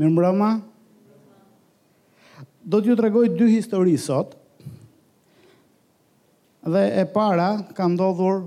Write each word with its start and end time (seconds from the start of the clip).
Mirë 0.00 0.10
mbrëma. 0.14 0.48
Do 2.64 2.80
t'ju 2.82 2.96
tregoj 2.98 3.28
dy 3.38 3.46
histori 3.52 3.94
sot. 4.00 4.32
Dhe 6.64 6.82
e 7.02 7.04
para 7.12 7.50
ka 7.76 7.86
ndodhur 7.92 8.40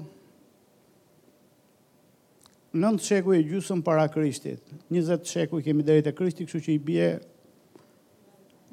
në 2.78 2.90
shekuj 2.98 3.04
sheku 3.06 3.32
e 3.38 3.44
gjusën 3.48 3.82
para 3.86 4.08
Krishtit. 4.12 4.60
20 4.92 5.24
sheku 5.26 5.60
i 5.60 5.64
kemi 5.66 5.86
deri 5.86 6.04
te 6.06 6.12
Krishti, 6.14 6.46
kështu 6.46 6.60
që 6.66 6.74
i 6.74 6.82
bie 6.90 7.08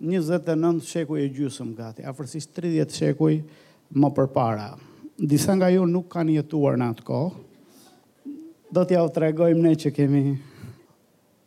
29 0.05 0.83
sheku 0.89 1.17
e 1.23 1.29
gjusëm 1.33 1.71
gati, 1.77 2.03
afërsisht 2.09 2.57
30 2.59 2.97
sheku 2.99 3.31
më 3.95 4.11
para. 4.35 4.71
Disa 5.17 5.55
nga 5.57 5.69
ju 5.71 5.85
nuk 5.87 6.09
kanë 6.13 6.39
jetuar 6.41 6.81
në 6.81 6.89
atë 6.95 7.07
kohë. 7.07 7.31
Do 8.75 8.83
t'ja 8.89 9.05
u 9.07 9.13
tregojmë 9.15 9.63
ne 9.63 9.77
që 9.79 9.93
kemi 9.97 10.25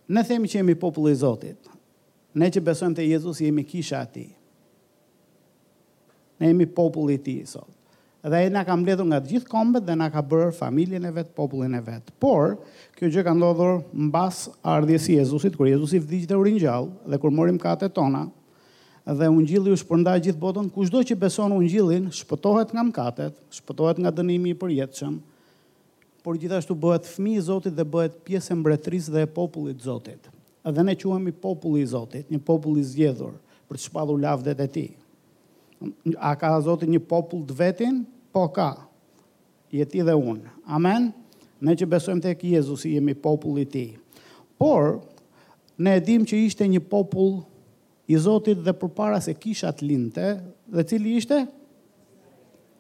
Ne 0.08 0.24
themi 0.24 0.48
që 0.48 0.62
jemi 0.62 0.76
populli 0.80 1.12
i 1.12 1.20
Zotit. 1.20 1.66
Ne 2.38 2.48
që 2.54 2.62
besojmë 2.64 2.96
te 2.96 3.08
Jezusi 3.10 3.48
jemi 3.50 3.64
kisha 3.68 4.00
e 4.06 4.10
tij. 4.14 4.28
Ne 6.40 6.52
jemi 6.52 6.68
populli 6.70 7.18
i 7.18 7.22
tij 7.24 7.42
sot. 7.52 7.74
Dhe 8.28 8.40
ai 8.44 8.50
na 8.52 8.62
ka 8.68 8.76
mbledhur 8.76 9.08
nga 9.08 9.20
të 9.24 9.30
gjithë 9.32 9.50
kombet 9.52 9.86
dhe 9.88 9.96
na 10.00 10.08
ka 10.12 10.22
bërë 10.32 10.52
familjen 10.58 11.06
e 11.08 11.12
vet, 11.16 11.28
popullin 11.38 11.76
e 11.78 11.82
vet. 11.86 12.10
Por 12.22 12.58
kjo 12.98 13.10
gjë 13.14 13.24
ka 13.24 13.34
ndodhur 13.38 13.78
mbas 14.10 14.46
ardhjes 14.68 15.06
së 15.08 15.16
Jezusit, 15.22 15.56
kur 15.56 15.70
Jezusi 15.70 16.02
vdiqte 16.04 16.36
u 16.36 16.44
ringjall 16.44 16.90
dhe 17.08 17.20
kur 17.24 17.32
morim 17.32 17.60
katet 17.62 17.94
tona 17.96 18.26
dhe 19.08 19.30
ungjilli 19.32 19.72
u 19.72 19.78
shpërnda 19.80 20.18
gjithë 20.24 20.40
botën, 20.44 20.68
kushdo 20.76 21.04
që 21.08 21.16
beson 21.22 21.56
ungjillin 21.56 22.10
shpëtohet 22.20 22.74
nga 22.76 22.84
mëkatet, 22.90 23.38
shpëtohet 23.62 24.02
nga 24.04 24.12
dënimi 24.18 24.52
i 24.52 24.60
përjetshëm, 24.60 25.16
por 26.28 26.36
gjithashtu 26.36 26.76
bëhet 26.76 27.06
fëmi 27.08 27.38
i 27.40 27.42
Zotit 27.42 27.72
dhe 27.78 27.86
bëhet 27.88 28.18
pjesë 28.28 28.52
e 28.52 28.56
mbretërisë 28.60 29.12
dhe 29.14 29.22
e 29.26 29.30
popullit 29.32 29.78
të 29.80 29.86
Zotit. 29.88 30.26
Dhe 30.76 30.84
ne 30.84 30.96
quhemi 31.00 31.32
populli 31.32 31.86
i 31.86 31.88
Zotit, 31.88 32.26
një 32.34 32.42
popull 32.44 32.82
i 32.82 32.84
zgjedhur 32.84 33.38
për 33.70 33.80
të 33.80 33.84
shpallur 33.86 34.20
lavdet 34.20 34.60
e 34.60 34.68
Tij. 34.74 34.90
A 36.20 36.34
ka 36.36 36.50
Zoti 36.68 36.90
një 36.92 37.00
popull 37.08 37.46
të 37.48 37.56
vetin? 37.62 38.02
Po 38.36 38.44
ka. 38.52 38.68
Je 39.72 39.88
ti 39.88 40.04
dhe 40.04 40.18
unë. 40.20 40.52
Amen. 40.76 41.14
Ne 41.64 41.78
që 41.80 41.88
besojmë 41.96 42.26
tek 42.28 42.44
Jezusi 42.44 42.98
jemi 42.98 43.16
populli 43.16 43.64
i 43.64 43.72
Tij. 43.72 43.90
Por 44.60 45.00
ne 45.80 45.96
e 45.96 46.04
dimë 46.04 46.28
që 46.28 46.44
ishte 46.50 46.68
një 46.76 46.84
popull 46.92 47.40
i 48.12 48.20
Zotit 48.20 48.60
dhe 48.68 48.76
përpara 48.84 49.24
se 49.24 49.32
kisha 49.44 49.72
të 49.72 49.88
linte, 49.94 50.32
dhe 50.68 50.84
cili 50.92 51.16
ishte? 51.22 51.46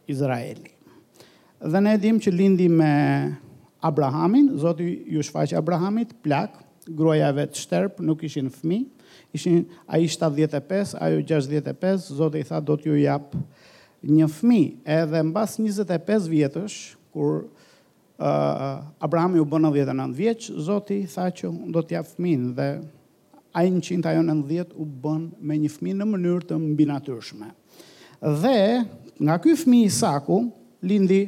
Izraeli. 0.08 0.74
Dhe 1.58 1.80
ne 1.82 1.96
dim 1.98 2.20
që 2.22 2.32
lindi 2.34 2.68
me 2.70 2.92
Abrahamin, 3.82 4.52
Zoti 4.62 4.86
ju 5.10 5.24
shfaq 5.26 5.56
Abrahamit, 5.58 6.12
plak, 6.22 6.54
gruaja 6.86 7.32
vetë 7.34 7.58
shterp, 7.58 8.02
nuk 8.06 8.22
ishin 8.24 8.50
fëmijë, 8.54 9.08
ishin 9.36 9.64
ai 9.90 10.04
75, 10.12 10.94
ajo 11.02 11.24
65, 11.34 12.12
Zoti 12.20 12.44
i 12.44 12.48
tha 12.48 12.62
do 12.64 12.76
t'ju 12.78 12.94
jap 13.02 13.34
një 14.06 14.28
fëmijë. 14.30 14.68
Edhe 14.98 15.24
mbas 15.32 15.56
25 15.60 16.30
vjetësh, 16.32 16.78
kur 17.18 17.40
uh, 17.42 18.30
Abrahami 19.04 19.42
u 19.42 19.48
bën 19.50 19.66
99 19.68 20.14
vjeç, 20.18 20.52
Zoti 20.70 21.02
i 21.08 21.10
tha 21.10 21.26
që 21.34 21.50
do 21.74 21.82
t'ja 21.84 22.04
fëmin 22.06 22.52
dhe 22.58 22.70
ai 23.58 23.66
në 23.74 23.82
qinta 23.82 24.14
jo 24.14 24.22
90 24.30 24.78
u 24.78 24.86
bën 24.86 25.26
me 25.42 25.58
një 25.58 25.74
fmi 25.74 25.96
në 25.98 26.06
mënyrë 26.06 26.46
të 26.52 26.60
mbinatyrshme. 26.62 27.50
Dhe 28.44 28.58
nga 29.18 29.40
ky 29.42 29.56
fmi 29.58 29.86
Isaku 29.88 30.44
lindi 30.86 31.24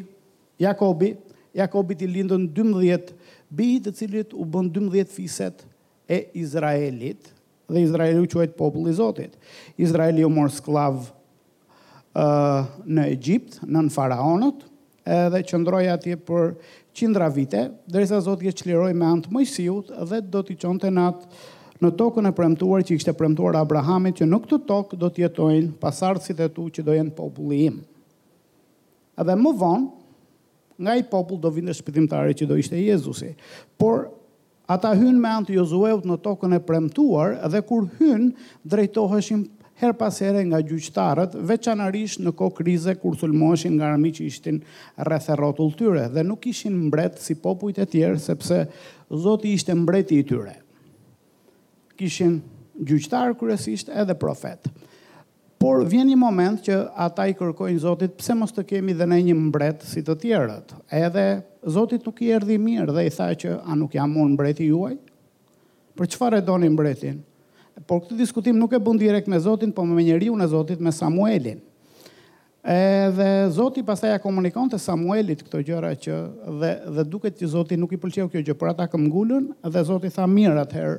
Jakobi, 0.59 1.15
Jakobi 1.55 1.95
i 1.99 2.07
lindën 2.11 2.43
12 2.53 3.13
bi 3.49 3.77
të 3.81 3.93
cilët 3.95 4.33
u 4.37 4.43
bën 4.45 4.67
12 4.75 5.13
fiset 5.15 5.63
e 6.05 6.19
Izraelit 6.37 7.31
dhe 7.69 7.83
Izraeli 7.85 8.19
u 8.19 8.27
quajt 8.29 8.53
popull 8.57 8.89
i 8.91 8.95
Zotit. 8.97 9.37
Izraeli 9.77 10.23
u 10.25 10.29
mor 10.29 10.49
sklav 10.51 11.05
ë 12.17 12.25
uh, 12.25 12.69
në 12.89 13.05
Egjipt, 13.15 13.59
nën 13.69 13.89
faraonët, 13.93 14.63
edhe 15.05 15.41
qëndroi 15.51 15.83
atje 15.93 16.17
për 16.17 16.49
qindra 16.97 17.27
vite, 17.31 17.67
derisa 17.87 18.17
Zoti 18.25 18.49
e 18.49 18.53
çliroi 18.57 18.93
me 18.97 19.05
anë 19.07 19.27
të 19.27 19.35
Mojsiut 19.35 19.93
dhe 20.09 20.19
do 20.33 20.41
t'i 20.45 20.57
çonte 20.57 20.89
nat 20.91 21.21
në 21.79 21.93
tokën 22.01 22.25
e 22.27 22.33
premtuar 22.35 22.81
që 22.83 22.97
ishte 22.97 23.13
premtuar 23.15 23.55
Abrahamit 23.61 24.17
që 24.19 24.27
nuk 24.27 24.49
të 24.49 24.59
tokë 24.67 24.99
do 24.99 25.09
të 25.13 25.23
jetojnë 25.27 25.77
pasardhësit 25.79 26.41
e 26.43 26.49
tu 26.51 26.67
që 26.75 26.85
do 26.89 26.97
jenë 26.97 27.15
populli 27.15 27.61
im. 27.69 27.77
Edhe 29.19 29.37
më 29.37 29.53
vonë, 29.61 29.87
nga 30.79 30.95
i 30.95 31.03
popull 31.03 31.39
do 31.43 31.51
vinë 31.51 31.75
shpëtimtari 31.75 32.35
që 32.39 32.47
do 32.47 32.57
ishte 32.59 32.79
Jezusi. 32.79 33.33
Por 33.77 34.07
ata 34.69 34.93
hynë 34.95 35.19
me 35.19 35.31
antë 35.41 35.57
Jozueut 35.57 36.07
në 36.07 36.19
tokën 36.23 36.55
e 36.55 36.59
premtuar 36.63 37.35
dhe 37.51 37.61
kur 37.67 37.89
hynë 37.99 38.29
drejtoheshin 38.63 39.43
her 39.79 39.93
pasere 39.95 40.41
nga 40.43 40.59
gjyqtarët, 40.67 41.37
veçanarisht 41.49 42.19
në 42.23 42.33
ko 42.35 42.49
krize 42.55 42.95
kur 42.99 43.15
sulmoheshin 43.15 43.77
nga 43.77 43.93
rëmi 43.93 44.09
që 44.17 44.25
ishtin 44.27 44.57
rrethërotull 45.07 45.75
tyre 45.79 46.07
dhe 46.11 46.23
nuk 46.27 46.47
ishin 46.51 46.75
mbret 46.87 47.19
si 47.23 47.37
popujt 47.39 47.79
e 47.83 47.87
tjerë 47.87 48.19
sepse 48.19 48.63
Zoti 49.23 49.55
ishte 49.55 49.75
mbreti 49.79 50.19
i 50.19 50.25
tyre. 50.27 50.57
Kishin 51.97 52.37
gjyqtarë 52.79 53.35
kërësisht 53.39 53.89
edhe 53.91 54.15
profetë. 54.15 54.69
Por 55.59 55.81
vjen 55.91 56.07
një 56.07 56.15
moment 56.15 56.61
që 56.63 56.75
ata 57.03 57.25
i 57.27 57.33
kërkojnë 57.35 57.81
Zotit, 57.83 58.13
pse 58.15 58.31
mos 58.39 58.53
të 58.55 58.63
kemi 58.69 58.93
dhe 58.95 59.03
ne 59.11 59.17
një 59.27 59.33
mbret 59.35 59.81
si 59.83 59.99
të 60.07 60.13
tjerët? 60.21 60.69
Edhe 60.87 61.25
Zoti 61.75 61.97
nuk 62.05 62.21
i 62.23 62.29
erdhi 62.31 62.55
mirë 62.63 62.93
dhe 62.95 63.03
i 63.03 63.09
tha 63.11 63.27
që 63.41 63.57
a 63.67 63.75
nuk 63.75 63.97
jam 63.97 64.13
unë 64.23 64.37
mbreti 64.37 64.69
juaj? 64.69 64.93
Për 65.99 66.09
çfarë 66.15 66.39
e 66.39 66.45
doni 66.47 66.69
mbretin? 66.71 67.17
Por 67.91 67.99
këtë 68.05 68.21
diskutim 68.21 68.55
nuk 68.55 68.71
e 68.71 68.79
bën 68.79 69.01
direkt 69.03 69.27
me 69.31 69.35
Zotin, 69.43 69.75
por 69.75 69.83
me 69.91 69.99
njeriu 70.07 70.37
në 70.39 70.47
Zotit, 70.55 70.79
me 70.79 70.95
Samuelin. 70.95 71.59
Edhe 72.63 73.27
Zoti 73.55 73.83
pastaj 73.87 74.13
ja 74.15 74.21
komunikon 74.23 74.71
te 74.71 74.79
Samuelit 74.79 75.43
këto 75.43 75.59
gjëra 75.67 75.91
që 76.07 76.21
dhe 76.63 76.71
dhe 77.01 77.09
duket 77.11 77.35
që 77.43 77.51
Zoti 77.57 77.75
nuk 77.79 77.91
i 77.91 77.99
pëlqeu 77.99 78.31
kjo 78.31 78.45
gjë, 78.47 78.55
por 78.61 78.71
ata 78.71 78.87
këmbgulën 78.95 79.51
dhe 79.75 79.83
Zoti 79.91 80.07
tha 80.13 80.23
mirë 80.27 80.63
atëherë, 80.63 80.97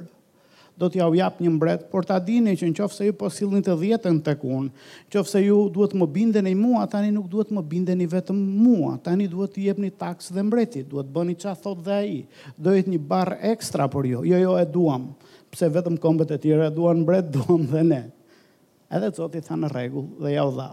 do 0.79 0.89
t'ja 0.91 1.09
u 1.09 1.15
jap 1.15 1.41
një 1.41 1.51
mbret, 1.55 1.87
por 1.91 2.05
ta 2.07 2.19
dini 2.23 2.53
që 2.59 2.69
në 2.71 2.75
qofë 2.79 2.95
se 2.95 3.07
ju 3.09 3.15
po 3.19 3.31
silnit 3.33 3.67
të 3.69 3.77
dhjetën 3.81 4.19
të 4.25 4.35
kun, 4.41 4.69
qofë 5.13 5.31
se 5.31 5.43
ju 5.47 5.57
duhet 5.73 5.95
më 5.97 6.09
binden 6.15 6.47
i 6.49 6.55
mua, 6.59 6.85
tani 6.91 7.11
nuk 7.15 7.29
duhet 7.33 7.51
më 7.55 7.65
binden 7.71 8.03
i 8.05 8.09
vetëm 8.11 8.37
mua, 8.67 8.97
tani 9.05 9.29
duhet 9.31 9.55
t'i 9.57 9.69
një 9.77 9.93
taks 10.01 10.33
dhe 10.35 10.45
mbretit, 10.47 10.89
duhet 10.91 11.11
bëni 11.17 11.37
qa 11.41 11.55
thot 11.59 11.83
dhe 11.87 11.99
i, 12.09 12.19
dojt 12.57 12.91
një 12.93 12.99
bar 13.01 13.37
ekstra 13.53 13.89
për 13.91 14.11
ju, 14.13 14.23
jo 14.33 14.43
jo 14.43 14.55
e 14.61 14.65
duam, 14.67 15.11
pse 15.53 15.69
vetëm 15.75 15.99
kombet 16.01 16.35
e 16.37 16.41
tjere 16.41 16.71
duan 16.73 17.03
mbret, 17.05 17.31
duam 17.35 17.67
dhe 17.73 17.83
ne. 17.87 18.03
Edhe 18.91 19.11
të 19.13 19.21
zotit 19.23 19.47
thanë 19.47 19.69
regull 19.71 20.09
dhe 20.19 20.33
ja 20.35 20.43
u 20.49 20.55
dha. 20.57 20.73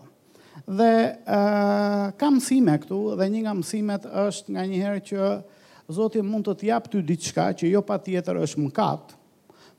Dhe 0.66 0.88
uh, 1.22 2.10
kam 2.18 2.40
mësime 2.40 2.80
këtu, 2.82 2.98
dhe 3.20 3.28
një 3.30 3.44
nga 3.44 3.52
mësimet 3.60 4.08
është 4.24 4.56
nga 4.56 4.98
që 5.08 5.36
Zotit 5.88 6.20
mund 6.28 6.44
të 6.44 6.52
t'jap 6.60 6.90
ty 6.92 7.00
diçka 7.00 7.46
që 7.62 7.70
jo 7.72 7.80
pa 7.80 7.96
tjetër 8.04 8.42
është 8.44 8.60
mkatë, 8.60 9.14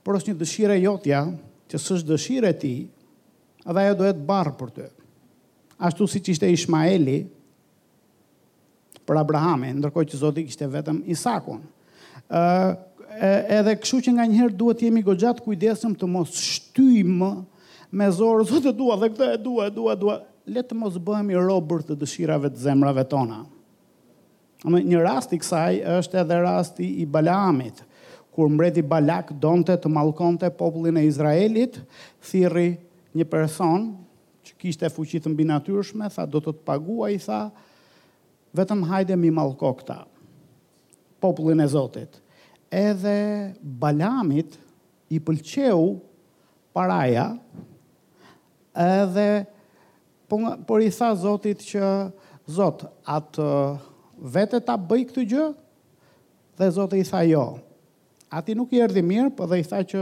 por 0.09 0.17
është 0.17 0.33
një 0.33 0.39
dëshire 0.41 0.73
e 0.73 0.81
jotë 0.87 1.19
që 1.69 1.79
s'është 1.85 2.07
dëshira 2.09 2.49
e 2.49 2.57
ti, 2.57 2.71
edhe 3.69 3.83
ajo 3.85 3.97
dohet 3.99 4.21
barr 4.25 4.55
për 4.57 4.69
ty. 4.73 4.87
Ashtu 5.85 6.07
siç 6.09 6.31
ishte 6.33 6.49
Ismaeli 6.49 7.19
për 9.05 9.19
Abrahamin, 9.21 9.75
ndërkohë 9.83 10.09
që 10.09 10.21
Zoti 10.23 10.47
kishte 10.47 10.65
vetëm 10.73 11.03
Isakun. 11.13 11.61
Ë 12.25 12.41
uh, 12.41 12.71
edhe 13.59 13.75
kështu 13.83 14.01
që 14.07 14.15
nganjëherë 14.17 14.57
duhet 14.63 14.87
jemi 14.87 15.05
goxhat 15.05 15.43
kujdesim 15.45 15.93
të 16.01 16.09
mos 16.09 16.33
shtyjmë 16.55 17.29
me 18.01 18.09
zor 18.17 18.47
Zot 18.49 18.71
e 18.71 18.73
dua 18.77 18.97
dhe 19.05 19.11
këtë 19.13 19.29
e 19.35 19.43
dua 19.45 19.69
e 19.69 19.75
dua 19.77 19.93
e 19.97 20.01
dua 20.07 20.15
le 20.49 20.63
të 20.65 20.79
mos 20.81 20.97
bëhemi 21.05 21.37
robër 21.37 21.85
të 21.91 21.99
dëshirave 22.01 22.55
të 22.55 22.65
zemrave 22.65 23.05
tona. 23.13 23.43
një 24.65 25.05
rast 25.05 25.37
i 25.37 25.41
kësaj 25.45 25.83
është 26.01 26.23
edhe 26.25 26.41
rasti 26.47 26.89
i 27.05 27.05
Balaamit 27.07 27.85
kur 28.39 28.47
mbreti 28.55 28.85
Balak 28.87 29.33
donte 29.43 29.75
të 29.83 29.91
mallkonte 29.91 30.47
popullin 30.55 30.95
e 31.01 31.09
Izraelit, 31.09 31.81
thirri 32.23 32.69
një 33.19 33.27
person 33.27 33.89
që 34.47 34.55
kishte 34.61 34.91
fuqi 34.95 35.19
të 35.19 35.33
mbinatyrshme, 35.33 36.07
tha 36.07 36.23
do 36.31 36.39
të 36.39 36.55
të 36.55 36.63
paguaj, 36.69 37.17
tha 37.27 37.41
vetëm 38.55 38.85
hajde 38.87 39.19
mi 39.19 39.33
mallko 39.35 39.73
këta 39.83 39.97
popullin 41.21 41.59
e 41.59 41.67
Zotit. 41.73 42.21
Edhe 42.71 43.17
Balamit 43.65 44.55
i 45.11 45.19
pëlqeu 45.19 45.97
paraja, 46.79 47.27
edhe 48.79 49.27
po 50.31 50.39
por 50.69 50.79
i 50.87 50.93
tha 50.95 51.11
Zotit 51.25 51.67
që 51.73 51.87
Zot, 52.49 52.87
atë 53.05 53.45
vetë 54.33 54.63
ta 54.65 54.79
bëj 54.79 55.03
këtë 55.11 55.27
gjë? 55.33 55.47
Dhe 56.59 56.69
Zoti 56.73 56.97
i 56.97 57.05
tha, 57.05 57.21
"Jo, 57.29 57.43
Ati 58.31 58.53
nuk 58.55 58.73
i 58.77 58.81
erdi 58.85 59.01
mirë, 59.05 59.31
për 59.33 59.37
po 59.39 59.47
dhe 59.51 59.59
i 59.63 59.65
tha 59.65 59.81
që 59.89 60.01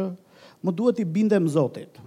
më 0.66 0.72
duhet 0.74 0.98
i 1.00 1.04
bindem 1.06 1.46
Zotit. 1.48 1.98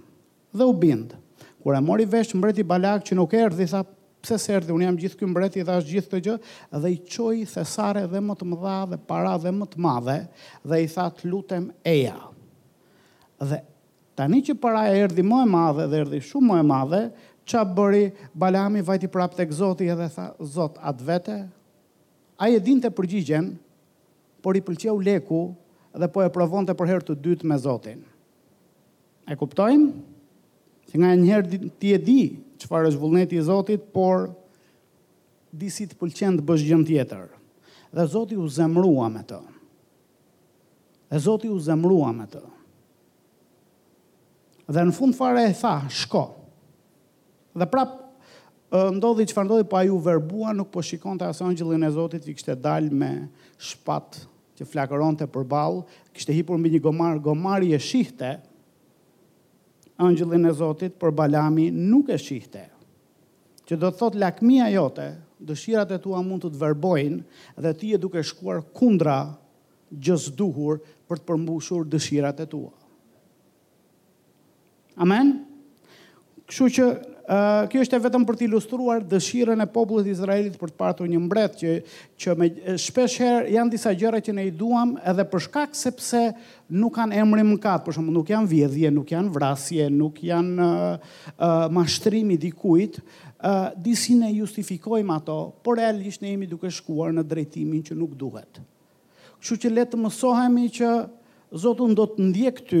Dhe 0.52 0.66
u 0.68 0.72
bindë. 0.76 1.16
Kur 1.60 1.76
e 1.76 1.80
mori 1.80 2.06
vesh 2.08 2.34
mbreti 2.36 2.64
Balak 2.66 3.04
që 3.08 3.16
nuk 3.16 3.32
erdi, 3.36 3.66
tha 3.68 3.80
pse 4.20 4.36
se 4.42 4.52
erdi, 4.52 4.72
unë 4.72 4.84
jam 4.86 4.98
gjithë 5.00 5.20
kjo 5.20 5.28
mbreti 5.30 5.62
dhe 5.64 5.78
ashtë 5.78 5.92
gjithë 5.94 6.12
të 6.12 6.20
gjë, 6.26 6.34
dhe 6.82 6.90
i 6.92 6.98
qoj 7.08 7.40
thesare 7.48 8.02
dhe 8.08 8.20
më 8.20 8.36
të 8.40 8.50
dha 8.64 8.76
dhe 8.92 8.98
para 9.08 9.32
dhe 9.40 9.52
më 9.60 9.68
të 9.72 9.80
madhe, 9.84 10.18
dhe 10.68 10.82
i 10.84 10.90
tha 10.92 11.06
të 11.16 11.30
lutem 11.32 11.70
eja. 11.88 12.18
Dhe 13.40 13.62
tani 14.20 14.42
që 14.44 14.58
para 14.60 14.86
e 14.90 14.98
erdi 15.06 15.24
më 15.24 15.40
e 15.40 15.48
madhe 15.48 15.86
dhe 15.92 16.02
erdi 16.04 16.20
shumë 16.28 16.50
më 16.52 16.58
e 16.64 16.68
madhe, 16.68 17.02
qa 17.50 17.64
bëri 17.64 18.04
Balami 18.38 18.84
vajti 18.84 19.08
prap 19.10 19.32
të 19.38 19.48
këzoti 19.54 19.88
edhe 19.94 20.10
tha, 20.12 20.28
Zot, 20.44 20.76
atë 20.84 21.08
vete, 21.08 21.38
a 22.40 22.50
e 22.52 22.60
din 22.64 22.80
të 22.80 22.92
përgjigjen, 22.96 23.54
por 24.40 24.56
i 24.56 24.64
pëlqeu 24.64 25.00
leku, 25.04 25.42
dhe 25.98 26.06
po 26.10 26.22
e 26.22 26.30
provonte 26.32 26.74
për 26.76 26.90
herë 26.92 27.06
të 27.08 27.16
dytë 27.24 27.48
me 27.50 27.58
Zotin. 27.58 28.04
E 29.26 29.34
kuptojnë, 29.38 30.08
Se 30.90 30.98
nga 30.98 31.12
njëherë 31.14 31.68
ti 31.78 31.92
e 31.94 31.98
di 32.02 32.22
farë 32.66 32.88
është 32.90 32.98
vullneti 32.98 33.36
i 33.38 33.42
Zotit, 33.46 33.78
por 33.94 34.24
disi 35.54 35.84
të 35.86 35.94
pëlqen 36.00 36.40
të 36.40 36.42
bësh 36.48 36.64
gjën 36.66 36.82
tjetër. 36.88 37.28
Dhe 37.94 38.06
Zoti 38.10 38.34
u 38.34 38.42
zemrua 38.50 39.06
me 39.14 39.22
të. 39.22 39.38
Dhe 41.12 41.20
Zoti 41.22 41.46
u 41.52 41.60
zemrua 41.62 42.10
me 42.16 42.26
të. 42.32 42.42
Dhe 44.66 44.84
në 44.88 44.96
fund 44.96 45.14
fare 45.14 45.44
e 45.46 45.54
tha, 45.54 45.76
shko. 45.86 46.24
Dhe 47.54 47.70
prap, 47.70 47.94
ndodhi 48.98 49.28
që 49.30 49.36
farë 49.36 49.50
ndodhi, 49.52 49.70
pa 49.70 49.76
po 49.76 49.86
ju 49.92 50.02
verbua, 50.10 50.50
nuk 50.58 50.74
po 50.74 50.82
shikon 50.82 51.22
të 51.22 51.30
asë 51.30 51.84
e 51.86 51.94
Zotit 51.94 52.26
që 52.26 52.34
kështë 52.34 52.58
dalë 52.66 52.90
me 52.90 53.12
shpatë 53.62 54.26
që 54.60 54.66
flakëronte 54.68 55.24
për 55.32 55.46
kështë 55.48 56.10
kishte 56.16 56.34
hipur 56.36 56.58
mbi 56.60 56.70
një 56.74 56.80
gomar, 56.84 57.16
gomari 57.24 57.70
e 57.72 57.78
shihte 57.80 58.34
angjëllin 60.00 60.44
e 60.48 60.52
Zotit, 60.56 60.94
por 61.00 61.12
Balami 61.16 61.68
nuk 61.72 62.08
e 62.12 62.16
shihte. 62.20 62.66
Që 63.68 63.76
do 63.80 63.88
të 63.92 63.96
thot 64.00 64.16
lakmia 64.20 64.68
jote, 64.74 65.06
dëshirat 65.40 65.92
e 65.96 65.98
tua 66.00 66.20
mund 66.24 66.42
të 66.44 66.50
të 66.54 66.60
verbojnë 66.60 67.20
dhe 67.64 67.74
ti 67.80 67.92
e 67.96 68.00
duke 68.00 68.20
shkuar 68.24 68.60
kundra 68.76 69.16
gjës 69.92 70.28
duhur 70.36 70.80
për 71.08 71.20
të 71.22 71.28
përmbushur 71.30 71.86
dëshirat 71.92 72.40
e 72.44 72.48
tua. 72.48 72.72
Amen? 75.00 75.34
Këshu 76.48 76.68
që 76.76 76.88
kjo 77.70 77.84
është 77.84 77.94
e 77.96 78.02
vetëm 78.08 78.24
për 78.26 78.38
të 78.40 78.44
ilustruar 78.48 79.04
dëshirën 79.06 79.62
e 79.62 79.66
popullit 79.70 80.08
Izraelit 80.10 80.56
për 80.58 80.72
të 80.72 80.78
partur 80.80 81.06
një 81.06 81.20
mbret, 81.22 81.58
që, 81.60 81.74
që 82.18 82.34
me, 82.40 82.48
shpesh 82.80 83.20
herë 83.22 83.52
janë 83.54 83.70
disa 83.76 83.92
gjëra 83.94 84.18
që 84.26 84.34
ne 84.34 84.46
i 84.48 84.50
duam 84.50 84.96
edhe 85.06 85.26
për 85.30 85.44
shkak 85.46 85.76
sepse 85.78 86.22
nuk 86.74 86.96
kanë 86.98 87.20
emrin 87.22 87.46
më 87.52 87.60
për 87.86 87.94
shumë 87.96 88.14
nuk 88.16 88.32
janë 88.34 88.50
vjedhje, 88.50 88.90
nuk 88.96 89.14
janë 89.14 89.30
vrasje, 89.36 89.86
nuk 89.94 90.18
janë 90.26 90.56
uh, 90.58 91.14
uh, 91.36 91.70
mashtrimi 91.70 92.34
dikuit, 92.48 92.98
uh, 92.98 93.70
disi 93.78 94.18
ne 94.18 94.32
justifikojmë 94.34 95.16
ato, 95.20 95.38
por 95.62 95.78
realisht 95.78 96.22
ne 96.26 96.34
jemi 96.34 96.50
duke 96.50 96.66
shkuar 96.70 97.14
në 97.14 97.22
drejtimin 97.30 97.86
që 97.86 97.94
nuk 97.98 98.16
duhet. 98.18 98.58
Kështu 99.38 99.60
që 99.68 99.74
letë 99.78 99.98
mësohemi 100.02 100.66
që 100.80 100.94
Zotun 101.58 101.94
do 101.98 102.04
të 102.10 102.22
ndje 102.30 102.50
këty 102.58 102.80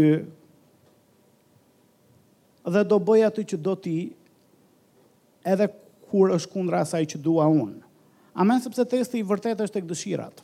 dhe 2.70 2.82
do 2.90 2.98
bëja 3.02 3.26
të 3.34 3.42
që 3.52 3.58
do 3.66 3.72
t'i 3.78 3.96
edhe 5.46 5.68
kur 6.10 6.32
është 6.34 6.52
kundra 6.52 6.80
asaj 6.84 7.02
që 7.14 7.20
dua 7.22 7.46
unë. 7.50 7.80
Amen, 8.40 8.60
sepse 8.62 8.84
testi 8.88 9.20
i 9.20 9.26
vërtet 9.26 9.60
është 9.64 9.78
të 9.78 9.82
këdëshirat. 9.84 10.42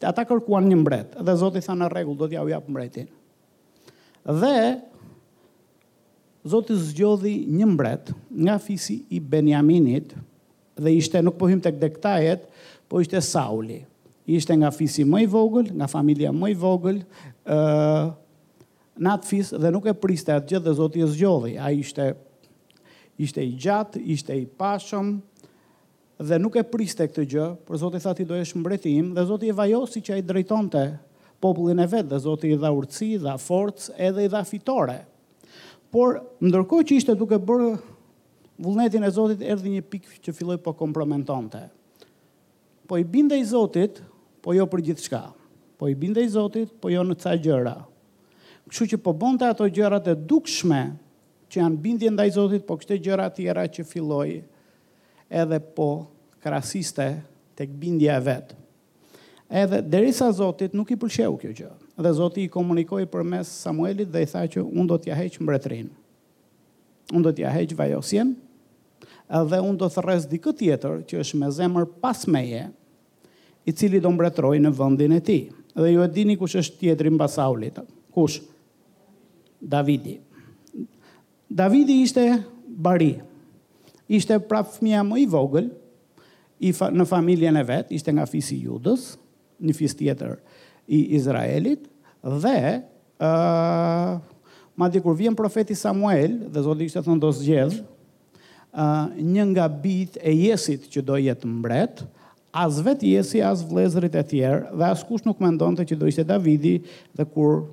Dhe 0.00 0.08
ata 0.08 0.24
kërkuan 0.28 0.66
një 0.68 0.78
mbret, 0.82 1.14
dhe 1.24 1.34
Zotë 1.40 1.60
i 1.62 1.64
tha 1.64 1.76
në 1.78 1.88
regull, 1.92 2.16
do 2.18 2.28
t'ja 2.28 2.42
u 2.46 2.50
japë 2.50 2.72
mbretin. 2.74 3.08
Dhe, 4.42 4.56
Zotë 6.50 6.74
i 6.76 6.82
zgjodhi 6.90 7.34
një 7.48 7.68
mbret 7.72 8.10
nga 8.44 8.56
fisi 8.62 8.98
i 9.16 9.20
Benjaminit, 9.20 10.14
dhe 10.76 10.92
ishte, 10.98 11.22
nuk 11.22 11.38
pohim 11.40 11.60
të 11.62 11.72
këdektajet, 11.76 12.48
po 12.90 13.00
ishte 13.02 13.20
Sauli. 13.24 13.82
Ishte 14.24 14.56
nga 14.58 14.70
fisi 14.74 15.04
më 15.08 15.24
i 15.24 15.28
vogël, 15.30 15.70
nga 15.72 15.88
familia 15.88 16.32
më 16.34 16.50
i 16.54 16.58
vogël, 16.58 17.02
uh, 17.46 18.10
në 18.94 19.10
atë 19.12 19.28
fisë 19.28 19.58
dhe 19.62 19.70
nuk 19.74 19.88
e 19.90 19.96
priste 20.04 20.32
atë 20.34 20.52
gjithë 20.54 20.68
dhe 20.68 20.78
Zotë 20.80 21.00
i 21.02 21.08
zgjodhi. 21.14 21.56
A 21.60 21.72
ishte 21.76 22.12
ishte 23.20 23.42
i 23.42 23.54
gjatë, 23.58 24.00
ishte 24.14 24.34
i 24.34 24.44
pashëm, 24.46 25.14
dhe 26.24 26.38
nuk 26.38 26.56
e 26.58 26.62
priste 26.66 27.06
këtë 27.08 27.24
gjë, 27.30 27.46
për 27.66 27.80
Zotë 27.82 27.98
i 27.98 28.02
tha 28.04 28.14
ti 28.18 28.26
do 28.26 28.36
eshë 28.38 28.60
mbretim, 28.60 29.10
dhe 29.16 29.24
Zotë 29.28 29.48
i 29.50 29.54
vajosi 29.54 30.02
që 30.04 30.14
a 30.14 30.18
i 30.20 30.24
drejton 30.24 30.68
të 30.70 30.84
popullin 31.42 31.82
e 31.82 31.88
vetë, 31.90 32.08
dhe 32.12 32.20
Zotë 32.24 32.52
i 32.54 32.58
dha 32.62 32.70
urci, 32.74 33.12
dha 33.22 33.34
forcë, 33.42 33.92
edhe 34.08 34.26
i 34.26 34.30
dha 34.32 34.44
fitore. 34.46 35.00
Por, 35.94 36.20
ndërko 36.42 36.80
që 36.88 36.96
ishte 37.00 37.16
duke 37.18 37.38
bërë 37.38 37.68
vullnetin 38.62 39.04
e 39.06 39.10
Zotit, 39.14 39.42
erdi 39.46 39.74
një 39.76 39.84
pikë 39.90 40.16
që 40.24 40.34
filloj 40.34 40.56
po 40.62 40.72
komplementon 40.78 41.46
të. 41.50 41.60
Po 42.90 42.98
i 42.98 43.06
binde 43.06 43.38
i 43.38 43.46
Zotit, 43.46 43.98
po 44.42 44.54
jo 44.54 44.66
për 44.70 44.82
gjithë 44.90 45.04
shka. 45.08 45.20
Po 45.80 45.88
i 45.90 45.94
binde 45.98 46.22
i 46.22 46.30
Zotit, 46.30 46.70
po 46.82 46.90
jo 46.92 47.02
në 47.06 47.14
ca 47.22 47.34
gjëra. 47.38 47.76
Këshu 48.70 48.88
që 48.94 49.00
po 49.06 49.12
bonte 49.18 49.46
ato 49.50 49.66
gjërat 49.70 50.10
e 50.14 50.14
dukshme, 50.30 50.82
që 51.54 51.62
janë 51.62 51.78
bindje 51.84 52.10
ndaj 52.10 52.32
Zotit, 52.34 52.64
po 52.66 52.74
kështë 52.76 52.96
e 52.98 53.02
gjëra 53.06 53.28
tjera 53.34 53.64
që 53.70 53.84
filloj 53.86 54.42
edhe 55.38 55.58
po 55.78 55.88
krasiste 56.44 57.06
të 57.56 57.68
këbindje 57.70 58.10
e 58.10 58.22
vetë. 58.26 58.58
Edhe 59.54 59.78
derisa 59.86 60.28
Zotit 60.34 60.74
nuk 60.74 60.90
i 60.94 60.98
pëlqeu 60.98 61.36
kjo 61.38 61.52
gjë. 61.54 61.70
Dhe 61.94 62.10
Zoti 62.18 62.42
i 62.48 62.50
komunikoi 62.50 63.04
përmes 63.06 63.46
Samuelit 63.62 64.08
dhe 64.10 64.24
i 64.24 64.30
tha 64.30 64.40
që 64.50 64.64
un 64.66 64.88
do 64.90 64.96
t'ja 64.98 65.14
heq 65.14 65.36
mbretërin. 65.38 65.92
Un 67.14 67.22
do 67.22 67.30
t'ja 67.30 67.52
heq 67.54 67.76
vajosin, 67.78 68.32
edhe 69.38 69.60
un 69.62 69.76
do 69.78 69.86
thres 69.94 70.26
dikë 70.26 70.56
tjetër 70.58 71.04
që 71.06 71.20
është 71.22 71.38
me 71.38 71.52
zemër 71.54 71.86
pas 72.02 72.24
meje, 72.34 72.64
i 73.64 73.72
cili 73.72 74.00
do 74.02 74.10
mbretërojë 74.12 74.64
në 74.66 74.72
vendin 74.76 75.14
e 75.14 75.22
tij. 75.24 75.44
Dhe 75.78 75.92
ju 75.94 76.02
e 76.02 76.10
dini 76.12 76.34
kush 76.40 76.58
është 76.58 76.82
tjetri 76.82 77.12
mbas 77.14 77.38
Saulit? 77.38 77.78
Kush? 78.14 78.40
Davidi. 79.60 80.18
Davidi 81.50 82.04
ishte 82.04 82.42
bari, 82.66 83.18
ishte 84.08 84.38
prap 84.48 84.70
fëmija 84.76 85.02
më 85.04 85.18
i 85.24 85.26
vogël, 85.28 85.68
i 86.64 86.70
fa, 86.72 86.88
në 86.88 87.04
familjen 87.10 87.56
e 87.60 87.64
vetë, 87.66 87.94
ishte 87.98 88.14
nga 88.14 88.24
fisi 88.30 88.56
judës, 88.64 89.14
një 89.60 89.74
fis 89.76 89.94
tjetër 89.98 90.38
i 90.92 91.02
Izraelit, 91.18 91.84
dhe 92.40 92.56
uh, 92.80 94.16
ma 94.76 94.88
dikur 94.90 95.16
vjen 95.18 95.36
profeti 95.36 95.76
Samuel, 95.76 96.38
dhe 96.50 96.62
zotë 96.64 96.88
ishte 96.88 97.02
thënë 97.06 97.20
do 97.22 97.30
zgjedh, 97.36 97.76
uh, 97.82 99.12
një 99.20 99.46
nga 99.52 99.68
bit 99.68 100.16
e 100.22 100.32
jesit 100.46 100.88
që 100.92 101.04
do 101.04 101.20
jetë 101.26 101.50
mbret, 101.58 102.04
as 102.54 102.78
vet 102.86 103.02
jesi, 103.02 103.40
as 103.42 103.64
vëllezërit 103.66 104.16
e 104.20 104.24
tjerë, 104.32 104.72
dhe 104.78 104.86
askush 104.90 105.24
nuk 105.26 105.40
mendonte 105.42 105.84
që 105.90 105.96
do 105.98 106.06
ishte 106.08 106.24
Davidi, 106.28 106.78
dhe 107.18 107.26
kur 107.34 107.64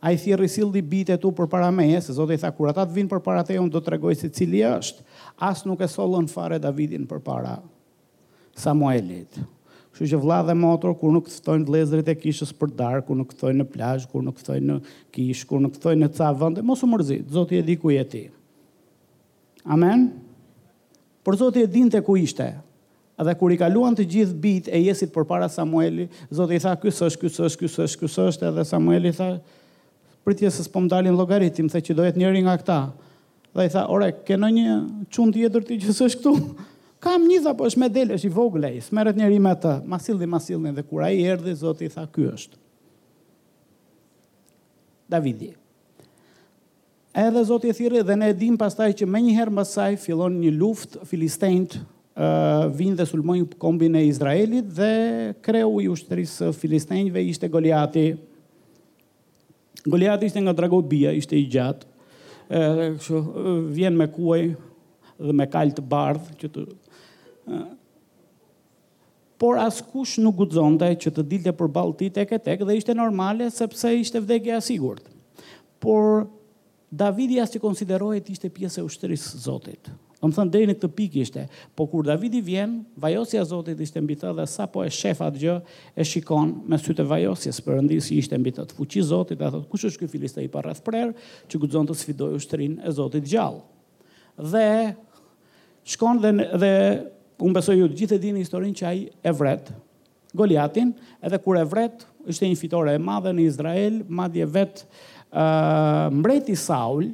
a 0.00 0.12
i 0.12 0.18
thirë 0.20 0.46
i 0.46 0.50
sildi 0.50 0.82
bitet 0.84 1.24
u 1.24 1.30
për 1.34 1.48
para 1.50 1.70
meje, 1.74 1.98
se 2.04 2.14
Zotë 2.16 2.36
i 2.36 2.40
tha, 2.42 2.50
kur 2.54 2.68
ata 2.70 2.84
të 2.86 2.96
vinë 2.98 3.10
për 3.10 3.22
para 3.24 3.42
te, 3.46 3.56
unë 3.60 3.72
do 3.72 3.80
të 3.82 3.94
regoj 3.96 4.14
se 4.18 4.28
cili 4.32 4.60
është, 4.66 5.04
asë 5.48 5.70
nuk 5.70 5.82
e 5.84 5.88
solën 5.90 6.28
fare 6.32 6.58
Davidin 6.62 7.06
për 7.08 7.22
para 7.24 7.56
Samuelit. 8.56 9.40
Kështu 9.96 10.10
që 10.12 10.18
vla 10.20 10.42
dhe 10.44 10.52
motor, 10.56 10.92
kur 11.00 11.12
nuk 11.14 11.30
këtëtojnë 11.30 11.64
vlezrit 11.70 12.10
e 12.12 12.16
kishës 12.20 12.50
për 12.60 12.74
darë, 12.76 13.04
kur 13.08 13.16
nuk 13.16 13.30
këtëtojnë 13.32 13.62
në 13.62 13.68
plaj, 13.72 14.04
kur 14.12 14.24
nuk 14.24 14.36
këtëtojnë 14.36 14.66
në 14.68 14.78
kish, 15.16 15.46
kur 15.48 15.62
nuk 15.64 15.78
këtëtojnë 15.78 16.02
në 16.04 16.10
ca 16.18 16.30
vënde, 16.36 16.64
mos 16.66 16.84
u 16.84 16.90
mërzit, 16.90 17.24
Zotë 17.32 17.56
i 17.58 17.62
e 17.62 17.64
di 17.70 17.78
ku 17.80 17.92
ti. 18.10 18.26
Amen? 19.64 20.10
Por 21.24 21.38
Zotë 21.40 21.62
i 21.64 21.64
e 21.64 21.72
dinte 21.78 22.02
ku 22.04 22.16
ishte, 22.20 22.50
Edhe 23.16 23.32
kur 23.40 23.48
i 23.48 23.56
kaluan 23.56 23.94
të 23.96 24.04
gjithë 24.12 24.34
bitë 24.44 24.72
e 24.76 24.78
jesit 24.90 25.08
për 25.14 25.24
para 25.24 25.46
Samueli, 25.48 26.04
Zotë 26.28 26.58
i 26.58 26.58
tha, 26.60 26.74
kësë 26.76 27.06
është, 27.06 27.20
kësë 27.22 27.46
është, 27.46 27.60
kësë 27.62 27.78
është, 27.86 28.00
kësë 28.02 28.24
është, 28.28 28.50
edhe 28.50 28.64
Samueli 28.68 29.12
tha, 29.16 29.28
për 30.26 30.48
se 30.50 30.64
s'po 30.66 30.82
më 30.82 30.90
dalin 30.90 31.14
logaritë, 31.16 31.62
më 31.70 31.82
që 31.86 31.94
dohet 32.00 32.16
njëri 32.18 32.42
nga 32.44 32.56
këta. 32.60 32.78
Dhe 33.56 33.68
i 33.68 33.70
tha, 33.72 33.86
ore, 33.94 34.10
ke 34.26 34.34
në 34.38 34.48
një 34.56 34.72
të 35.06 35.28
tjetër 35.38 35.62
ti 35.70 35.78
që 35.86 35.94
së 36.00 36.10
këtu? 36.18 36.32
Kam 37.06 37.26
një 37.28 37.42
dha, 37.44 37.52
po 37.54 37.66
është 37.68 37.78
me 37.84 37.88
delë, 37.92 38.16
është 38.18 38.26
i 38.26 38.32
vogële, 38.34 38.70
i 38.74 38.82
smeret 38.82 39.16
njëri 39.20 39.38
me 39.44 39.52
të, 39.60 39.76
masildi, 39.86 40.26
masildi, 40.32 40.72
dhe 40.78 40.82
kura 40.88 41.10
i 41.14 41.22
erdi, 41.28 41.52
zotë 41.60 41.86
i 41.86 41.90
tha, 41.92 42.06
ky 42.10 42.24
është. 42.32 42.58
Davidi. 45.14 45.52
Edhe 47.16 47.44
zotë 47.48 47.70
i 47.70 47.76
thire, 47.76 48.02
dhe 48.04 48.16
ne 48.18 48.32
edhim 48.32 48.56
pas 48.60 48.74
taj 48.76 48.90
që 48.98 49.06
me 49.08 49.20
njëherë 49.26 49.54
mësaj 49.56 49.92
fillon 50.02 50.40
një 50.40 50.54
luft 50.56 50.98
filistejnët, 51.08 51.78
uh, 52.18 52.66
vinë 52.76 52.98
dhe 52.98 53.06
sulmojnë 53.12 53.52
kombin 53.62 53.94
e 54.00 54.08
Izraelit 54.08 54.72
dhe 54.76 54.90
kreu 55.44 55.78
i 55.84 55.86
ushtërisë 55.92 56.50
filistejnëve 56.58 57.22
ishte 57.28 57.48
Goliati, 57.52 58.08
Goliati 59.88 60.26
ishte 60.26 60.42
nga 60.42 60.52
Dragobia, 60.56 61.12
ishte 61.14 61.38
i 61.38 61.46
gjatë. 61.50 61.86
Edhe 62.58 62.86
kështu 62.96 63.20
vjen 63.74 63.96
me 63.98 64.06
kuaj 64.12 64.42
dhe 65.18 65.34
me 65.34 65.46
kal 65.50 65.72
të 65.74 65.82
bardh 65.90 66.32
që 66.42 66.48
të 66.54 66.64
por 69.40 69.58
askush 69.60 70.14
nuk 70.24 70.36
guxonte 70.40 70.86
që 71.04 71.10
të 71.16 71.24
dilte 71.30 71.52
përballë 71.58 71.96
tij 72.00 72.10
tek 72.18 72.30
e 72.36 72.40
tek 72.48 72.62
dhe 72.64 72.76
ishte 72.78 72.94
normale 72.96 73.48
sepse 73.52 73.92
ishte 74.00 74.22
vdekja 74.24 74.58
e 74.58 74.64
sigurt. 74.70 75.06
Por 75.84 76.24
Davidi 76.90 77.36
as 77.42 77.52
të 77.54 77.60
konsiderohet 77.62 78.30
ishte 78.32 78.48
pjesë 78.56 78.82
e 78.82 78.86
ushtrisë 78.88 79.34
së 79.36 79.44
Zotit. 79.46 79.92
Do 80.22 80.28
të 80.30 80.32
thonë 80.36 80.52
deri 80.54 80.66
në 80.70 80.74
këtë 80.78 80.88
pikë 80.96 81.20
ishte. 81.22 81.42
Po 81.76 81.84
kur 81.92 82.06
Davidi 82.08 82.40
vjen, 82.44 82.78
vajosja 83.00 83.42
e 83.42 83.46
Zotit 83.50 83.80
ishte 83.84 84.00
mbi 84.00 84.16
të 84.16 84.32
dhe 84.38 84.46
sapo 84.48 84.80
e 84.86 84.90
shefa 84.92 85.26
atë 85.28 85.42
gjë, 85.42 85.56
e 86.00 86.06
shikon 86.08 86.54
me 86.70 86.78
sytë 86.80 87.04
vajosjes 87.10 87.58
Perëndisë 87.64 88.08
që 88.08 88.18
ishte 88.22 88.38
mbi 88.40 88.52
të. 88.56 88.64
Fuqi 88.78 89.02
Zotit 89.04 89.38
dhe 89.42 89.50
thotë, 89.52 89.68
kush 89.68 89.84
është 89.90 90.02
ky 90.02 90.08
filistej 90.14 90.46
i 90.48 90.52
parrat 90.54 90.80
prerë, 90.86 91.12
që 91.52 91.60
guxon 91.60 91.88
të 91.90 91.96
sfidojë 92.00 92.38
ushtrinë 92.40 92.78
e 92.88 92.94
Zotit 92.96 93.28
gjallë. 93.28 93.60
Dhe 94.54 94.68
shkon 95.96 96.22
dhe 96.24 96.32
dhe 96.64 96.72
unë 97.44 97.58
besoj 97.58 97.76
ju 97.76 97.90
të 97.92 98.00
gjithë 98.00 98.16
e 98.16 98.22
dini 98.24 98.44
historinë 98.46 98.80
që 98.80 98.88
ai 98.88 99.00
e 99.10 99.32
vret 99.36 99.74
Goliatin, 100.36 100.94
edhe 101.24 101.38
kur 101.40 101.56
e 101.60 101.64
vret, 101.68 102.06
ishte 102.28 102.48
një 102.48 102.56
fitore 102.60 102.96
e 102.96 103.00
madhe 103.00 103.30
në 103.36 103.44
Izrael, 103.48 104.00
madje 104.08 104.48
vet 104.52 104.80
ë 104.80 104.88
uh, 105.36 106.16
mbreti 106.16 106.56
Saul, 106.60 107.10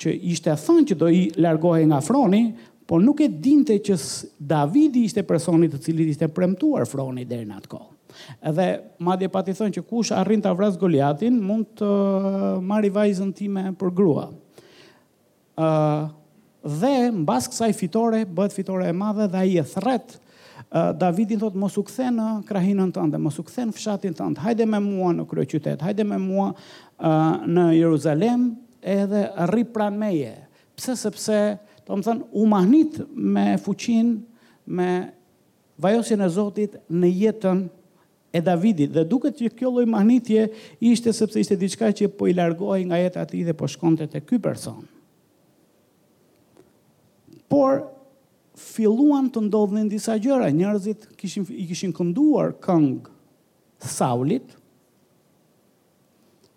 që 0.00 0.12
ishte 0.32 0.54
thënë 0.58 0.84
që 0.90 0.96
do 1.00 1.08
i 1.12 1.22
largohej 1.42 1.86
nga 1.90 2.00
Froni, 2.04 2.46
por 2.88 3.00
nuk 3.04 3.20
e 3.24 3.28
dinte 3.30 3.74
që 3.78 3.96
Davidi 4.42 5.04
ishte 5.08 5.22
personi 5.26 5.68
të 5.70 5.78
cilit 5.84 6.12
ishte 6.14 6.28
premtuar 6.34 6.86
Froni 6.90 7.24
deri 7.28 7.46
në 7.48 7.58
atë 7.60 7.70
kohë. 7.72 7.90
Edhe 8.50 8.66
madje 9.02 9.28
pati 9.32 9.54
thënë 9.56 9.76
që 9.78 9.84
kush 9.88 10.10
arrin 10.14 10.42
ta 10.44 10.52
vras 10.56 10.74
Goliatin 10.78 11.38
mund 11.42 11.70
të 11.80 11.88
uh, 11.90 12.32
marrë 12.64 12.90
vajzën 12.96 13.30
time 13.38 13.68
për 13.80 13.94
grua. 13.98 14.26
ë 15.60 15.66
uh, 15.68 16.02
në 16.08 16.10
dhe 16.78 16.98
mbas 17.10 17.48
kësaj 17.50 17.72
fitore 17.74 18.20
bëhet 18.22 18.52
fitore 18.54 18.84
e 18.86 18.92
madhe 18.94 19.24
dhe 19.32 19.38
ai 19.40 19.56
e 19.58 19.64
thret 19.66 20.12
uh, 20.14 20.92
Davidin 20.94 21.40
thotë 21.42 21.58
mos 21.58 21.74
u 21.80 21.82
kthe 21.82 22.06
në 22.14 22.26
krahinën 22.46 22.92
tënde, 22.94 23.18
mos 23.18 23.34
u 23.42 23.42
kthe 23.42 23.64
në 23.66 23.74
fshatin 23.74 24.14
tënd. 24.14 24.38
Hajde 24.44 24.68
me 24.70 24.78
mua 24.80 25.10
në 25.10 25.24
qytet, 25.26 25.82
hajde 25.82 26.06
me 26.06 26.20
mua 26.22 26.52
në 27.50 27.64
Jeruzalem 27.80 28.44
edhe 28.82 29.28
rri 29.50 29.64
pran 29.64 29.94
meje. 29.96 30.34
Pse 30.74 30.94
sepse, 30.98 31.36
do 31.86 31.96
më 31.98 32.06
thënë, 32.06 32.26
u 32.38 32.44
mahnit 32.50 32.98
me 33.14 33.46
fuqin, 33.62 34.12
me 34.66 34.90
vajosin 35.82 36.22
e 36.24 36.28
Zotit 36.32 36.76
në 36.90 37.10
jetën 37.20 37.62
e 38.32 38.40
Davidit. 38.42 38.92
Dhe 38.94 39.04
duket 39.08 39.38
që 39.42 39.50
kjo 39.58 39.70
loj 39.78 39.86
mahnitje 39.90 40.46
ishte 40.82 41.12
sepse 41.14 41.40
ishte 41.42 41.56
diçka 41.60 41.90
që 41.94 42.10
po 42.16 42.26
i 42.30 42.34
largohi 42.38 42.86
nga 42.88 43.00
jetë 43.00 43.22
ati 43.22 43.42
dhe 43.46 43.54
po 43.56 43.68
shkonte 43.70 44.06
të 44.10 44.22
ky 44.28 44.38
person. 44.42 44.82
Por, 47.52 47.82
filluan 48.56 49.28
të 49.28 49.42
ndodhin 49.46 49.90
disa 49.92 50.14
gjëra. 50.16 50.48
Njerëzit 50.54 51.10
kishin, 51.20 51.44
i 51.52 51.66
kishin 51.70 51.92
kënduar 51.94 52.56
këngë 52.64 53.18
Saulit, 53.82 54.46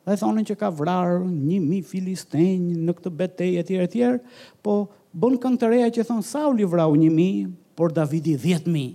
dhe 0.06 0.16
thonë 0.22 0.42
që 0.52 0.56
ka 0.62 0.70
vrarë 0.70 1.24
një 1.36 1.58
mi 1.66 1.80
filistenjë 1.86 2.78
në 2.86 2.94
këtë 2.98 3.12
betej 3.22 3.56
e 3.58 3.64
tjere 3.66 3.88
tjere, 3.90 4.20
po 4.62 4.76
bënë 5.18 5.40
kënë 5.42 5.60
të 5.62 5.70
reja 5.72 5.88
që 5.98 6.06
thonë 6.12 6.28
Saul 6.30 6.62
i 6.62 6.68
vrau 6.70 6.94
një 7.00 7.10
mi, 7.14 7.30
por 7.76 7.92
Davidi 7.94 8.36
dhjetë 8.40 8.72
mi. 8.72 8.86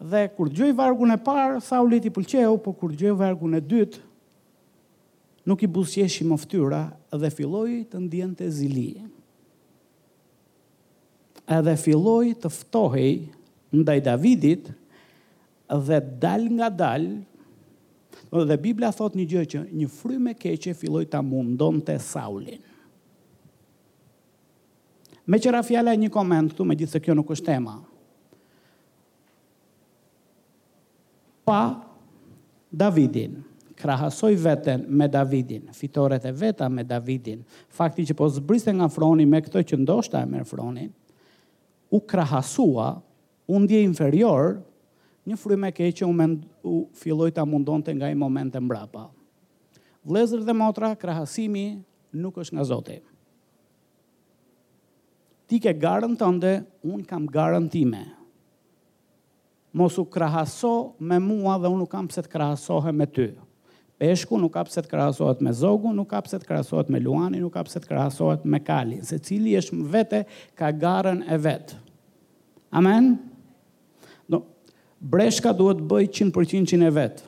Dhe 0.00 0.22
kur 0.36 0.50
gjoj 0.52 0.70
vargun 0.78 1.12
e 1.14 1.18
parë, 1.26 1.58
Saulit 1.64 2.06
i 2.08 2.12
pëlqeu, 2.14 2.54
po 2.62 2.72
kur 2.78 2.94
gjoj 2.96 3.12
vargun 3.20 3.58
e 3.58 3.62
dytë, 3.62 3.98
nuk 5.48 5.60
i 5.60 5.68
busjeshi 5.68 6.24
më 6.24 6.38
ftyra 6.46 6.82
dhe 7.20 7.30
filloi 7.34 7.82
të 7.90 8.00
ndjenë 8.06 8.38
të 8.38 8.48
zili. 8.54 8.86
Edhe 11.52 11.74
filloi 11.76 12.32
të 12.40 12.48
ftohej 12.48 13.26
ndaj 13.76 13.98
Davidit 14.06 14.70
dhe 15.84 15.98
dal 16.22 16.46
nga 16.56 16.70
dalë, 16.72 17.18
Dhe 18.42 18.56
Biblia 18.58 18.90
thot 18.90 19.14
një 19.14 19.24
gjë 19.30 19.42
që 19.52 19.60
një 19.78 19.86
frymë 19.94 20.32
e 20.32 20.38
keqe 20.40 20.72
filloi 20.74 21.06
ta 21.06 21.20
mundonte 21.22 21.94
Saulin. 22.02 22.58
Me 25.30 25.38
qëra 25.40 25.60
fjala 25.64 25.94
e 25.94 26.00
një 26.02 26.10
koment 26.12 26.50
këtu, 26.52 26.66
me 26.66 26.74
gjithë 26.76 26.96
se 26.96 27.00
kjo 27.00 27.14
nuk 27.16 27.30
është 27.32 27.46
tema. 27.46 27.76
Pa 31.46 31.60
Davidin, 32.74 33.38
krahasoj 33.78 34.32
veten 34.42 34.84
me 34.90 35.06
Davidin, 35.08 35.70
fitoret 35.74 36.26
e 36.28 36.32
veta 36.32 36.66
me 36.68 36.84
Davidin, 36.84 37.44
fakti 37.78 38.04
që 38.10 38.18
po 38.18 38.28
zbriste 38.34 38.74
nga 38.74 38.90
froni 38.90 39.24
me 39.30 39.40
këtë 39.46 39.62
që 39.70 39.80
ndoshta 39.84 40.24
e 40.24 40.28
merë 40.34 40.50
fronin, 40.50 40.90
u 41.94 42.00
krahasua, 42.02 42.90
unë 43.46 43.68
dje 43.70 43.82
inferior, 43.86 44.56
një 45.26 45.36
frymë 45.40 45.68
e 45.70 45.74
keqe 45.74 46.06
u, 46.06 46.12
mend, 46.12 46.42
u 46.68 46.86
filloj 47.00 47.30
të 47.34 47.44
mundonte 47.48 47.92
nga 47.96 48.10
i 48.12 48.18
momente 48.18 48.60
mbrapa. 48.60 49.06
Vlezër 50.04 50.42
dhe 50.44 50.52
motra, 50.56 50.90
krahasimi 51.00 51.66
nuk 52.20 52.36
është 52.42 52.56
nga 52.58 52.66
zote. 52.68 52.98
Ti 55.48 55.58
ke 55.64 55.72
garën 55.76 56.12
tënde, 56.20 56.52
unë 56.84 57.06
kam 57.08 57.24
garën 57.28 57.66
time. 57.72 58.04
krahaso 60.12 60.94
me 60.98 61.18
mua 61.18 61.58
dhe 61.58 61.68
unë 61.68 61.78
nuk 61.80 61.90
kam 61.90 62.06
pëse 62.08 62.22
të 62.24 62.30
krahasohe 62.32 62.92
me 62.92 63.06
ty. 63.06 63.28
Peshku 63.98 64.38
nuk 64.38 64.52
ka 64.52 64.64
pëse 64.64 64.82
të 64.82 64.90
krahasohet 64.90 65.40
me 65.42 65.52
zogu, 65.52 65.92
nuk 65.92 66.08
ka 66.10 66.20
pëse 66.20 66.38
të 66.40 66.46
krahasohet 66.46 66.88
me 66.90 67.00
luani, 67.00 67.40
nuk 67.40 67.52
ka 67.54 67.62
pëse 67.64 67.80
të 67.80 67.88
krahasohet 67.88 68.44
me 68.44 68.58
kali. 68.60 68.98
Se 69.04 69.18
cili 69.18 69.54
është 69.56 69.84
vete, 69.90 70.24
ka 70.56 70.72
garën 70.72 71.22
e 71.24 71.36
vetë. 71.38 71.76
Amen? 72.74 73.04
Amen? 73.10 73.32
breshka 75.12 75.52
duhet 75.56 75.80
bëj 75.84 76.08
100% 76.32 76.68
qin 76.70 76.82
e 76.86 76.90
vetë. 76.94 77.24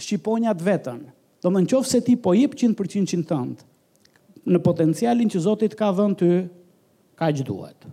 Shqiponjat 0.00 0.62
vetën. 0.64 1.02
Do 1.44 1.52
më 1.52 1.62
në 1.66 1.70
qofë 1.74 1.88
se 1.90 2.00
ti 2.06 2.14
po 2.16 2.32
jip 2.36 2.56
100% 2.56 3.10
qin 3.12 3.24
tëndë. 3.28 3.66
Në 4.48 4.60
potencialin 4.64 5.28
që 5.28 5.42
Zotit 5.44 5.74
ka 5.76 5.90
dhënë 5.92 6.16
ty, 6.16 6.30
ka 7.20 7.28
duhet. 7.44 7.84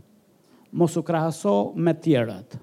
Mosu 0.72 1.04
krahaso 1.04 1.74
me 1.76 1.92
tjerët. 1.94 2.56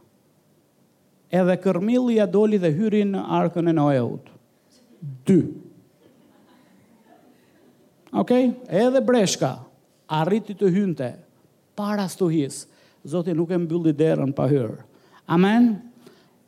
Edhe 1.34 1.54
kërmili 1.60 2.16
ja 2.18 2.26
doli 2.30 2.58
dhe 2.62 2.70
hyri 2.72 3.02
në 3.08 3.20
arkën 3.42 3.68
e 3.68 3.72
Noeut. 3.74 4.32
Dy. 5.28 5.42
Okej? 8.12 8.12
Okay? 8.14 8.44
Edhe 8.64 8.64
breshka. 8.64 8.80
Edhe 8.88 9.04
breshka 9.10 9.52
arriti 10.08 10.54
të 10.56 10.68
hynte 10.74 11.10
para 11.78 12.06
stuhis, 12.10 12.64
Zoti 13.04 13.34
nuk 13.36 13.50
e 13.52 13.58
mbylli 13.60 13.92
derën 13.92 14.30
pa 14.32 14.46
hyrë. 14.48 14.78
Amen. 15.28 15.66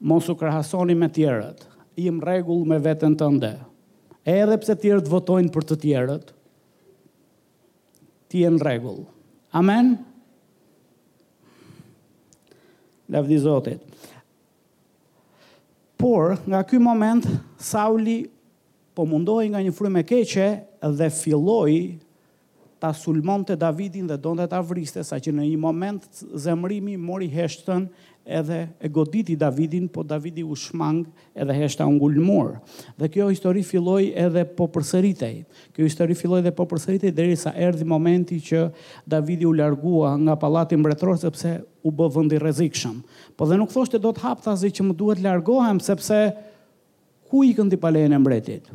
Mos 0.01 0.25
u 0.33 0.33
krahasoni 0.41 0.95
me 0.97 1.11
tjerët. 1.13 1.67
Jim 2.01 2.17
rregull 2.25 2.63
me 2.69 2.79
veten 2.81 3.13
tënde. 3.21 3.59
Edhe 4.25 4.57
pse 4.63 4.77
tjerët 4.81 5.09
votojnë 5.13 5.53
për 5.53 5.67
të 5.69 5.77
tjerët, 5.83 6.31
ti 8.33 8.41
je 8.43 8.55
në 8.55 8.63
rregull. 8.65 9.03
Amen. 9.57 9.95
Lavdi 13.13 13.37
Zotit. 13.39 13.85
Por 16.01 16.37
nga 16.49 16.63
ky 16.69 16.81
moment 16.83 17.29
Sauli 17.61 18.25
po 18.97 19.05
mundohej 19.07 19.53
nga 19.53 19.61
një 19.65 19.77
frymë 19.77 20.01
e 20.03 20.09
keqe 20.09 20.49
dhe 20.99 21.13
filloi 21.13 21.79
ta 22.87 23.43
të 23.47 23.55
Davidin 23.59 24.07
dhe 24.07 24.17
donte 24.17 24.47
ta 24.47 24.61
vriste, 24.63 25.03
saqë 25.03 25.33
në 25.35 25.47
një 25.51 25.59
moment 25.59 26.03
zemrimi 26.39 26.95
mori 26.97 27.27
heshtën 27.33 27.89
edhe 28.27 28.59
e 28.81 28.89
goditi 28.89 29.37
Davidin, 29.39 29.89
po 29.89 30.03
Davidi 30.03 30.43
u 30.43 30.55
shmang 30.57 31.05
edhe 31.35 31.55
heshta 31.55 31.87
u 31.87 31.93
ngulmur. 31.95 32.59
Dhe 32.99 33.09
kjo 33.09 33.29
histori 33.31 33.63
filloi 33.67 34.13
edhe 34.19 34.45
po 34.49 34.67
përsëritej. 34.75 35.35
Kjo 35.75 35.83
histori 35.87 36.15
filloi 36.19 36.43
dhe 36.43 36.55
po 36.55 36.67
përsëritej 36.71 37.15
derisa 37.15 37.55
erdhi 37.55 37.85
momenti 37.87 38.39
që 38.43 38.65
Davidi 39.07 39.47
u 39.47 39.55
largua 39.55 40.15
nga 40.19 40.37
pallati 40.37 40.77
mbretëror 40.79 41.19
sepse 41.23 41.57
u 41.87 41.91
bë 41.91 42.11
vend 42.17 42.35
rrezikshëm. 42.39 42.99
Po 43.37 43.47
dhe 43.51 43.59
nuk 43.61 43.71
thoshte 43.75 43.99
do 43.99 44.13
të 44.15 44.27
hap 44.27 44.43
thazi 44.47 44.71
që 44.75 44.91
më 44.91 44.99
duhet 44.99 45.23
largohem 45.27 45.81
sepse 45.87 46.25
ku 47.31 47.45
i 47.47 47.55
këndi 47.59 47.79
palejën 47.83 48.15
e 48.15 48.19
mbretit? 48.23 48.67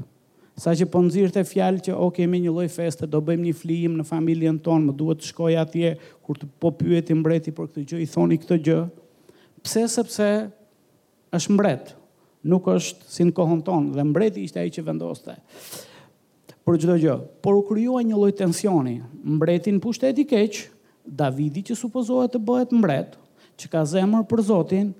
sa 0.62 0.74
që 0.78 0.86
po 0.94 1.00
nëzirë 1.02 1.32
të 1.36 1.42
fjalë 1.50 1.82
që 1.88 1.94
o 1.98 2.08
kemi 2.14 2.38
një 2.44 2.52
loj 2.54 2.68
feste, 2.70 3.08
do 3.10 3.18
bëjmë 3.26 3.48
një 3.48 3.54
flijim 3.58 3.94
në 3.98 4.06
familjen 4.06 4.60
tonë, 4.62 4.90
më 4.92 4.96
duhet 5.00 5.22
të 5.24 5.30
shkoj 5.32 5.54
atje, 5.58 5.94
kur 6.22 6.38
të 6.38 6.50
po 6.62 6.70
pyeti 6.78 7.16
i 7.16 7.18
mbreti 7.18 7.54
për 7.58 7.70
këtë 7.72 7.86
gjë, 7.90 8.02
i 8.04 8.10
thoni 8.12 8.38
këtë 8.44 8.58
gjë, 8.68 8.76
pse 9.66 9.86
sepse 9.96 10.28
është 11.34 11.56
mbret, 11.56 11.96
nuk 12.54 12.70
është 12.76 13.10
si 13.10 13.26
në 13.26 13.34
kohën 13.40 13.64
tonë, 13.66 13.96
dhe 13.98 14.06
mbreti 14.12 14.46
ishte 14.46 14.62
ai 14.62 14.70
që 14.78 14.86
vendoste 14.92 15.38
për 16.62 16.76
çdo 16.78 16.96
gjë. 17.02 17.16
Por 17.42 17.56
u 17.58 17.64
kryua 17.66 18.04
një 18.06 18.14
loj 18.22 18.36
tensioni, 18.38 19.00
mbretin 19.26 19.80
pushtet 19.82 20.20
i 20.22 20.28
keqë, 20.30 20.68
Davidi 21.22 21.64
që 21.72 21.78
supozohet 21.80 22.36
të 22.36 22.42
bëhet 22.46 22.76
mbret, 22.78 23.18
që 23.58 23.72
ka 23.74 23.82
zemër 23.96 24.28
për 24.30 24.44
Zotin, 24.46 24.92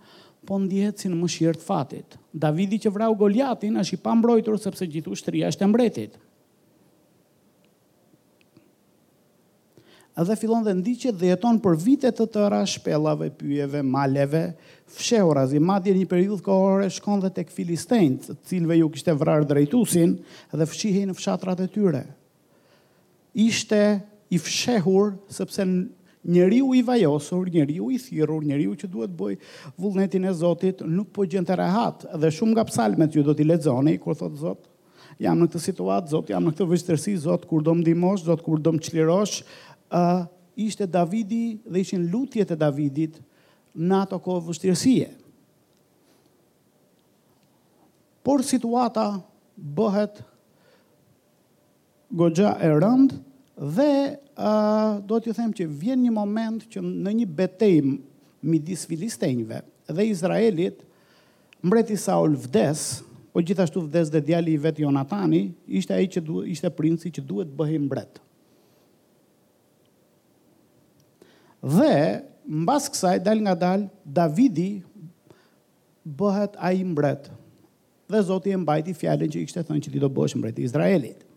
po 0.48 0.58
ndjehet 0.58 1.00
si 1.02 1.10
në 1.10 1.18
mëshirë 1.20 1.60
të 1.60 1.64
Fatit. 1.66 2.16
Davidi 2.34 2.80
që 2.82 2.92
vrau 2.96 3.14
Goliatin 3.18 3.78
është 3.82 3.98
i 3.98 4.02
pambrojtur 4.02 4.58
sepse 4.60 4.88
gjithë 4.90 5.14
ushtria 5.14 5.50
është 5.52 5.66
e 5.66 5.70
mbretit. 5.70 6.18
Edhe 10.22 10.36
fillon 10.36 10.66
dhe 10.66 10.74
ndiqet 10.76 11.16
dhe 11.18 11.30
jeton 11.30 11.60
për 11.64 11.78
vite 11.80 12.10
të 12.14 12.26
tëra 12.34 12.60
shpellave, 12.68 13.30
pyjeve, 13.40 13.80
maleve, 13.94 14.42
fshehura, 14.98 15.46
si 15.48 15.62
madje 15.64 15.94
një 15.96 16.10
periudhë 16.12 16.44
kohore 16.44 16.90
shkon 16.92 17.22
dhe 17.24 17.32
tek 17.38 17.54
filistejt, 17.54 18.28
të 18.28 18.36
cilëve 18.52 18.80
ju 18.82 18.90
kishte 18.92 19.16
vrarë 19.18 19.48
drejtusin 19.54 20.18
dhe 20.52 20.68
fshihej 20.74 21.06
në 21.10 21.16
fshatrat 21.16 21.64
e 21.64 21.70
tyre. 21.72 22.04
Ishte 23.40 23.80
i 24.36 24.42
fshehur 24.42 25.16
sepse 25.32 25.64
njeriu 26.24 26.74
i 26.76 26.82
vajosur, 26.82 27.50
njeriu 27.52 27.92
i 27.92 27.98
thirrur, 28.00 28.44
njeriu 28.46 28.76
që 28.78 28.88
duhet 28.90 29.12
bëj 29.18 29.38
vullnetin 29.80 30.26
e 30.30 30.34
Zotit, 30.34 30.82
nuk 30.86 31.10
po 31.16 31.26
gjente 31.26 31.56
rehat 31.58 32.06
dhe 32.14 32.30
shumë 32.32 32.54
nga 32.54 32.64
psalmet 32.70 33.16
ju 33.16 33.24
do 33.26 33.34
t'i 33.34 33.44
lexoni 33.48 33.98
kur 34.02 34.16
thot 34.18 34.38
Zot, 34.38 34.68
Jam 35.22 35.38
në 35.40 35.48
këtë 35.52 35.60
situatë, 35.62 36.10
Zot, 36.14 36.30
jam 36.32 36.46
në 36.48 36.52
këtë 36.54 36.66
vështërsi, 36.70 37.12
Zot, 37.28 37.44
kur 37.46 37.62
do 37.62 37.74
më 37.78 37.84
dimosh, 37.92 38.24
Zot, 38.26 38.40
kur 38.42 38.58
do 38.60 38.72
më 38.74 38.82
qlirosh, 38.82 39.42
uh, 39.94 40.24
ishte 40.58 40.88
Davidi 40.90 41.60
dhe 41.66 41.84
ishin 41.84 42.08
lutjet 42.10 42.54
e 42.56 42.58
Davidit 42.58 43.20
në 43.76 44.00
ato 44.02 44.18
kohë 44.20 44.48
vështërsie. 44.48 45.10
Por 48.26 48.42
situata 48.46 49.10
bëhet 49.56 50.24
gogja 52.10 52.56
e 52.62 52.72
rëndë, 52.74 53.20
Dhe 53.62 54.18
uh, 54.38 54.98
do 55.06 55.20
t'ju 55.22 55.36
them 55.38 55.52
që 55.54 55.68
vjen 55.70 56.00
një 56.02 56.10
moment 56.16 56.64
që 56.74 56.82
në 56.82 57.12
një 57.20 57.28
betejm 57.30 57.92
midis 58.50 58.88
filistejnve 58.90 59.60
dhe 59.92 60.06
Izraelit, 60.10 60.80
mbreti 61.62 61.94
Saul 62.02 62.34
vdes, 62.48 63.04
po 63.32 63.44
gjithashtu 63.46 63.84
vdes 63.86 64.10
dhe 64.10 64.22
djali 64.26 64.56
i 64.58 64.62
vetë 64.66 64.82
Jonatani, 64.82 65.44
ishte, 65.78 65.94
që 65.94 66.24
du, 66.26 66.42
ishte 66.50 66.72
princi 66.74 67.12
që 67.14 67.22
duhet 67.22 67.54
bëhe 67.60 67.78
mbret. 67.86 68.18
Dhe, 71.62 71.94
mbas 72.64 72.90
kësaj, 72.90 73.20
dal 73.28 73.44
nga 73.46 73.54
dal, 73.54 73.86
Davidi 74.04 74.72
bëhet 76.04 76.58
a 76.58 76.74
i 76.74 76.82
mbret. 76.82 77.30
Dhe 78.10 78.22
zoti 78.26 78.56
e 78.56 78.58
mbajti 78.58 78.98
fjallin 78.98 79.30
që 79.30 79.44
i 79.44 79.50
kështë 79.52 79.68
thënë 79.70 79.84
që 79.86 79.94
ti 79.94 80.02
do 80.02 80.10
bëhe 80.10 80.40
mbreti 80.42 80.66
Izraelit 80.66 81.28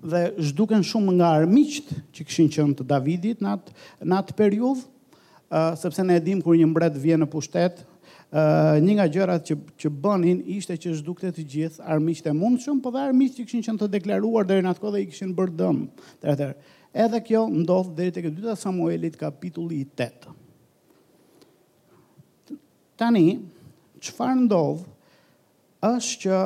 dhe 0.00 0.30
zhduken 0.40 0.82
shumë 0.84 1.12
nga 1.18 1.28
armiqt 1.42 1.92
që 2.14 2.24
kishin 2.26 2.48
qenë 2.52 2.76
të 2.80 2.86
Davidit 2.88 3.42
në 3.44 3.52
atë 3.54 3.74
në 4.08 4.18
atë 4.22 4.36
periudhë, 4.38 4.82
uh, 4.82 5.76
sepse 5.80 6.04
ne 6.04 6.16
e 6.18 6.22
dim 6.24 6.40
kur 6.42 6.56
një 6.56 6.68
mbret 6.70 6.96
vjen 7.02 7.20
në 7.22 7.28
pushtet, 7.32 7.82
uh, 8.32 8.78
një 8.80 8.96
nga 8.98 9.06
gjërat 9.16 9.46
që 9.50 9.56
që 9.80 9.92
bënin 10.06 10.40
ishte 10.56 10.78
që 10.84 10.94
zhdukte 11.00 11.32
të 11.36 11.44
gjithë 11.54 11.84
armiqt 11.84 12.28
e 12.30 12.34
mundshëm, 12.36 12.80
por 12.82 12.94
dhe 12.96 13.04
armiqt 13.10 13.36
që 13.38 13.46
kishin 13.48 13.66
qenë 13.68 13.82
të 13.84 13.90
deklaruar 13.98 14.48
deri 14.48 14.64
në 14.64 14.72
atë 14.72 14.94
dhe 14.96 15.04
i 15.04 15.08
kishin 15.12 15.34
bërë 15.36 15.56
dëm. 15.60 15.82
Atëherë, 16.24 16.76
edhe 17.04 17.22
kjo 17.28 17.44
ndodh 17.52 17.92
deri 18.00 18.16
tek 18.16 18.30
këtë 18.30 18.44
2 18.48 18.56
Samuelit 18.64 19.20
kapitulli 19.20 19.82
8. 19.84 20.32
Tani, 23.00 23.26
qëfar 24.00 24.34
ndovë, 24.40 24.88
është 25.90 26.18
që 26.24 26.38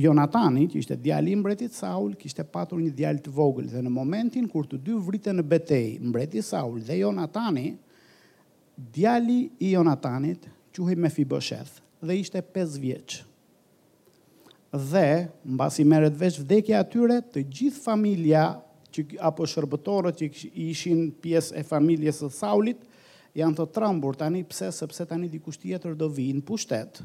Jonatani, 0.00 0.66
që 0.70 0.78
ishte 0.82 0.96
djali 1.02 1.32
i 1.32 1.36
mbretit 1.38 1.74
Saul, 1.74 2.12
kishte 2.20 2.44
patur 2.46 2.78
një 2.78 2.92
djalë 2.94 3.22
të 3.24 3.32
vogël 3.34 3.66
dhe 3.72 3.80
në 3.82 3.90
momentin 3.92 4.46
kur 4.50 4.66
të 4.70 4.78
dy 4.86 4.94
vriten 5.04 5.38
në 5.40 5.44
betejë, 5.50 5.96
mbreti 6.10 6.42
Saul 6.46 6.78
dhe 6.86 7.00
Jonatani, 7.00 7.72
djali 8.94 9.38
i 9.58 9.72
Jonatanit 9.72 10.46
quhej 10.76 10.98
Mefibosheth 11.02 11.80
dhe 12.06 12.18
ishte 12.20 12.42
5 12.54 12.78
vjeç. 12.82 13.18
Dhe 14.92 15.06
mbasi 15.48 15.86
merret 15.88 16.16
vesh 16.20 16.38
vdekja 16.44 16.78
e 16.78 16.82
atyre, 16.84 17.18
të 17.32 17.42
gjithë 17.48 17.82
familja 17.82 18.44
që 18.94 19.04
apo 19.30 19.46
shërbëtorët 19.48 20.20
që 20.22 20.50
ishin 20.68 21.08
pjesë 21.24 21.58
e 21.62 21.66
familjes 21.66 22.22
së 22.22 22.30
Saulit 22.42 22.84
janë 23.38 23.58
të 23.58 23.66
trambur 23.76 24.14
tani 24.18 24.44
pse 24.48 24.70
sepse 24.74 25.06
tani 25.10 25.28
dikush 25.32 25.58
tjetër 25.64 25.98
do 26.00 26.08
vinë 26.12 26.42
në 26.42 26.46
pushtet 26.52 27.02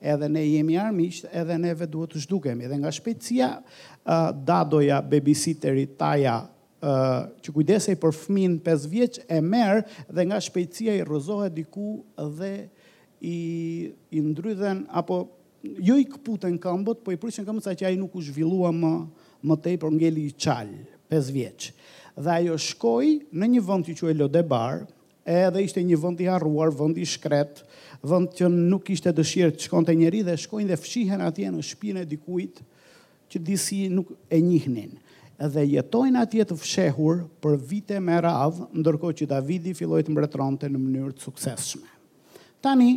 edhe 0.00 0.28
ne 0.28 0.42
jemi 0.44 0.76
armiqt, 0.80 1.26
edhe 1.32 1.56
neve 1.62 1.86
duhet 1.92 2.14
të 2.14 2.22
zhdukemi. 2.24 2.68
Dhe 2.68 2.78
nga 2.82 2.90
shpejtësia 2.92 3.48
uh, 3.60 4.30
dadoja 4.48 5.00
babysitteri 5.02 5.86
Taja 5.98 6.40
uh, 6.44 7.28
që 7.42 7.54
kujdesej 7.56 7.96
për 8.02 8.14
fëmin 8.20 8.58
5 8.64 8.88
vjeq 8.92 9.20
e 9.28 9.40
merë 9.42 9.84
dhe 10.12 10.26
nga 10.28 10.40
shpejtësia 10.42 10.96
i 11.00 11.06
rëzohet 11.08 11.56
diku 11.56 11.96
dhe 12.38 12.52
i, 13.26 13.36
i 14.12 14.22
ndrydhen 14.22 14.84
apo 14.90 15.22
jo 15.66 15.96
i 15.98 16.04
këputën 16.06 16.58
këmbët, 16.62 17.00
po 17.02 17.10
i 17.14 17.18
prishën 17.18 17.46
këmbët 17.48 17.64
sa 17.66 17.74
që 17.74 17.88
ai 17.88 17.96
nuk 17.98 18.12
u 18.14 18.22
zhvillua 18.22 18.68
më, 18.76 18.92
më 19.48 19.56
tej 19.64 19.78
për 19.82 19.96
ngeli 19.96 20.26
i 20.28 20.34
qalë 20.44 20.76
5 21.10 21.32
vjeq. 21.34 21.70
Dhe 22.20 22.36
ajo 22.40 22.58
shkoj 22.68 23.08
në 23.34 23.48
një 23.56 23.64
vënd 23.66 23.88
që 23.90 23.96
që 23.98 24.12
e 24.12 24.14
Lodebar, 24.16 24.84
edhe 25.26 25.60
ishte 25.66 25.82
një 25.82 25.98
vënd 26.00 26.20
i 26.22 26.28
harruar, 26.30 26.70
vënd 26.74 26.98
i 27.02 27.06
shkret, 27.06 27.62
vënd 28.06 28.30
që 28.38 28.50
nuk 28.54 28.90
ishte 28.94 29.12
dëshirë 29.12 29.54
të 29.58 29.66
shkonte 29.66 29.94
njeri 29.98 30.22
dhe 30.28 30.36
shkojnë 30.38 30.70
dhe 30.70 30.78
fshihen 30.78 31.24
atje 31.26 31.50
në 31.50 31.64
shpine 31.66 32.06
dikuit 32.08 32.62
që 33.32 33.42
disi 33.42 33.82
nuk 33.90 34.14
e 34.30 34.38
njihnin. 34.40 34.94
Edhe 35.42 35.66
jetojnë 35.74 36.20
atje 36.22 36.46
të 36.48 36.56
fshehur 36.62 37.24
për 37.44 37.58
vite 37.70 37.98
me 38.00 38.16
radhë, 38.24 38.70
ndërko 38.80 39.10
që 39.18 39.26
Davidi 39.34 39.74
filloj 39.76 40.04
të 40.06 40.14
mbretronte 40.14 40.70
në 40.70 40.80
mënyrë 40.80 41.16
të 41.18 41.26
sukseshme. 41.26 41.88
Tani, 42.64 42.94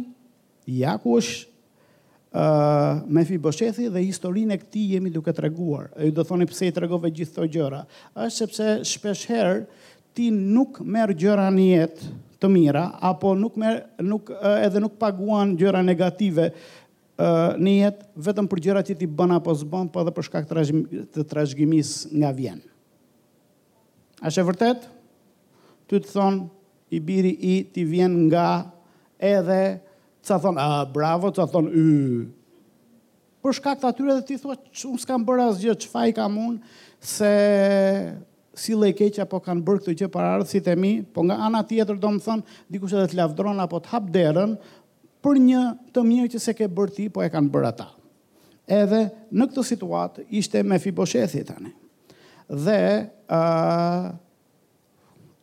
jaku 0.70 1.18
është 1.18 1.50
uh, 2.32 3.02
me 3.12 3.26
fi 3.28 3.42
bëshethi 3.44 3.90
dhe 3.92 4.06
historinë 4.06 4.56
e 4.56 4.62
këti 4.62 4.86
jemi 4.94 5.12
duke 5.12 5.34
të 5.36 5.44
reguar. 5.50 5.90
E 6.00 6.08
ju 6.08 6.16
do 6.16 6.24
thoni 6.30 6.48
pëse 6.48 6.70
i 6.70 6.76
të 6.78 6.88
gjithë 7.12 7.42
të 7.42 7.50
gjëra. 7.58 7.82
është 8.16 8.38
sepse 8.38 8.70
shpesh 8.94 9.26
herë, 9.34 9.66
ti 10.20 10.28
nuk 10.36 10.82
merë 10.84 11.16
gjëra 11.16 11.46
një 11.56 11.66
jetë 11.72 12.08
të 12.44 12.48
mira, 12.52 12.84
apo 13.04 13.32
nuk 13.40 13.56
mer, 13.60 13.78
nuk, 14.04 14.28
edhe 14.60 14.80
nuk 14.84 14.98
paguan 15.00 15.54
gjëra 15.60 15.80
negative 15.86 16.50
një 17.60 17.74
jetë, 17.82 18.06
vetëm 18.28 18.48
për 18.52 18.62
gjëra 18.66 18.84
që 18.90 18.96
ti 19.00 19.08
bën 19.16 19.36
apo 19.38 19.56
zbën, 19.60 19.88
po 19.92 20.04
edhe 20.04 20.14
për 20.16 20.28
shkak 20.28 20.50
të 21.16 21.26
trashgjimis 21.32 21.94
nga 22.20 22.34
vjenë. 22.36 22.64
A 24.28 24.32
shë 24.34 24.44
vërtet? 24.50 24.88
Ty 25.88 26.02
të 26.04 26.12
thonë, 26.16 26.44
i 26.90 27.00
biri 27.06 27.32
i 27.32 27.56
ti 27.72 27.84
vjen 27.88 28.16
nga 28.28 28.48
edhe, 29.22 29.62
ca 30.26 30.40
thonë, 30.42 30.60
a, 30.64 30.82
bravo, 30.90 31.32
ca 31.36 31.46
thonë, 31.48 31.70
y. 31.72 32.24
Për 33.44 33.56
shkak 33.60 33.84
të 33.84 33.92
atyre 33.94 34.16
dhe 34.20 34.26
ti 34.32 34.40
thua, 34.42 34.56
që 34.58 34.90
unë 34.94 35.04
s'kam 35.04 35.24
bërë 35.28 35.46
asgjë, 35.54 35.76
që 35.86 35.92
fa 35.94 36.08
i 36.12 36.16
kam 36.18 36.40
unë, 36.48 36.76
se 37.04 37.34
si 38.60 38.76
le 38.78 38.92
keq 38.96 39.22
apo 39.24 39.40
kanë 39.44 39.64
bërë 39.66 39.84
këtë 39.86 39.96
gjë 40.02 40.10
para 40.12 40.34
ardhësit 40.38 40.68
e 40.72 40.76
mi, 40.80 40.92
po 41.04 41.24
nga 41.28 41.38
ana 41.48 41.62
tjetër 41.66 41.98
do 42.02 42.12
të 42.18 42.22
thon, 42.26 42.42
dikush 42.72 42.96
edhe 43.00 43.10
të 43.14 43.18
lavdron 43.22 43.60
apo 43.64 43.80
të 43.82 43.92
hap 43.94 44.10
derën 44.14 44.56
për 45.24 45.40
një 45.48 45.62
të 45.96 46.04
mirë 46.08 46.32
që 46.36 46.42
se 46.46 46.56
ke 46.60 46.68
bërë 46.68 46.96
ti, 46.98 47.08
po 47.10 47.24
e 47.26 47.30
kanë 47.32 47.52
bërë 47.54 47.70
ata. 47.72 47.88
Edhe 48.70 49.02
në 49.34 49.48
këtë 49.50 49.66
situatë 49.72 50.28
ishte 50.40 50.62
me 50.68 50.78
Fibosheti 50.84 51.42
tani. 51.48 51.72
Dhe 52.50 52.78
ë 53.30 53.38
uh, 53.38 54.10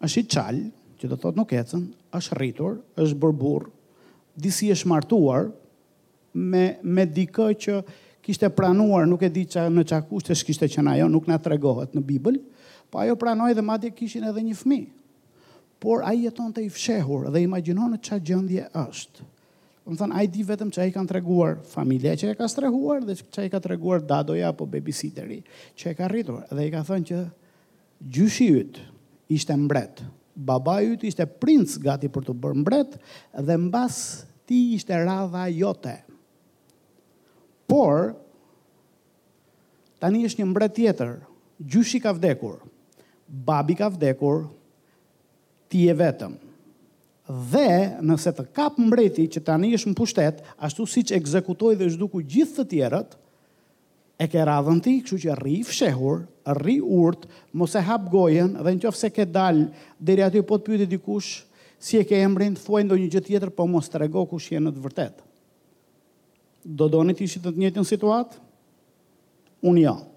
është 0.06 0.22
i 0.22 0.28
çal, 0.32 0.60
që 1.00 1.10
do 1.10 1.18
thotë 1.24 1.40
nuk 1.40 1.52
ecën, 1.56 1.84
është 2.16 2.38
rritur, 2.38 2.78
është 3.02 3.18
bërë 3.24 3.36
burr, 3.40 3.66
disi 4.36 4.70
është 4.74 4.90
martuar 4.92 5.48
me 6.36 6.66
me 6.84 7.06
dikë 7.08 7.46
që 7.64 7.80
kishte 8.26 8.48
pranuar, 8.52 9.06
nuk 9.06 9.22
e 9.22 9.30
di 9.30 9.44
çka 9.46 9.68
në 9.70 9.82
çakushtesh 9.88 10.42
kishte 10.44 10.66
qenë 10.68 10.96
ajo, 10.96 11.06
nuk 11.12 11.28
na 11.30 11.36
tregohet 11.40 11.92
në 11.94 12.02
Bibël, 12.08 12.40
Po 12.90 13.02
ajo 13.02 13.16
pranoj 13.18 13.52
dhe 13.54 13.62
madje 13.62 13.90
kishin 13.90 14.24
edhe 14.28 14.42
një 14.42 14.54
fmi. 14.54 14.80
Por 15.82 16.04
a 16.08 16.12
jeton 16.16 16.52
të 16.56 16.62
i 16.66 16.70
fshehur 16.72 17.28
dhe 17.34 17.42
imaginon 17.44 17.92
në 17.94 17.98
qa 18.06 18.16
gjëndje 18.22 18.68
është. 18.80 19.26
Më 19.86 19.96
thënë, 20.00 20.16
a 20.18 20.22
di 20.26 20.42
vetëm 20.48 20.70
që 20.74 20.80
a 20.82 20.84
i 20.88 20.92
kanë 20.94 21.10
treguar 21.12 21.52
familje 21.70 22.14
që 22.22 22.30
e 22.32 22.36
ka 22.38 22.48
strehuar 22.50 23.04
dhe 23.06 23.14
që 23.22 23.42
a 23.44 23.46
i 23.46 23.50
ka 23.52 23.60
treguar 23.62 24.00
dadoja 24.02 24.48
apo 24.50 24.66
babysitteri 24.66 25.40
që 25.78 25.92
e 25.92 25.94
ka 25.98 26.08
rritur. 26.10 26.40
Dhe 26.50 26.64
i 26.66 26.72
ka 26.74 26.80
thënë 26.88 27.06
që 27.12 27.20
gjyshi 28.16 28.48
ytë 28.64 28.86
ishte 29.36 29.54
mbret, 29.62 30.02
baba 30.48 30.78
ytë 30.82 31.06
ishte 31.12 31.26
princ 31.42 31.76
gati 31.84 32.10
për 32.10 32.26
të 32.30 32.34
bërë 32.34 32.60
mbret 32.64 32.96
dhe 33.46 33.56
mbas 33.68 34.00
ti 34.46 34.62
ishte 34.78 34.90
radha 35.06 35.44
jote. 35.54 35.94
Por, 37.70 38.14
tani 40.02 40.24
është 40.26 40.42
një 40.42 40.48
mbret 40.50 40.74
tjetër, 40.78 41.14
gjyshi 41.62 42.02
ka 42.04 42.10
vdekur, 42.18 42.58
babi 43.28 43.74
ka 43.76 43.90
vdekur, 43.90 44.46
ti 45.68 45.86
e 45.90 45.94
vetëm. 45.96 46.34
Dhe 47.26 47.68
nëse 48.06 48.30
të 48.32 48.44
kap 48.54 48.76
mbreti 48.78 49.24
që 49.34 49.42
tani 49.48 49.72
është 49.74 49.90
në 49.90 49.96
pushtet, 49.98 50.42
ashtu 50.62 50.84
si 50.86 51.02
që 51.10 51.16
ekzekutoj 51.18 51.72
dhe 51.80 51.88
zhduku 51.96 52.20
gjithë 52.22 52.60
të 52.62 52.68
tjerët, 52.72 53.16
e 54.22 54.26
ke 54.30 54.44
radhën 54.48 54.78
ti, 54.80 54.94
këshu 55.04 55.18
që 55.26 55.34
rri 55.40 55.56
fshehur, 55.66 56.22
rri 56.56 56.76
urt, 56.80 57.26
mos 57.52 57.74
e 57.76 57.82
hap 57.84 58.06
gojen, 58.12 58.54
dhe 58.62 58.76
në 58.76 58.84
qofë 58.86 59.00
se 59.02 59.10
ke 59.12 59.26
dalë, 59.28 59.66
dheri 59.98 60.22
aty 60.24 60.42
po 60.46 60.56
të 60.56 60.70
pyti 60.70 60.86
dikush, 60.94 61.32
si 61.82 61.98
e 62.00 62.06
ke 62.08 62.22
emrin, 62.24 62.54
të 62.56 62.62
thuaj 62.64 62.86
ndo 62.86 62.96
një 62.96 63.10
gjithë 63.12 63.32
tjetër, 63.32 63.50
po 63.52 63.66
mos 63.68 63.90
të 63.90 64.04
rego 64.06 64.22
kush 64.30 64.52
jenë 64.54 64.72
të 64.72 64.84
vërtet. 64.86 65.18
Do 66.64 66.88
do 66.90 67.02
një 67.04 67.16
të 67.18 67.28
të 67.42 67.52
njëtë 67.58 67.82
një 67.82 67.88
situatë? 67.90 68.38
Unë 69.66 69.82
janë. 69.82 70.04
Jo 70.06 70.12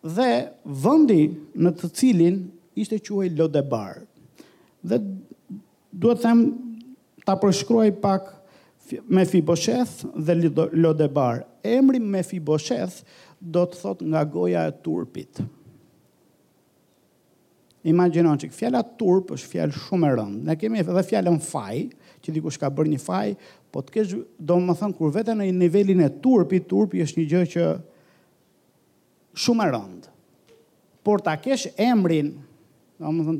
dhe 0.00 0.52
vëndi 0.64 1.20
në 1.60 1.72
të 1.76 1.90
cilin 1.96 2.38
ishte 2.80 2.98
quaj 3.04 3.28
Lodebar. 3.36 4.02
Dhe 4.80 4.98
duhet 5.92 6.22
them 6.24 6.44
ta 7.26 7.34
përshkruaj 7.36 7.90
pak 8.00 8.30
me 9.08 9.24
Fibosheth 9.28 10.04
dhe 10.16 10.34
Lodebar. 10.72 11.44
Emri 11.62 12.00
me 12.00 12.22
Fibosheth 12.24 13.02
do 13.40 13.64
të 13.66 13.80
thot 13.80 14.02
nga 14.02 14.24
goja 14.24 14.64
e 14.70 14.76
turpit. 14.84 15.42
Imaginon 17.88 18.36
që 18.36 18.50
fjala 18.52 18.82
turp 19.00 19.30
është 19.34 19.48
fjalë 19.54 19.78
shumë 19.86 20.08
e 20.10 20.16
rëndë. 20.18 20.40
Ne 20.48 20.56
kemi 20.60 20.80
edhe 20.82 21.00
fjalën 21.12 21.38
faj, 21.40 21.78
që 22.20 22.32
dikush 22.36 22.58
ka 22.60 22.68
bërë 22.68 22.90
një 22.92 22.98
faj, 23.00 23.28
po 23.72 23.80
të 23.80 23.94
kesh 23.94 24.10
do 24.36 24.56
të 24.60 24.74
them 24.80 24.92
kur 24.98 25.12
vete 25.14 25.32
në 25.32 25.46
nivelin 25.56 26.02
e 26.04 26.10
turpit, 26.20 26.66
turpi 26.68 27.00
është 27.04 27.20
një 27.22 27.28
gjë 27.30 27.46
që 27.54 27.64
shumë 29.36 29.66
e 29.68 29.72
rëndë. 29.74 30.08
Por 31.06 31.22
ta 31.24 31.36
kesh 31.40 31.68
emrin, 31.80 32.34
do 33.00 33.10
të 33.10 33.36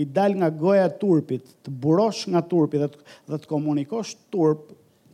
i 0.00 0.04
dal 0.08 0.32
nga 0.38 0.46
goja 0.48 0.86
turpit, 0.96 1.42
të 1.64 1.72
burosh 1.82 2.22
nga 2.32 2.40
turpi 2.46 2.78
dhe 2.80 2.86
të, 2.88 3.00
dhe 3.28 3.38
të 3.42 3.48
komunikosh 3.50 4.14
turp, 4.32 4.70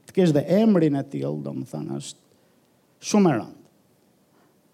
të 0.06 0.14
kesh 0.14 0.34
dhe 0.36 0.44
emrin 0.60 0.94
e 0.94 1.02
tillë, 1.02 1.40
do 1.42 1.54
të 1.56 1.64
thon 1.72 1.88
është 1.96 3.08
shumë 3.10 3.30
e 3.32 3.38
rëndë. 3.40 3.62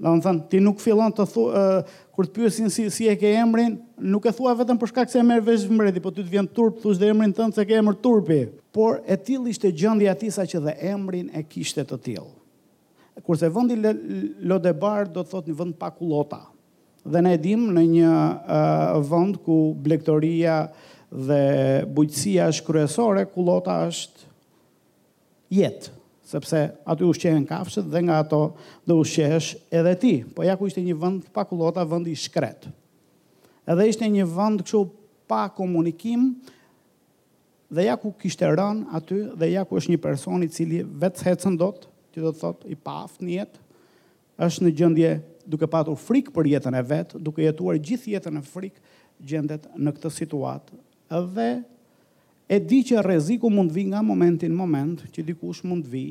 Do 0.03 0.12
të 0.19 0.25
thon 0.27 0.43
ti 0.53 0.61
nuk 0.61 0.83
fillon 0.85 1.15
të 1.17 1.27
thu 1.33 1.47
uh, 1.49 1.79
kur 2.12 2.29
të 2.29 2.37
pyesin 2.43 2.69
si 2.75 2.91
si 2.93 3.09
e 3.09 3.17
ke 3.17 3.31
emrin, 3.41 3.79
nuk 4.05 4.29
e 4.29 4.35
thua 4.37 4.53
vetëm 4.59 4.81
për 4.83 4.93
shkak 4.93 5.15
se 5.15 5.23
e 5.23 5.25
merr 5.25 5.45
vesh 5.49 5.65
mbreti, 5.71 6.05
po 6.05 6.12
ty 6.12 6.21
të 6.27 6.35
vjen 6.35 6.51
turp 6.51 6.83
thush 6.85 7.01
dhe 7.01 7.09
emrin 7.15 7.33
tënd 7.33 7.57
se 7.57 7.65
ke 7.65 7.81
emër 7.81 7.97
turpi. 8.05 8.43
Por 8.73 9.01
e 9.09 9.17
tillë 9.17 9.55
ishte 9.55 9.73
gjendja 9.73 10.12
e 10.12 10.19
tij 10.27 10.43
që 10.53 10.61
dhe 10.67 10.77
emrin 10.93 11.33
e 11.33 11.41
kishte 11.47 11.87
të 11.88 12.01
tillë 12.05 12.31
kurse 13.20 13.48
vendi 13.53 13.77
Lodebar 14.48 15.11
do 15.12 15.20
të 15.25 15.31
thotë 15.33 15.51
një 15.53 15.59
vend 15.59 15.77
pa 15.81 15.92
kulota. 15.94 16.40
Dhe 17.05 17.20
ne 17.27 17.35
dim 17.42 17.66
në 17.75 17.85
një 17.96 18.12
vënd 18.48 19.09
vend 19.11 19.40
ku 19.44 19.57
blegtoria 19.83 20.57
dhe 21.12 21.42
bujqësia 21.92 22.46
është 22.53 22.66
kryesore, 22.68 23.27
kullota 23.33 23.81
është 23.90 24.29
jetë 25.53 25.90
sepse 26.33 26.59
aty 26.88 27.05
ushqehen 27.05 27.42
kafshët 27.44 27.90
dhe 27.92 28.01
nga 28.07 28.22
ato 28.22 28.38
do 28.88 28.94
ushqehesh 29.03 29.51
edhe 29.77 29.90
ti. 30.01 30.12
Po 30.33 30.46
ja 30.46 30.55
ku 30.57 30.64
ishte 30.70 30.81
një 30.81 30.94
vend 30.96 31.27
pa 31.35 31.44
kulota, 31.44 31.85
vend 31.85 32.09
i 32.09 32.14
shkret. 32.16 32.64
Edhe 33.68 33.85
ishte 33.90 34.09
një 34.09 34.25
vend 34.33 34.62
kështu 34.64 34.81
pa 35.29 35.42
komunikim 35.53 36.31
dhe 37.68 37.85
ja 37.90 37.98
ku 38.01 38.14
kishte 38.16 38.48
rën 38.48 38.81
aty 38.96 39.18
dhe 39.37 39.51
ja 39.53 39.66
ku 39.68 39.77
është 39.77 39.92
një 39.92 40.01
person 40.01 40.46
i 40.46 40.48
cili 40.48 40.81
vetë 40.87 41.27
hecën 41.29 41.61
dot, 41.61 41.85
që 42.14 42.20
do 42.25 42.33
të 42.33 42.40
thot 42.42 42.64
i 42.70 42.77
paft 42.77 43.22
në 43.25 43.37
jetë, 43.38 43.61
është 44.46 44.64
në 44.66 44.72
gjendje 44.79 45.12
duke 45.51 45.68
patur 45.70 45.98
frikë 45.98 46.33
për 46.37 46.48
jetën 46.55 46.77
e 46.79 46.83
vetë, 46.92 47.20
duke 47.25 47.44
jetuar 47.44 47.79
gjithë 47.79 48.12
jetën 48.16 48.38
e 48.40 48.44
frikë, 48.46 48.85
gjendet 49.22 49.68
në 49.79 49.92
këtë 49.96 50.12
situatë. 50.16 50.81
Dhe 51.35 51.48
e 52.53 52.59
di 52.61 52.83
që 52.88 53.03
rreziku 53.07 53.51
mund 53.53 53.70
të 53.70 53.79
vi 53.79 53.85
nga 53.90 54.01
momenti 54.05 54.48
në 54.51 54.59
moment 54.59 55.05
që 55.14 55.25
dikush 55.29 55.62
mund 55.68 55.87
të 55.87 55.92
vi 55.92 56.07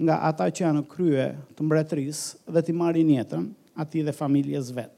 nga 0.00 0.20
ata 0.30 0.46
që 0.48 0.64
janë 0.64 0.84
krye 0.88 1.26
të 1.56 1.66
mbretërisë 1.66 2.54
dhe 2.56 2.62
të 2.64 2.76
marrin 2.78 3.10
jetën 3.18 3.44
aty 3.82 4.04
dhe 4.06 4.14
familjes 4.16 4.72
vet. 4.76 4.94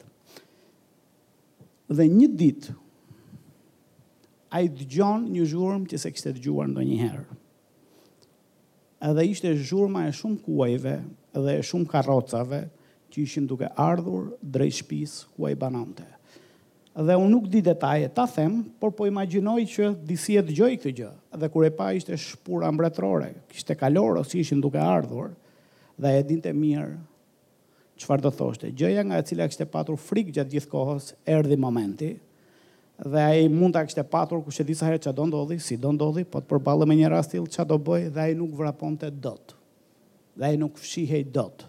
Dhe 1.92 2.06
një 2.08 2.28
ditë 2.40 2.78
ai 4.52 4.68
dëgjon 4.68 5.26
një 5.32 5.48
zhurmë 5.50 5.88
që 5.90 5.98
s'e 6.02 6.12
kishte 6.12 6.34
dëgjuar 6.36 6.68
ndonjëherë 6.70 7.41
edhe 9.02 9.24
ishte 9.32 9.50
zhurma 9.66 10.04
e 10.06 10.12
shumë 10.14 10.38
kuajve 10.46 10.92
dhe 11.34 11.54
e 11.58 11.62
shumë 11.66 11.90
karrocave 11.90 12.60
që 13.12 13.24
ishin 13.24 13.48
duke 13.50 13.66
ardhur 13.82 14.28
drejt 14.40 14.78
shpis 14.84 15.16
kuaj 15.34 15.54
banante. 15.58 16.06
Dhe 16.92 17.16
unë 17.16 17.32
nuk 17.32 17.46
di 17.48 17.62
detaje, 17.64 18.06
ta 18.12 18.26
them, 18.28 18.60
por 18.78 18.92
po 18.92 19.06
imaginoj 19.08 19.60
që 19.74 19.90
disi 20.06 20.36
e 20.38 20.42
dëgjoi 20.44 20.74
këtë 20.76 20.92
gjë. 20.98 21.10
Dhe 21.40 21.48
kur 21.50 21.64
e 21.66 21.70
pa 21.74 21.88
ishte 21.96 22.16
shpura 22.20 22.68
kështë 22.68 23.30
kishte 23.52 23.78
kalorë 23.80 24.20
ose 24.22 24.38
ishin 24.42 24.60
duke 24.60 24.78
ardhur 24.80 25.32
dhe 25.98 26.14
e 26.18 26.22
dinte 26.24 26.52
mirë 26.52 26.94
çfarë 28.02 28.22
do 28.24 28.30
thoshte. 28.32 28.70
Gjëja 28.72 29.04
nga 29.08 29.18
e 29.20 29.26
cila 29.26 29.48
kishte 29.48 29.66
patur 29.70 29.96
frikë 30.00 30.36
gjatë 30.36 30.50
gjithë 30.56 30.70
kohës, 30.72 31.12
erdhi 31.26 31.56
momenti 31.60 32.14
dhe 32.96 33.18
ai 33.20 33.48
mund 33.48 33.72
ta 33.72 33.84
kishte 33.84 34.02
patur 34.02 34.42
kush 34.44 34.60
e 34.60 34.64
di 34.66 34.74
sa 34.76 34.86
herë 34.88 35.00
çfarë 35.04 35.16
do 35.16 35.24
ndodhi, 35.26 35.56
si 35.58 35.76
do 35.80 35.92
ndodhi, 35.92 36.24
po 36.28 36.40
të 36.40 36.48
përballë 36.50 36.86
me 36.86 36.96
një 36.98 37.10
rast 37.12 37.32
tillë 37.32 37.50
ça 37.52 37.64
do 37.66 37.78
bëj 37.78 38.10
dhe 38.14 38.20
ai 38.24 38.34
nuk 38.36 38.52
vraponte 38.58 39.08
dot. 39.10 39.54
Dhe 40.36 40.44
ai 40.52 40.56
nuk 40.60 40.76
fshihej 40.76 41.28
dot. 41.32 41.64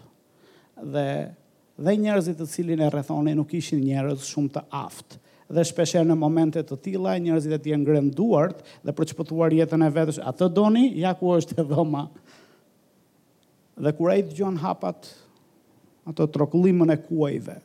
Dhe 0.76 1.06
dhe 1.74 1.92
njerëzit 1.98 2.36
të 2.38 2.46
cilin 2.46 2.82
e 2.86 2.88
rrethoni 2.92 3.32
nuk 3.34 3.50
ishin 3.58 3.80
njerëz 3.82 4.20
shumë 4.28 4.50
të 4.54 4.60
aftë 4.78 5.16
dhe 5.54 5.62
shpeshherë 5.66 6.06
në 6.06 6.14
momente 6.16 6.62
të 6.64 6.76
tilla 6.84 7.16
njerëzit 7.20 7.52
e 7.52 7.58
tjerë 7.64 7.80
ngrenë 7.82 8.12
duart 8.16 8.60
dhe 8.84 8.94
për 8.94 9.08
të 9.08 9.12
shpëtuar 9.16 9.54
jetën 9.56 9.82
e 9.86 9.90
vetës, 9.96 10.18
atë 10.22 10.48
doni, 10.56 10.84
ja 11.02 11.10
ku 11.18 11.32
është 11.34 11.62
dhoma. 11.72 12.04
Dhe 13.82 13.92
kur 13.98 14.10
ai 14.12 14.22
dëgjon 14.24 14.56
hapat 14.62 15.04
ato 16.10 16.26
trokullimën 16.34 16.94
e 16.96 16.96
kuajve, 17.04 17.58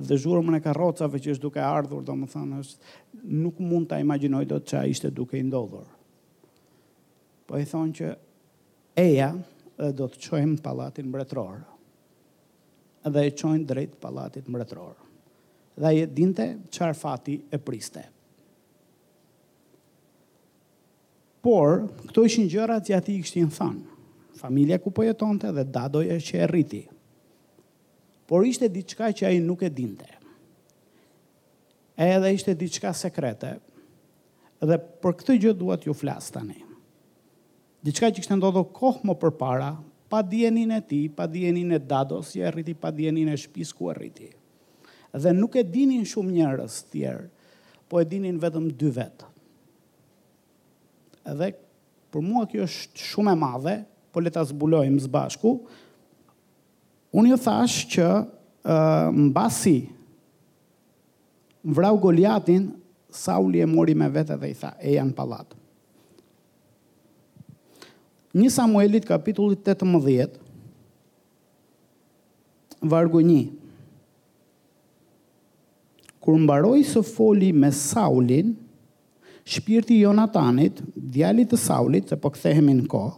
dhe 0.00 0.16
zhurmën 0.20 0.58
e 0.58 0.60
karrocave 0.60 1.18
që 1.22 1.32
është 1.32 1.42
duke 1.46 1.62
ardhur, 1.64 2.02
domethënë 2.04 2.58
është 2.60 3.30
nuk 3.40 3.60
mund 3.64 3.88
ta 3.88 3.98
imagjinoj 4.02 4.44
dot 4.50 4.66
çka 4.68 4.82
ishte 4.90 5.10
duke 5.10 5.38
i 5.40 5.44
ndodhur. 5.46 5.86
Po 7.48 7.56
e 7.56 7.64
thonë 7.64 7.94
që 7.96 8.10
eja 9.00 9.30
dhe 9.78 9.88
do 9.96 10.08
të 10.12 10.20
qojmë 10.26 10.54
në 10.58 10.64
palatin 10.66 11.10
mretror, 11.12 11.64
Dhe 13.06 13.20
e 13.22 13.30
qojmë 13.38 13.62
drejt 13.70 13.92
palatit 14.02 14.48
mretror, 14.50 14.96
Dhe 15.78 15.92
e 16.00 16.06
dinte 16.10 16.46
qarë 16.74 16.96
fati 16.98 17.36
e 17.54 17.58
priste. 17.62 18.02
Por, 21.46 21.84
këto 22.10 22.24
ishin 22.26 22.48
gjërat 22.50 22.88
që 22.90 22.96
ati 22.98 23.14
i 23.20 23.42
në 23.46 23.52
thënë. 23.54 23.98
Familja 24.40 24.80
ku 24.82 24.90
po 24.90 25.06
jetonte 25.06 25.48
dhe 25.54 25.62
dadoj 25.64 26.04
e 26.10 26.18
që 26.20 26.42
e 26.42 26.48
rriti 26.50 26.82
por 28.26 28.42
ishte 28.46 28.66
diçka 28.70 29.12
që 29.14 29.28
ai 29.30 29.40
nuk 29.42 29.62
e 29.62 29.70
dinte. 29.70 30.06
Edhe 31.96 32.32
ishte 32.34 32.54
diçka 32.58 32.90
sekrete. 32.94 33.54
Dhe 34.60 34.78
për 35.02 35.14
këtë 35.20 35.36
gjë 35.44 35.52
dua 35.60 35.76
t'ju 35.80 35.94
flas 35.96 36.28
tani. 36.34 36.58
Diçka 37.86 38.10
që 38.10 38.16
kishte 38.18 38.36
ndodhur 38.36 38.66
kohë 38.74 39.06
më 39.06 39.14
përpara, 39.22 39.70
pa 40.10 40.20
dijenin 40.26 40.72
e 40.74 40.80
tij, 40.82 41.06
pa 41.14 41.28
dijenin 41.30 41.72
e 41.76 41.80
Dados, 41.80 42.32
i 42.38 42.42
arriti 42.46 42.74
pa 42.74 42.90
dijenin 42.90 43.30
e 43.30 43.36
shtëpisë 43.38 43.76
ku 43.78 43.88
arriti. 43.92 44.28
Dhe 45.16 45.32
nuk 45.32 45.54
e 45.56 45.62
dinin 45.64 46.02
shumë 46.06 46.34
njerëz 46.34 46.80
tjerë, 46.90 47.28
po 47.86 48.00
e 48.02 48.08
dinin 48.10 48.40
vetëm 48.42 48.66
dy 48.74 48.90
vetë. 48.96 49.28
Edhe 51.30 51.52
për 52.12 52.22
mua 52.26 52.44
kjo 52.50 52.66
është 52.66 53.06
shumë 53.12 53.32
e 53.32 53.38
madhe, 53.44 53.76
po 54.12 54.22
le 54.22 54.32
ta 54.34 54.42
zbulojmë 54.46 55.04
së 55.06 55.12
bashku. 55.14 55.56
Unë 57.16 57.30
ju 57.32 57.36
thash 57.40 57.76
që 57.94 58.06
uh, 58.12 59.12
në 59.16 59.30
basi 59.34 59.76
vrau 61.76 61.94
Goliatin, 62.02 62.66
Sauli 63.16 63.62
e 63.64 63.68
mori 63.70 63.94
me 63.96 64.08
vete 64.12 64.36
dhe 64.36 64.50
i 64.52 64.56
tha, 64.60 64.74
e 64.84 64.92
janë 64.98 65.14
pallat. 65.16 65.54
Një 68.36 68.50
Samuelit 68.52 69.06
kapitullit 69.08 69.62
18, 69.72 70.34
vargu 72.84 73.22
një, 73.24 73.40
kur 76.20 76.36
mbaroi 76.44 76.84
së 76.84 77.00
foli 77.14 77.48
me 77.56 77.70
Saulin, 77.72 78.52
shpirti 79.48 79.96
i 79.96 80.02
Jonatanit, 80.02 80.82
djalit 81.16 81.54
të 81.54 81.62
Saulit, 81.64 82.12
se 82.12 82.18
po 82.20 82.34
kthehemi 82.34 82.76
në 82.82 82.84
kohë, 82.92 83.16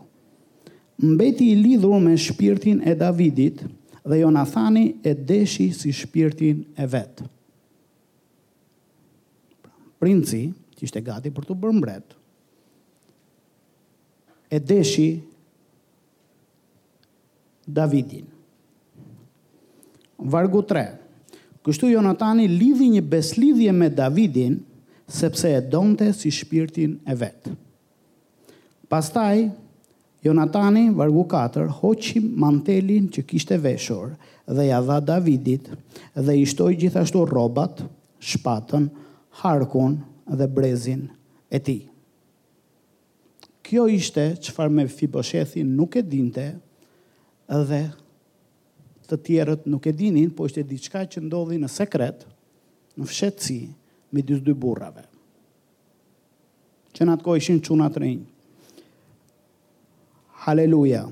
mbeti 1.17 1.51
i 1.51 1.59
lidhur 1.59 1.99
me 2.05 2.15
shpirtin 2.21 2.85
e 2.87 2.95
Davidit, 3.03 3.67
dhe 4.05 4.19
Jonathani 4.19 4.97
e 5.03 5.15
deshi 5.15 5.71
si 5.73 5.91
shpirtin 5.93 6.65
e 6.79 6.87
vetë. 6.87 7.27
Princi, 9.99 10.43
që 10.79 10.87
ishte 10.87 11.03
gati 11.03 11.33
për 11.35 11.49
të 11.49 11.57
bërë 11.59 11.75
mbret, 11.81 12.15
e 14.55 14.61
deshi 14.63 15.09
Davidin. 17.69 18.27
Vargu 20.19 20.63
3. 20.67 20.87
Kështu 21.67 21.91
Jonatani 21.91 22.47
lidhi 22.49 22.89
një 22.95 23.03
beslidhje 23.05 23.73
me 23.77 23.91
Davidin, 23.91 24.57
sepse 25.09 25.51
e 25.57 25.61
donte 25.63 26.13
si 26.15 26.31
shpirtin 26.33 26.97
e 27.07 27.15
vetë. 27.19 27.53
Pastaj, 28.89 29.49
Jonatani, 30.23 30.91
vargu 30.93 31.27
4, 31.27 31.67
hoqim 31.81 32.33
mantelin 32.37 33.07
që 33.15 33.23
kishte 33.31 33.59
veshur 33.63 34.17
dhe 34.49 34.65
ja 34.67 34.81
dha 34.83 34.97
Davidit 35.07 35.69
dhe 36.17 36.35
i 36.41 36.47
shtoi 36.51 36.75
gjithashtu 36.81 37.23
rrobat, 37.31 37.85
shpatën, 38.19 38.89
harkun 39.43 40.01
dhe 40.35 40.49
brezin 40.51 41.05
e 41.55 41.59
tij. 41.63 41.85
Kjo 43.63 43.85
ishte 43.95 44.25
çfarë 44.43 44.73
me 44.75 44.89
Fiboshethin 44.91 45.69
nuk 45.79 45.95
e 45.97 46.03
dinte 46.03 46.47
dhe 47.69 47.83
të 49.09 49.17
tjerët 49.25 49.69
nuk 49.71 49.87
e 49.87 49.93
dinin, 49.97 50.33
po 50.37 50.49
ishte 50.51 50.65
diçka 50.69 51.05
që 51.13 51.23
ndodhi 51.29 51.61
në 51.63 51.69
sekret, 51.71 52.27
në 52.99 53.07
fshetsi, 53.09 53.61
me 54.11 54.21
dy 54.25 54.41
burrave. 54.57 55.05
Që 56.97 57.07
në 57.07 57.15
atë 57.17 57.37
ishin 57.39 57.63
çunat 57.69 58.01
rinj. 58.03 58.27
Haleluja. 60.49 61.03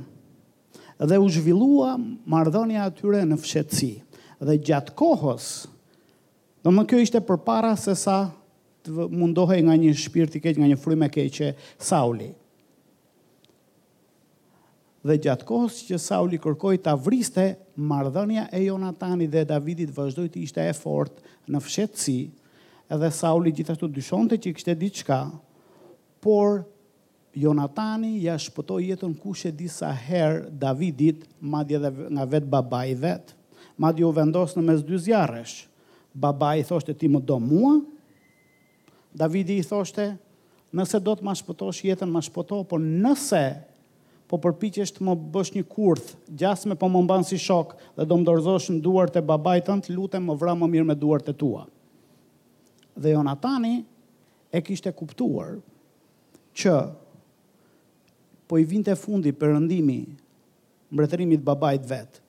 Dhe 0.96 1.16
u 1.20 1.26
zhvillua 1.28 1.90
mardhonja 2.24 2.86
atyre 2.88 3.18
në 3.28 3.36
fshetësi. 3.42 3.88
Dhe 4.48 4.54
gjatë 4.64 4.94
kohës, 4.96 5.44
dhe 6.64 6.72
më 6.72 6.84
kjo 6.88 7.00
ishte 7.04 7.20
për 7.24 7.42
para 7.44 7.74
se 7.76 7.92
sa 8.00 8.16
të 8.86 9.08
mundohej 9.12 9.60
nga 9.66 9.74
një 9.76 9.90
shpirë 10.00 10.32
të 10.32 10.40
keqë, 10.44 10.56
nga 10.62 10.68
një 10.72 10.78
frime 10.80 11.08
keqë, 11.12 11.50
Sauli. 11.84 12.30
Dhe 15.06 15.18
gjatë 15.26 15.44
kohës 15.50 15.82
që 15.90 16.00
Sauli 16.00 16.40
kërkoj 16.42 16.72
të 16.80 16.94
avriste, 16.96 17.44
mardhonja 17.90 18.46
e 18.56 18.62
Jonatani 18.70 19.26
dhe 19.34 19.44
Davidit 19.52 19.92
vazhdoj 19.98 20.30
të 20.32 20.46
ishte 20.46 20.64
e 20.64 20.72
fort 20.80 21.20
në 21.52 21.60
fshetësi, 21.66 22.16
edhe 22.94 23.12
Sauli 23.20 23.52
gjithashtu 23.60 23.90
dyshonte 24.00 24.40
që 24.40 24.48
i 24.48 24.56
kështë 24.56 24.76
diçka, 24.80 25.20
por 26.24 26.64
Jonatani 27.36 28.12
ja 28.24 28.34
shpëtoi 28.40 28.86
jetën 28.90 29.12
kush 29.20 29.44
e 29.50 29.50
disa 29.52 29.90
herë 30.06 30.46
Davidit, 30.60 31.26
madje 31.44 31.76
edhe 31.76 31.90
nga 32.16 32.24
vet 32.32 32.46
babai 32.50 32.94
vet. 33.02 33.34
Madje 33.82 34.06
u 34.08 34.12
vendos 34.16 34.54
në 34.56 34.64
mes 34.70 34.80
dy 34.88 35.00
zjarresh. 35.04 35.66
Babai 36.16 36.62
thoshte 36.64 36.94
ti 36.96 37.10
më 37.12 37.20
do 37.28 37.36
mua? 37.44 37.74
Davidi 39.16 39.58
i 39.60 39.64
thoshte, 39.64 40.08
nëse 40.76 41.00
do 41.04 41.12
të 41.16 41.26
ma 41.28 41.34
shpëtosh 41.36 41.84
jetën, 41.90 42.08
ma 42.12 42.22
shpëtoj, 42.24 42.64
por 42.68 42.80
nëse 42.84 43.42
po 44.28 44.40
përpiqesh 44.42 44.94
të 44.96 45.04
më 45.06 45.14
bësh 45.36 45.52
një 45.58 45.66
kurth, 45.72 46.14
gjasme 46.40 46.74
po 46.80 46.88
më 46.90 47.04
mbanë 47.04 47.28
si 47.28 47.38
shok 47.38 47.76
dhe 47.96 48.08
do 48.08 48.16
më 48.20 48.26
dorëzosh 48.30 48.70
në 48.74 48.80
duart 48.84 49.16
e 49.16 49.20
babait 49.22 49.64
të 49.68 49.92
lutem 49.96 50.24
më 50.28 50.38
vra 50.40 50.56
më 50.62 50.70
mirë 50.72 50.88
me 50.90 50.96
duart 51.04 51.28
e 51.30 51.36
tua. 51.42 51.66
Dhe 52.96 53.12
Jonatani 53.12 53.76
e 54.56 54.62
kishte 54.64 54.88
kuptuar 54.96 55.58
që 56.56 56.76
po 58.46 58.58
i 58.58 58.64
vinte 58.64 58.94
fundi 58.98 59.32
për 59.34 59.52
rëndimi 59.56 60.00
mbretërimit 60.94 61.42
babajt 61.44 61.84
vetë. 61.90 62.22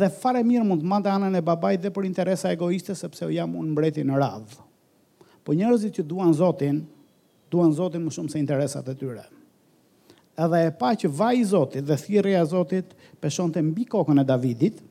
Dhe 0.00 0.08
fare 0.10 0.40
mirë 0.42 0.64
mund 0.66 0.82
të 0.82 0.88
mande 0.90 1.12
anën 1.12 1.36
e 1.38 1.42
babajt 1.44 1.84
dhe 1.84 1.92
për 1.94 2.08
interesa 2.08 2.50
egoiste, 2.56 2.96
sepse 2.98 3.22
o 3.22 3.30
jam 3.30 3.52
unë 3.54 3.70
mbreti 3.76 4.02
në 4.08 4.16
radhë. 4.18 4.62
Po 5.46 5.54
njerëzit 5.54 6.00
që 6.00 6.06
duan 6.10 6.32
zotin, 6.34 6.80
duan 7.52 7.70
zotin 7.76 8.02
më 8.02 8.10
shumë 8.16 8.32
se 8.32 8.40
interesat 8.40 8.88
e 8.90 8.96
tyre. 8.98 9.26
Edhe 10.36 10.64
e 10.66 10.72
pa 10.74 10.90
që 10.98 11.08
vaj 11.16 11.36
i 11.38 11.44
zotit 11.48 11.86
dhe 11.86 11.96
thirrja 12.00 12.42
i 12.44 12.50
zotit 12.50 12.96
pëshon 13.22 13.52
të 13.54 13.62
mbi 13.68 13.86
kokën 13.92 14.20
e 14.20 14.26
Davidit, 14.28 14.82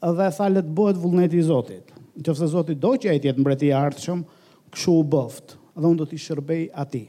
dhe 0.00 0.30
tha 0.38 0.48
le 0.48 0.62
të 0.64 0.72
bëhet 0.78 0.98
vullneti 1.02 1.36
i 1.36 1.42
Zotit. 1.44 1.88
Nëse 2.18 2.46
Zoti 2.54 2.74
do 2.78 2.92
që 2.98 3.10
ai 3.12 3.18
të 3.22 3.28
jetë 3.32 3.42
mbreti 3.42 3.66
i 3.68 3.74
artshëm, 3.74 4.20
këshu 4.70 4.94
u 4.94 5.02
boft, 5.04 5.56
dhe 5.74 5.84
unë 5.86 5.98
do 6.00 6.06
të 6.06 6.18
shërbej 6.22 6.64
atij. 6.78 7.04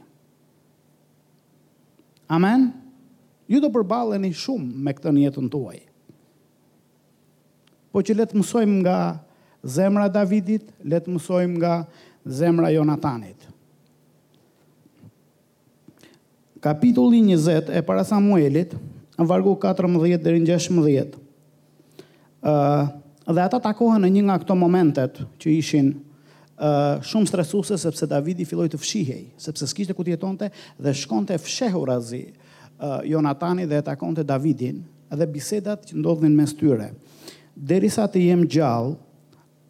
Amen? 2.30 2.70
Ju 3.50 3.58
do 3.60 3.72
përbaleni 3.74 4.30
shumë 4.38 4.70
me 4.86 4.94
këtë 4.94 5.12
një 5.18 5.24
jetën 5.26 5.50
tuaj. 5.50 5.80
Po 7.89 8.04
që 8.06 8.15
letë 8.22 8.38
mësojmë 8.38 8.82
nga 8.86 8.98
zemra 9.65 10.06
Davidit, 10.13 10.68
letë 10.86 11.10
mësojmë 11.15 11.58
nga 11.63 11.74
zemra 12.30 12.70
Jonatanit. 12.76 13.42
Kapitulli 16.62 17.24
20 17.32 17.72
e 17.74 17.82
para 17.88 18.06
Samuelit, 18.06 18.76
në 19.18 19.26
vargu 19.28 19.56
14 19.63 20.22
dheri 20.26 20.44
në 20.44 20.52
16, 20.60 21.15
uh, 22.44 22.92
dhe 23.30 23.42
ata 23.48 23.60
takohen 23.63 24.04
në 24.06 24.12
një 24.18 24.24
nga 24.30 24.38
këto 24.44 24.58
momentet 24.60 25.22
që 25.42 25.56
ishin 25.58 25.89
shumë 27.06 27.28
stresuese 27.30 27.78
sepse 27.80 28.06
Davidi 28.10 28.43
filloi 28.45 28.67
të 28.69 28.80
fshihej, 28.82 29.22
sepse 29.39 29.67
s'kishte 29.69 29.93
ku 29.95 30.04
të 30.04 30.13
jetonte 30.15 30.50
dhe 30.78 30.93
shkonte 30.93 31.38
fshehur 31.39 31.91
azi. 31.93 32.26
Uh, 32.80 33.00
Jonatani 33.08 33.65
dhe 33.67 33.80
e 33.82 33.84
takonte 33.84 34.24
Davidin 34.24 34.82
dhe 35.12 35.26
bisedat 35.28 35.84
që 35.89 35.98
ndodhin 36.00 36.32
mes 36.36 36.54
tyre. 36.56 36.89
Derisa 37.56 38.06
të 38.08 38.22
jem 38.28 38.43
gjallë, 38.48 38.93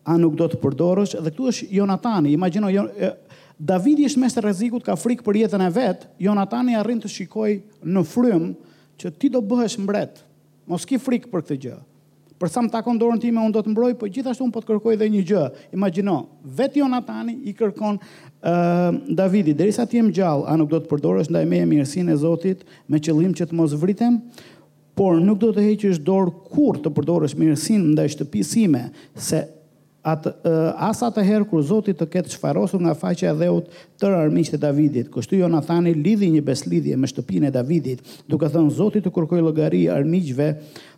a 0.09 0.15
nuk 0.17 0.35
do 0.37 0.45
të 0.49 0.57
përdorësh? 0.63 1.15
Dhe 1.21 1.29
këtu 1.33 1.47
është 1.51 1.67
Jonatani, 1.73 2.33
imagjino 2.37 2.69
jo, 2.73 2.85
Davidi 3.59 4.05
është 4.09 4.21
mes 4.23 4.35
të 4.37 4.43
rrezikut, 4.45 4.85
ka 4.85 4.95
frikë 4.97 5.25
për 5.25 5.39
jetën 5.43 5.65
e 5.65 5.69
vet. 5.75 6.05
Jonatani 6.21 6.77
arrin 6.79 7.01
të 7.03 7.09
shikojë 7.15 7.59
në 7.91 8.05
frym 8.09 8.47
që 8.99 9.11
ti 9.21 9.29
do 9.33 9.41
bëhesh 9.45 9.77
mbret. 9.83 10.21
Mos 10.69 10.85
ki 10.89 10.97
frikë 11.01 11.29
për 11.33 11.45
këtë 11.45 11.57
gjë. 11.65 11.77
Për 12.39 12.47
sa 12.53 12.61
më 12.63 12.71
takon 12.71 12.95
dorën 12.95 13.19
time, 13.19 13.41
unë 13.43 13.55
do 13.57 13.61
të 13.65 13.73
mbroj, 13.73 13.89
po 13.99 14.07
gjithashtu 14.07 14.45
unë 14.45 14.53
po 14.55 14.61
të 14.63 14.69
kërkoj 14.69 14.93
dhe 15.01 15.09
një 15.11 15.23
gjë. 15.27 15.41
Imagjino, 15.75 16.13
vetë 16.59 16.79
Jonatani 16.79 17.33
i 17.51 17.53
kërkon 17.57 17.99
uh, 17.99 18.85
Davidit, 19.19 19.57
derisa 19.59 19.83
ti 19.85 19.99
jem 19.99 20.11
gjallë, 20.15 20.45
a 20.47 20.55
nuk 20.59 20.71
do 20.71 20.79
të 20.79 20.87
përdorësh 20.93 21.33
ndaj 21.35 21.43
meje 21.51 21.67
mirësinë 21.73 22.15
e 22.15 22.17
Zotit 22.23 22.63
me 22.87 23.01
qëllim 23.03 23.35
që 23.35 23.49
të 23.51 23.59
mos 23.59 23.75
vritem? 23.81 24.21
Por 24.99 25.19
nuk 25.19 25.41
do 25.43 25.51
të 25.55 25.67
heqësh 25.67 25.99
dorë 26.07 26.33
kur 26.53 26.79
të 26.83 26.95
përdorësh 26.95 27.35
mirësinë 27.39 27.91
ndaj 27.91 28.07
shtëpisë 28.15 28.61
ime, 28.65 28.85
se 29.19 29.43
atë 30.07 30.31
asa 30.79 31.09
të 31.11 31.23
herë 31.27 31.47
kur 31.49 31.63
Zoti 31.67 31.91
të 31.97 32.05
ketë 32.09 32.31
çfarosur 32.33 32.79
nga 32.85 32.93
faqja 32.95 33.33
e 33.33 33.37
dheut 33.41 33.71
të 33.99 34.11
armiqtë 34.15 34.55
të 34.55 34.59
Davidit. 34.63 35.09
Kështu 35.11 35.39
Jonathani 35.41 35.91
lidhi 35.95 36.29
një 36.35 36.43
beslidhje 36.47 36.95
me 36.97 37.09
shtëpinë 37.11 37.49
e 37.49 37.55
Davidit, 37.55 37.99
duke 38.27 38.47
thënë 38.53 38.73
Zoti 38.77 39.01
të 39.03 39.11
kërkoj 39.15 39.41
llogari 39.43 39.83
armiqve 39.91 40.53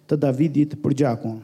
të 0.09 0.19
Davidit 0.21 0.77
për 0.83 0.95
gjakun. 1.01 1.39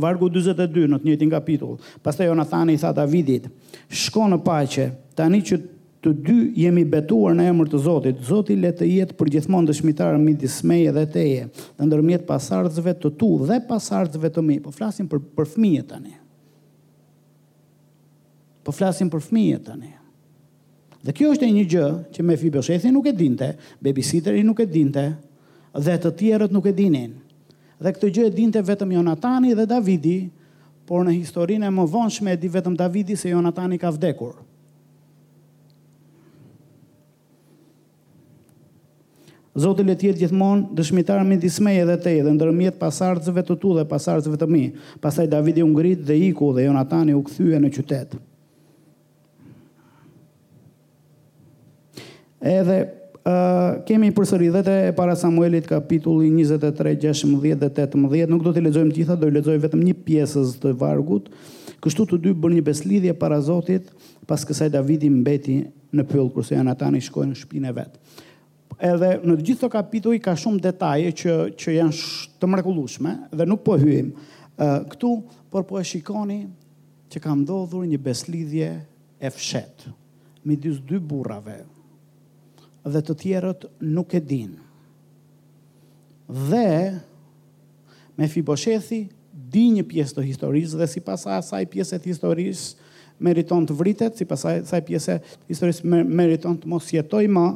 Vargu 0.00 0.26
42 0.26 0.88
në 0.90 0.98
të 1.02 1.06
njëjtin 1.08 1.30
kapitull. 1.30 1.76
Pastaj 2.02 2.26
Jonathani 2.32 2.74
i 2.74 2.78
tha 2.82 2.90
Davidit: 2.96 3.46
"Shko 3.88 4.24
në 4.32 4.40
paqe, 4.42 4.88
tani 5.14 5.38
që 5.46 5.60
të 6.04 6.10
dy 6.24 6.38
jemi 6.64 6.82
betuar 6.84 7.36
në 7.38 7.46
emër 7.52 7.68
të 7.72 7.78
Zotit, 7.84 8.16
Zoti 8.26 8.56
le 8.60 8.72
të 8.76 8.88
jetë 8.90 9.14
përgjithmonë 9.20 9.68
dëshmitar 9.70 10.18
midis 10.20 10.58
meje 10.66 10.90
dhe 10.92 11.06
teje, 11.14 11.46
ndërmjet 11.80 12.26
pasardhësve 12.28 12.96
të 13.00 13.14
tu 13.18 13.30
dhe 13.46 13.60
pasardhësve 13.68 14.30
të 14.34 14.42
mi." 14.42 14.58
Po 14.66 14.72
flasim 14.74 15.06
për 15.08 15.22
për 15.36 15.50
fëmijët 15.54 15.86
tani 15.94 16.12
po 18.64 18.72
flasim 18.72 19.10
për 19.12 19.20
fëmijët 19.26 19.66
tani. 19.68 19.90
Dhe 21.04 21.12
kjo 21.12 21.34
është 21.34 21.46
e 21.46 21.50
një 21.54 21.64
gjë 21.74 21.88
që 22.16 22.24
me 22.24 22.36
Fibioshethi 22.40 22.92
nuk 22.94 23.10
e 23.10 23.12
dinte, 23.12 23.50
babysitteri 23.84 24.40
nuk 24.48 24.62
e 24.64 24.66
dinte, 24.72 25.02
dhe 25.76 25.98
të 26.00 26.14
tjerët 26.16 26.54
nuk 26.54 26.70
e 26.70 26.72
dinin. 26.72 27.12
Dhe 27.82 27.92
këtë 27.92 28.10
gjë 28.16 28.28
e 28.30 28.32
dinte 28.32 28.62
vetëm 28.64 28.94
Jonatani 28.96 29.52
dhe 29.58 29.66
Davidi, 29.68 30.16
por 30.88 31.04
në 31.04 31.12
historinë 31.18 31.68
e 31.68 31.72
më 31.76 31.86
vonshme 31.92 32.32
e 32.34 32.40
di 32.40 32.48
vetëm 32.52 32.76
Davidi 32.80 33.18
se 33.20 33.34
Jonatani 33.34 33.78
ka 33.80 33.92
vdekur. 33.92 34.34
Zotë 39.60 39.84
le 39.86 39.94
tjetë 39.94 40.18
gjithmonë 40.24 40.72
dëshmitarë 40.74 41.24
mi 41.28 41.36
dismeje 41.38 41.84
dhe 41.86 41.94
te, 42.02 42.14
dhe 42.26 42.32
ndërmjet 42.34 42.80
pasardzëve 42.80 43.44
të 43.46 43.58
tu 43.62 43.74
dhe 43.76 43.84
pasardzëve 43.92 44.40
të 44.40 44.48
mi. 44.50 44.64
Pasaj 45.04 45.28
Davidi 45.30 45.62
ungrit 45.62 46.00
dhe 46.08 46.16
iku 46.32 46.48
dhe 46.56 46.64
Jonatani 46.66 47.12
u 47.14 47.22
këthyë 47.28 47.60
në 47.62 47.70
qytetë. 47.76 48.24
Edhe 52.44 52.82
Uh, 53.24 53.78
kemi 53.88 54.10
përsëri 54.12 54.50
dhe 54.52 54.60
të 54.66 54.72
e 54.90 54.90
para 54.92 55.14
Samuelit 55.16 55.64
kapitulli 55.64 56.26
23, 56.44 56.98
16 57.16 57.54
dhe 57.62 57.70
18, 57.86 58.28
nuk 58.28 58.42
do 58.44 58.52
të 58.52 58.60
lezojmë 58.66 58.92
gjitha, 58.98 59.16
do 59.16 59.30
i 59.30 59.32
lezojmë 59.32 59.62
vetëm 59.62 59.80
një 59.86 59.94
pjesës 60.04 60.50
të 60.60 60.74
vargut, 60.82 61.30
kështu 61.86 62.04
të 62.10 62.18
dy 62.26 62.34
bërë 62.42 62.58
një 62.58 62.64
beslidhje 62.66 63.14
para 63.16 63.38
Zotit, 63.46 63.88
pas 64.28 64.44
kësaj 64.44 64.68
Davidi 64.74 65.08
mbeti 65.08 65.56
në 65.96 66.04
pëllë, 66.10 66.34
kërse 66.36 66.58
janë 66.58 66.74
ata 66.74 66.90
në 66.92 67.00
shkojnë 67.08 67.32
në 67.32 67.40
shpine 67.46 67.72
vetë. 67.78 68.20
Edhe 68.92 69.10
në 69.24 69.38
gjithë 69.40 69.60
të 69.64 69.72
kapitulli 69.78 70.20
ka 70.26 70.36
shumë 70.44 70.60
detaje 70.68 71.14
që, 71.24 71.38
që 71.56 71.78
janë 71.80 72.00
të 72.44 72.52
mrekullushme, 72.56 73.16
dhe 73.32 73.46
nuk 73.48 73.64
po 73.64 73.78
hyim 73.80 74.10
uh, 74.18 74.82
këtu, 74.92 75.14
por 75.48 75.64
po 75.70 75.80
e 75.80 75.86
shikoni 75.94 76.42
që 77.08 77.24
ka 77.24 77.38
ndodhur 77.40 77.88
një 77.88 78.02
beslidhje 78.10 78.68
e 79.16 79.32
fshetë, 79.38 79.94
midis 80.44 80.76
dy 80.84 81.00
burrave, 81.00 81.62
dhe 82.84 83.00
të 83.00 83.14
tjerët 83.22 83.66
nuk 83.80 84.12
e 84.14 84.20
din. 84.20 84.54
Dhe 86.28 87.00
me 88.16 88.28
Fibosheti 88.30 89.02
di 89.54 89.66
një 89.74 89.84
pjesë 89.90 90.16
të 90.16 90.24
historisë 90.28 90.78
dhe 90.80 90.88
sipas 90.90 91.24
asaj 91.38 91.64
pjesë 91.72 91.98
të 92.04 92.10
historisë 92.12 92.84
meriton 93.24 93.64
të 93.68 93.76
vritet, 93.78 94.18
sipas 94.18 94.42
asaj 94.44 94.62
asaj 94.66 94.80
pjesë 94.88 95.16
të 95.22 95.52
historisë 95.52 96.02
meriton 96.04 96.58
të 96.60 96.70
mos 96.72 96.88
jetojë 96.92 97.32
më. 97.38 97.46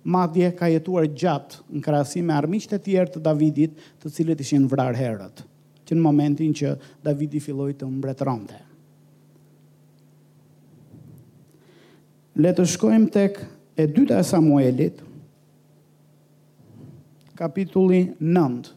Madje 0.00 0.46
ka 0.56 0.68
jetuar 0.72 1.04
gjatë 1.04 1.58
në 1.76 1.82
krahasim 1.84 2.24
me 2.24 2.32
armiqtë 2.32 2.78
e 2.78 2.82
tjerë 2.86 3.12
të 3.14 3.20
Davidit, 3.24 3.72
të 4.00 4.08
cilët 4.16 4.40
ishin 4.40 4.64
vrarë 4.72 4.96
herët, 4.96 5.42
që 5.84 5.96
në 5.96 6.00
momentin 6.06 6.54
që 6.56 6.70
Davidi 7.04 7.40
filloi 7.44 7.74
të 7.76 7.88
mbretëronte. 7.98 8.62
Le 12.40 12.52
të 12.56 12.64
shkojmë 12.72 13.10
tek 13.12 13.42
e 13.80 13.86
dyta 13.86 14.18
e 14.18 14.22
Samuelit, 14.22 15.02
kapitulli 17.34 18.14
9. 18.20 18.76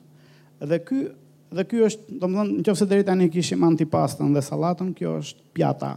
Dhe 0.63 0.79
ky 0.83 0.99
dhe 1.53 1.63
ky 1.69 1.83
është, 1.85 2.15
domethënë, 2.17 2.61
nëse 2.65 2.85
deri 2.89 3.03
tani 3.05 3.27
kishim 3.29 3.61
antipastën 3.67 4.31
dhe 4.33 4.41
sallatën, 4.41 4.87
kjo 4.97 5.17
është 5.21 5.43
pjata 5.53 5.91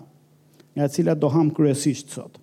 nga 0.76 0.84
e 0.84 0.90
cila 0.92 1.14
do 1.16 1.30
ham 1.32 1.48
kryesisht 1.56 2.10
sot. 2.12 2.34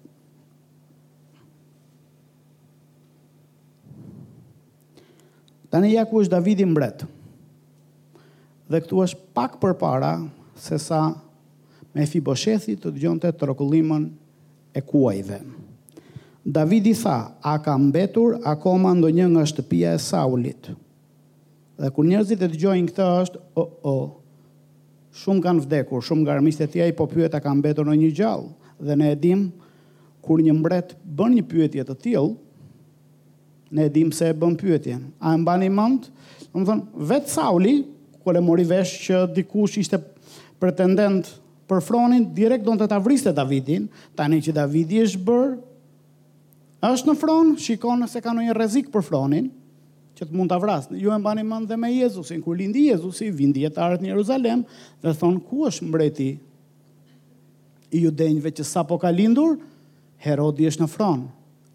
Tani 5.70 5.92
ja 5.94 6.08
ku 6.10 6.24
është 6.24 6.34
Davidi 6.34 6.66
mbret. 6.66 7.04
Dhe 8.70 8.82
këtu 8.82 9.04
është 9.06 9.28
pak 9.38 9.60
për 9.62 9.76
para 9.82 10.16
se 10.58 10.80
sa 10.82 11.12
me 11.94 12.08
të 12.10 12.88
dëgjonte 12.90 13.30
të 13.38 13.48
e 14.74 14.82
kuajve. 14.82 15.38
Dhe 15.38 15.63
David 16.46 16.86
i 16.86 16.94
tha, 16.94 17.38
a 17.40 17.56
ka 17.64 17.76
mbetur 17.80 18.36
akoma 18.44 18.92
ndonjë 18.98 19.16
një 19.22 19.28
nga 19.32 19.44
shtëpia 19.48 19.94
e 19.96 20.00
Saulit? 20.04 20.68
Dhe 21.80 21.90
kur 21.96 22.04
njerëzit 22.04 22.44
e 22.44 22.50
të 22.52 22.60
gjojnë 22.66 22.90
këta 22.92 23.06
është, 23.24 23.40
o, 23.40 23.44
oh, 23.62 23.70
o, 23.88 23.94
oh, 23.94 24.10
shumë 25.24 25.44
kanë 25.46 25.64
vdekur, 25.64 26.04
shumë 26.04 26.26
nga 26.26 26.34
armiste 26.36 26.68
tja 26.68 26.90
i 26.92 26.98
po 26.98 27.08
pyet 27.08 27.38
a 27.38 27.42
ka 27.42 27.54
mbetur 27.56 27.88
në 27.88 27.96
një 28.02 28.10
gjallë. 28.20 28.52
Dhe 28.84 28.98
ne 29.00 29.14
edhim, 29.16 29.46
kur 30.24 30.44
një 30.44 30.56
mbret 30.60 30.94
bën 31.04 31.38
një 31.40 31.46
pyetje 31.48 31.86
të 31.88 31.96
tjilë, 32.06 32.36
ne 33.80 33.88
edhim 33.88 34.12
se 34.14 34.28
e 34.28 34.36
bën 34.38 34.60
pyetjen. 34.60 35.00
A 35.24 35.32
e 35.38 35.40
mbani 35.40 35.72
mend? 35.72 36.12
mëndë? 36.52 36.60
Në 36.60 36.68
më 36.68 37.10
vetë 37.14 37.34
Sauli, 37.40 37.78
kër 38.24 38.42
e 38.44 38.44
mori 38.44 38.68
vesh 38.68 38.98
që 39.08 39.24
dikush 39.40 39.80
ishte 39.80 39.98
pretendent 40.60 41.38
për 41.72 41.80
fronin, 41.82 42.28
direkt 42.36 42.68
do 42.68 42.76
të 42.76 42.92
të 42.92 42.96
avriste 43.00 43.32
Davidin, 43.34 43.88
tani 44.16 44.44
që 44.44 44.54
Davidi 44.60 45.00
është 45.08 45.24
bërë 45.32 45.50
A 46.84 46.90
është 46.92 47.08
në 47.08 47.14
fron, 47.16 47.52
shikon 47.64 48.02
nëse 48.04 48.20
ka 48.20 48.32
ndonjë 48.36 48.54
rrezik 48.58 48.88
për 48.92 49.06
fronin, 49.08 49.46
që 50.20 50.26
të 50.28 50.36
mund 50.36 50.52
ta 50.52 50.58
vras. 50.60 50.90
Ju 50.92 51.14
e 51.16 51.20
mbani 51.22 51.46
mend 51.48 51.70
dhe 51.72 51.78
me 51.80 51.88
Jezusin, 51.94 52.42
kur 52.44 52.58
lindi 52.60 52.90
Jezusi, 52.90 53.30
vin 53.32 53.54
dietarët 53.56 54.04
në 54.04 54.10
Jeruzalem 54.12 54.66
dhe 55.02 55.14
thon 55.16 55.38
ku 55.48 55.62
është 55.70 55.88
mbreti 55.88 56.28
i 57.96 58.02
judenjve 58.04 58.52
që 58.60 58.66
sapo 58.68 58.98
ka 59.00 59.14
lindur, 59.16 59.56
Herodi 60.26 60.68
është 60.68 60.84
në 60.84 60.90
fron 60.92 61.24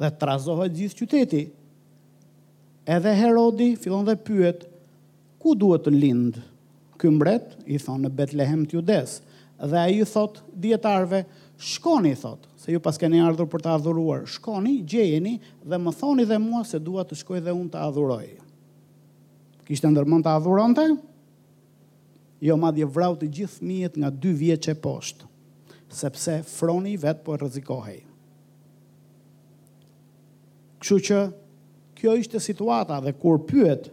dhe 0.01 0.12
trazohet 0.21 0.77
gjithë 0.77 1.01
qyteti. 1.09 1.40
Edhe 2.85 3.16
Herodi 3.23 3.71
fillon 3.81 4.05
dhe 4.05 4.12
pyet 4.27 4.66
ku 5.40 5.57
duhet 5.59 5.87
të 5.88 5.94
lind. 5.97 6.37
Ky 7.01 7.14
mbret 7.16 7.57
i 7.64 7.81
thon 7.81 8.05
në 8.05 8.12
Betlehem 8.21 8.66
të 8.68 8.77
Judes 8.77 9.18
dhe 9.73 9.81
ai 9.87 9.97
i 9.97 10.07
thot 10.12 10.42
dietarëve, 10.53 11.25
shkoni 11.73 12.12
thot 12.21 12.48
se 12.59 12.73
ju 12.75 12.81
pas 12.83 12.99
keni 12.99 13.21
ardhur 13.23 13.47
për 13.49 13.62
të 13.62 13.73
adhuruar. 13.79 14.25
Shkoni, 14.27 14.81
gjejeni 14.88 15.37
dhe 15.62 15.79
më 15.79 15.92
thoni 16.01 16.25
dhe 16.27 16.38
mua 16.42 16.64
se 16.66 16.81
dua 16.83 17.05
të 17.07 17.18
shkoj 17.21 17.40
dhe 17.47 17.53
unë 17.55 17.71
të 17.71 17.83
adhuroj. 17.87 18.27
Kishte 19.68 19.90
ndërmend 19.92 20.27
të 20.27 20.33
adhuronte? 20.35 20.87
Jo, 22.42 22.57
madje 22.59 22.87
vrau 22.90 23.14
të 23.18 23.29
gjithë 23.38 23.55
fëmijët 23.61 23.99
nga 24.03 24.11
2 24.14 24.35
vjeç 24.42 24.68
e 24.73 24.77
poshtë, 24.83 25.29
sepse 26.01 26.38
froni 26.51 26.97
vet 27.03 27.23
po 27.27 27.37
rrezikohej. 27.38 28.01
Kështu 30.83 30.99
që 31.09 31.23
kjo 31.99 32.18
ishte 32.18 32.42
situata 32.42 32.99
dhe 33.07 33.14
kur 33.18 33.38
pyet 33.51 33.88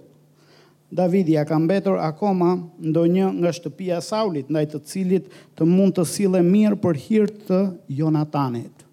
Davidi 0.92 1.32
ja 1.34 1.46
ka 1.46 1.58
mbetur 1.60 1.98
akoma 1.98 2.56
ndonjë 2.78 3.26
nga 3.42 3.52
shtëpia 3.54 3.98
e 3.98 4.06
Saulit, 4.06 4.50
ndaj 4.54 4.66
të 4.74 4.80
cilit 4.86 5.32
të 5.58 5.66
mund 5.66 5.96
të 5.98 6.06
sille 6.06 6.42
mirë 6.46 6.78
për 6.82 7.00
hir 7.06 7.32
të 7.50 7.60
Jonatanit. 7.90 8.84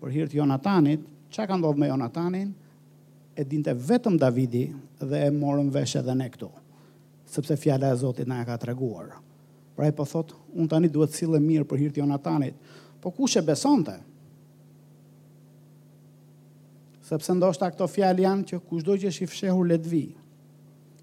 Për 0.00 0.14
hir 0.14 0.30
të 0.30 0.38
Jonatanit, 0.38 1.02
çka 1.34 1.48
ka 1.50 1.58
ndodhur 1.58 1.80
me 1.82 1.88
Jonatanin? 1.90 2.52
E 3.34 3.44
dinte 3.44 3.72
vetëm 3.74 4.18
Davidi 4.22 4.68
dhe 5.02 5.20
e 5.26 5.32
morën 5.34 5.68
vesh 5.74 5.96
edhe 5.98 6.14
ne 6.14 6.28
këtu, 6.28 6.48
sepse 7.26 7.56
fjala 7.56 7.90
e 7.90 7.96
Zotit 8.00 8.28
na 8.30 8.40
e 8.40 8.46
ka 8.48 8.58
treguar. 8.58 9.18
Pra 9.76 9.88
ai 9.88 9.94
po 9.96 10.04
thot, 10.04 10.34
un 10.54 10.68
tani 10.68 10.88
duhet 10.88 11.10
të 11.10 11.16
sille 11.24 11.40
mirë 11.40 11.64
për 11.68 11.78
hir 11.82 11.90
të 11.94 12.02
Jonatanit. 12.04 12.54
Po 13.00 13.10
kush 13.10 13.38
e 13.40 13.42
besonte? 13.42 13.96
Sepse 17.10 17.34
ndoshta 17.34 17.72
këto 17.74 17.88
fjalë 17.90 18.22
janë 18.26 18.46
që 18.52 18.60
kushdo 18.68 18.94
që 19.02 19.10
shifshehur 19.10 19.66
i 19.74 19.78
fshehur 19.80 20.18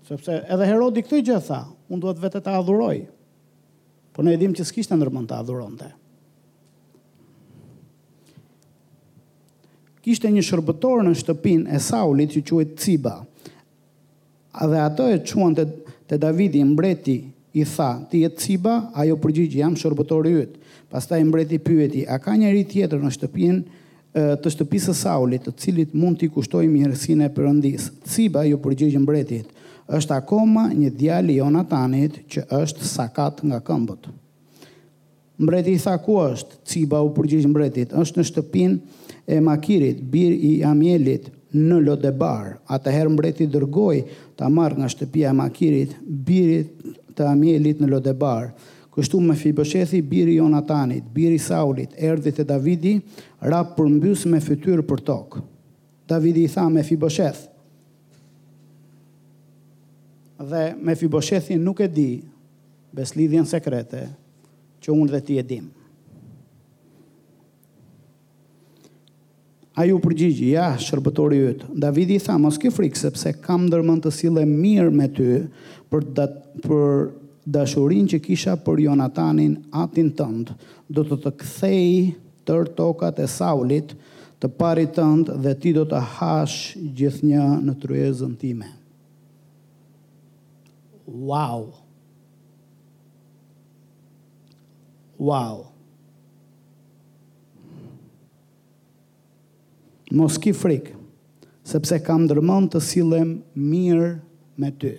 sepse 0.07 0.37
edhe 0.53 0.65
Herodi 0.69 1.01
këtë 1.03 1.17
gjë 1.27 1.37
tha, 1.49 1.61
unë 1.91 2.01
duhet 2.03 2.19
vetë 2.23 2.39
të 2.45 2.53
adhuroj. 2.61 2.97
Po 4.15 4.23
ne 4.25 4.35
dimë 4.39 4.55
që 4.57 4.65
s'kishte 4.71 4.95
ndërmën 4.97 5.25
të 5.29 5.35
adhuronte. 5.41 5.89
Kishte 10.07 10.31
një 10.31 10.43
shërbëtor 10.47 11.03
në 11.03 11.15
shtëpinë 11.19 11.73
e 11.75 11.81
Saulit 11.83 12.31
që 12.37 12.43
quhej 12.47 12.69
Ciba. 12.79 13.17
A 14.57 14.67
dhe 14.71 14.79
ato 14.85 15.09
e 15.11 15.19
quan 15.33 15.53
të, 15.55 15.65
të 16.07 16.19
Davidi 16.23 16.63
mbreti 16.65 17.17
i 17.57 17.65
tha, 17.67 17.89
ti 18.09 18.23
e 18.25 18.29
ciba, 18.33 18.89
a 18.95 19.03
jo 19.05 19.17
jam 19.51 19.75
shërbëtori 19.77 20.29
e 20.31 20.39
jëtë. 20.39 20.57
Pas 20.89 21.05
ta 21.05 21.17
i 21.19 21.23
mbreti 21.27 21.59
pyeti, 21.59 22.05
a 22.07 22.17
ka 22.23 22.33
njëri 22.39 22.63
tjetër 22.71 22.99
në 23.03 23.11
shtëpin 23.17 23.59
të 24.41 24.49
shtëpisë 24.49 24.93
saulit, 24.95 25.43
të 25.45 25.51
cilit 25.61 25.93
mund 25.93 26.17
t'i 26.17 26.29
kushtoj 26.31 26.63
mjërësine 26.71 27.27
përëndisë. 27.35 27.91
Ciba, 28.07 28.41
a 28.45 28.49
jo 28.49 28.57
përgjit 28.63 28.95
mbretit, 29.03 29.51
është 29.95 30.15
akoma 30.17 30.67
një 30.75 30.89
djali 30.99 31.35
Jonatanit 31.39 32.17
që 32.33 32.43
është 32.61 32.85
sakat 32.87 33.43
nga 33.43 33.59
këmbët. 33.63 34.07
Mbreti 35.37 35.75
i 35.77 35.81
tha 35.81 35.95
ku 36.03 36.17
është, 36.19 36.57
ciba 36.65 36.99
u 37.05 37.11
përgjigj 37.15 37.47
mbretit, 37.47 37.93
është 37.93 38.19
në 38.21 38.25
shtëpin 38.31 38.77
e 39.35 39.39
makirit, 39.41 39.99
bir 40.01 40.33
i 40.33 40.51
amjelit 40.65 41.29
në 41.53 41.77
Lodebar. 41.85 42.55
Atëherë 42.67 43.13
mbreti 43.13 43.47
dërgoj 43.53 43.99
të 44.37 44.49
marrë 44.53 44.81
nga 44.81 44.89
shtëpia 44.91 45.31
e 45.31 45.37
makirit, 45.37 45.93
birit 46.03 46.73
të 47.17 47.29
amjelit 47.31 47.79
në 47.81 47.91
Lodebar. 47.91 48.49
Kështu 48.97 49.19
me 49.21 49.35
fibëshethi 49.37 50.01
biri 50.01 50.39
Jonatanit, 50.39 51.05
biri 51.13 51.37
Saulit, 51.39 51.93
erdhit 52.01 52.41
e 52.41 52.45
Davidi, 52.51 52.95
rap 53.45 53.75
përmbys 53.77 54.25
me 54.25 54.41
fytyrë 54.41 54.87
për 54.89 55.03
tokë. 55.11 55.43
Davidi 56.09 56.47
i 56.47 56.49
tha 56.49 56.65
me 56.71 56.81
fibëshethi, 56.87 57.45
dhe 60.37 60.75
me 60.81 60.93
fiboshethin 60.93 61.59
nuk 61.63 61.79
e 61.81 61.87
di 61.89 62.21
beslidhjen 62.93 63.45
sekrete 63.45 64.01
që 64.81 64.93
unë 64.93 65.11
dhe 65.11 65.21
ti 65.25 65.37
e 65.37 65.43
dim. 65.43 65.65
A 69.77 69.85
ju 69.85 69.99
përgjigji, 70.01 70.51
ja, 70.55 70.71
shërbëtori 70.81 71.37
jëtë, 71.37 71.67
Davidi 71.77 72.15
i 72.17 72.21
tha, 72.23 72.33
mos 72.41 72.57
ke 72.57 72.71
frikë, 72.73 72.97
sepse 72.97 73.33
kam 73.45 73.67
dërmën 73.69 73.99
të 74.01 74.09
sile 74.15 74.41
mirë 74.49 74.93
me 74.93 75.05
ty 75.13 75.27
për, 75.91 76.07
për 76.63 76.85
dashurin 77.53 78.09
që 78.09 78.21
kisha 78.25 78.55
për 78.65 78.81
Jonatanin 78.87 79.59
atin 79.77 80.09
tëndë, 80.17 80.55
do 80.89 81.05
të 81.05 81.19
të 81.25 81.33
kthej 81.43 82.11
tër 82.47 82.73
tokat 82.77 83.21
e 83.21 83.27
Saulit 83.29 83.93
të 84.41 84.49
parit 84.57 84.89
tëndë 84.97 85.37
dhe 85.45 85.53
ti 85.61 85.75
do 85.77 85.85
të 85.89 86.01
hash 86.17 86.73
gjithë 86.97 87.29
një 87.33 87.45
në 87.67 87.77
tryezën 87.85 88.33
time 88.41 88.73
wow. 91.07 91.71
Wow. 95.17 95.63
Mos 100.13 100.37
ki 100.39 100.53
frikë, 100.55 100.93
sepse 101.67 101.97
kam 102.05 102.27
dërmën 102.29 102.67
të 102.71 102.79
silem 102.85 103.33
mirë 103.59 104.11
me 104.61 104.69
ty. 104.79 104.93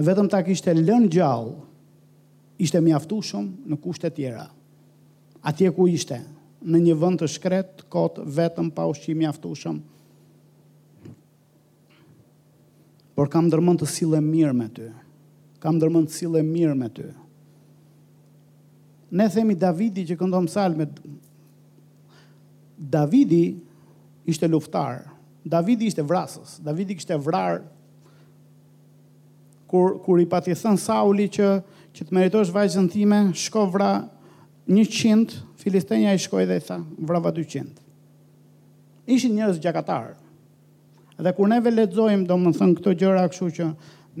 Vetëm 0.00 0.28
ta 0.32 0.40
kishte 0.46 0.72
lënë 0.76 1.08
gjallë, 1.12 1.54
ishte 2.60 2.80
mjaftu 2.84 3.20
shumë 3.24 3.70
në 3.70 3.78
kushte 3.82 4.10
tjera. 4.16 4.48
Atje 5.40 5.70
ku 5.76 5.86
ishte, 5.88 6.18
në 6.60 6.80
një 6.84 6.98
vënd 7.00 7.22
të 7.22 7.30
shkret, 7.38 7.82
kotë 7.92 8.26
vetëm 8.36 8.68
pa 8.76 8.84
ushqim 8.90 9.20
mjaftu 9.22 9.54
shumë, 9.62 9.82
por 13.20 13.28
kam 13.28 13.50
dërmën 13.52 13.76
të 13.82 13.84
sile 13.84 14.16
mirë 14.24 14.54
me 14.56 14.66
ty. 14.72 14.86
Kam 15.60 15.76
dërmën 15.76 16.06
të 16.08 16.14
sile 16.16 16.40
mirë 16.40 16.72
me 16.78 16.86
ty. 16.88 17.04
Ne 19.12 19.26
themi 19.28 19.52
Davidi 19.60 20.06
që 20.08 20.14
këndon 20.16 20.46
salme, 20.48 20.86
Davidi 22.80 23.42
ishte 24.30 24.48
luftar, 24.48 25.02
Davidi 25.44 25.90
ishte 25.90 26.00
vrasës, 26.04 26.54
Davidi 26.64 26.96
kështë 26.96 27.18
e 27.18 27.18
vrar, 27.26 27.60
kur, 29.68 29.98
kur 30.06 30.22
i 30.22 30.24
pati 30.24 30.56
thënë 30.56 30.80
Sauli 30.80 31.28
që, 31.36 31.50
që 31.92 32.08
të 32.08 32.16
meritosh 32.16 32.54
vajzën 32.56 32.88
time, 32.92 33.20
shko 33.36 33.66
vra 33.74 33.90
100, 34.70 35.36
Filistenja 35.60 36.16
i 36.16 36.24
shkoj 36.24 36.48
dhe 36.48 36.56
i 36.56 36.64
tha, 36.72 36.80
vrava 37.04 37.28
200. 37.36 37.76
Ishin 39.12 39.36
njërës 39.36 39.60
gjakatarë, 39.60 40.16
dhe 41.22 41.32
kur 41.36 41.48
neve 41.48 41.70
ledzojmë, 41.72 42.26
do 42.28 42.36
më 42.40 42.52
thënë 42.56 42.76
këto 42.80 42.92
gjëra 43.02 43.24
këshu 43.32 43.48
që 43.58 43.66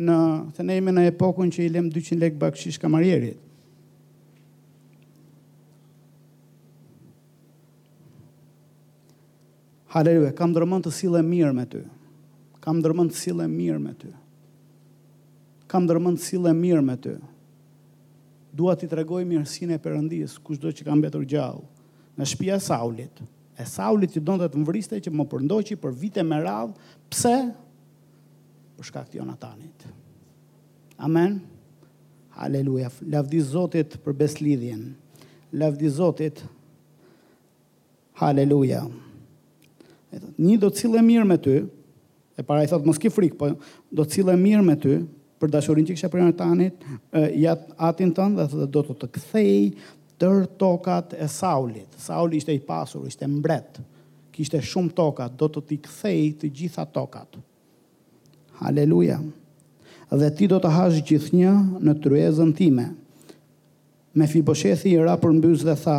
në 0.04 0.16
thënejme 0.56 0.94
në 0.96 1.04
epokën 1.14 1.52
që 1.56 1.62
i 1.66 1.70
lem 1.72 1.88
200 1.92 2.20
lek 2.20 2.36
bakshish 2.40 2.78
kamarjerit. 2.80 3.38
Halerive, 9.90 10.30
kam 10.38 10.52
dërmën 10.54 10.84
të 10.86 10.92
sile 10.94 11.18
mirë 11.26 11.54
me 11.56 11.64
ty. 11.66 11.80
Kam 12.62 12.78
dërmën 12.84 13.08
të 13.10 13.16
sile 13.18 13.48
mirë 13.50 13.80
me 13.82 13.94
ty. 13.98 14.12
Kam 15.70 15.88
dërmën 15.88 16.14
të 16.18 16.22
sile 16.28 16.52
mirë 16.54 16.84
me 16.86 16.94
ty. 16.98 17.16
Dua 18.54 18.76
ti 18.78 18.86
të 18.90 19.00
regoj 19.00 19.24
mirësine 19.26 19.74
e 19.78 19.82
përëndisë, 19.82 20.38
kushtë 20.46 20.68
do 20.68 20.72
që 20.74 20.86
kam 20.86 21.02
betur 21.02 21.26
gjallë, 21.30 21.66
në 22.18 22.26
shpia 22.32 22.58
saulit, 22.62 23.18
e 23.60 23.66
Saulit 23.68 24.14
që 24.16 24.22
donte 24.24 24.46
të 24.50 24.60
mvriste 24.62 24.98
që 25.04 25.12
më 25.12 25.26
përndoqi 25.30 25.76
për 25.82 25.94
vite 26.00 26.24
me 26.24 26.38
radh, 26.40 26.72
pse? 27.12 27.34
Për 28.78 28.88
shkak 28.88 29.10
të 29.12 29.20
Jonatanit. 29.20 29.86
Amen. 31.04 31.40
Halleluja. 32.40 32.88
Lavdi 33.12 33.40
Zotit 33.44 33.98
për 34.04 34.16
beslidhjen. 34.22 34.82
Lavdi 35.60 35.90
Zotit. 35.92 36.40
Halleluja. 38.20 38.84
Një 40.40 40.56
do 40.62 40.70
të 40.70 40.82
cilë 40.82 41.04
mirë 41.06 41.28
me 41.28 41.36
ty. 41.40 41.58
E 42.40 42.44
para 42.46 42.64
i 42.64 42.68
thotë 42.70 42.88
mos 42.88 43.00
ki 43.00 43.10
frik, 43.12 43.34
po 43.36 43.50
do 43.92 44.04
të 44.04 44.14
cilë 44.20 44.36
mirë 44.40 44.64
me 44.64 44.76
ty 44.80 44.96
për 45.40 45.52
dashurinë 45.52 45.88
që 45.90 45.96
kisha 45.96 46.08
për 46.12 46.20
Jonatanit, 46.22 46.82
ja 47.40 47.54
atin 47.84 48.10
tënë 48.16 48.44
dhe 48.54 48.64
do 48.72 48.82
të 48.84 48.96
të 49.02 49.06
kthej, 49.14 49.60
tërë 50.20 50.46
tokat 50.60 51.14
e 51.16 51.26
Saulit. 51.32 51.88
Sauli 51.98 52.40
ishte 52.42 52.52
i 52.52 52.60
pasur, 52.60 53.06
ishte 53.08 53.26
mbret. 53.28 53.80
Kishte 54.30 54.60
shumë 54.62 54.92
tokat, 54.96 55.34
do 55.40 55.48
të 55.48 55.62
t'i 55.68 55.78
kthej 55.82 56.20
të 56.40 56.50
gjitha 56.58 56.84
tokat. 56.94 57.38
Haleluja. 58.60 59.18
Dhe 60.10 60.28
ti 60.36 60.46
do 60.50 60.58
të 60.60 60.72
hash 60.76 61.00
gjithnjë 61.08 61.54
në 61.86 61.94
tryezën 62.04 62.50
time. 62.58 62.84
Me 64.18 64.26
fiboshethi 64.26 64.90
i 64.96 65.00
ra 65.06 65.14
përmbys 65.22 65.64
dhe 65.66 65.76
tha, 65.84 65.96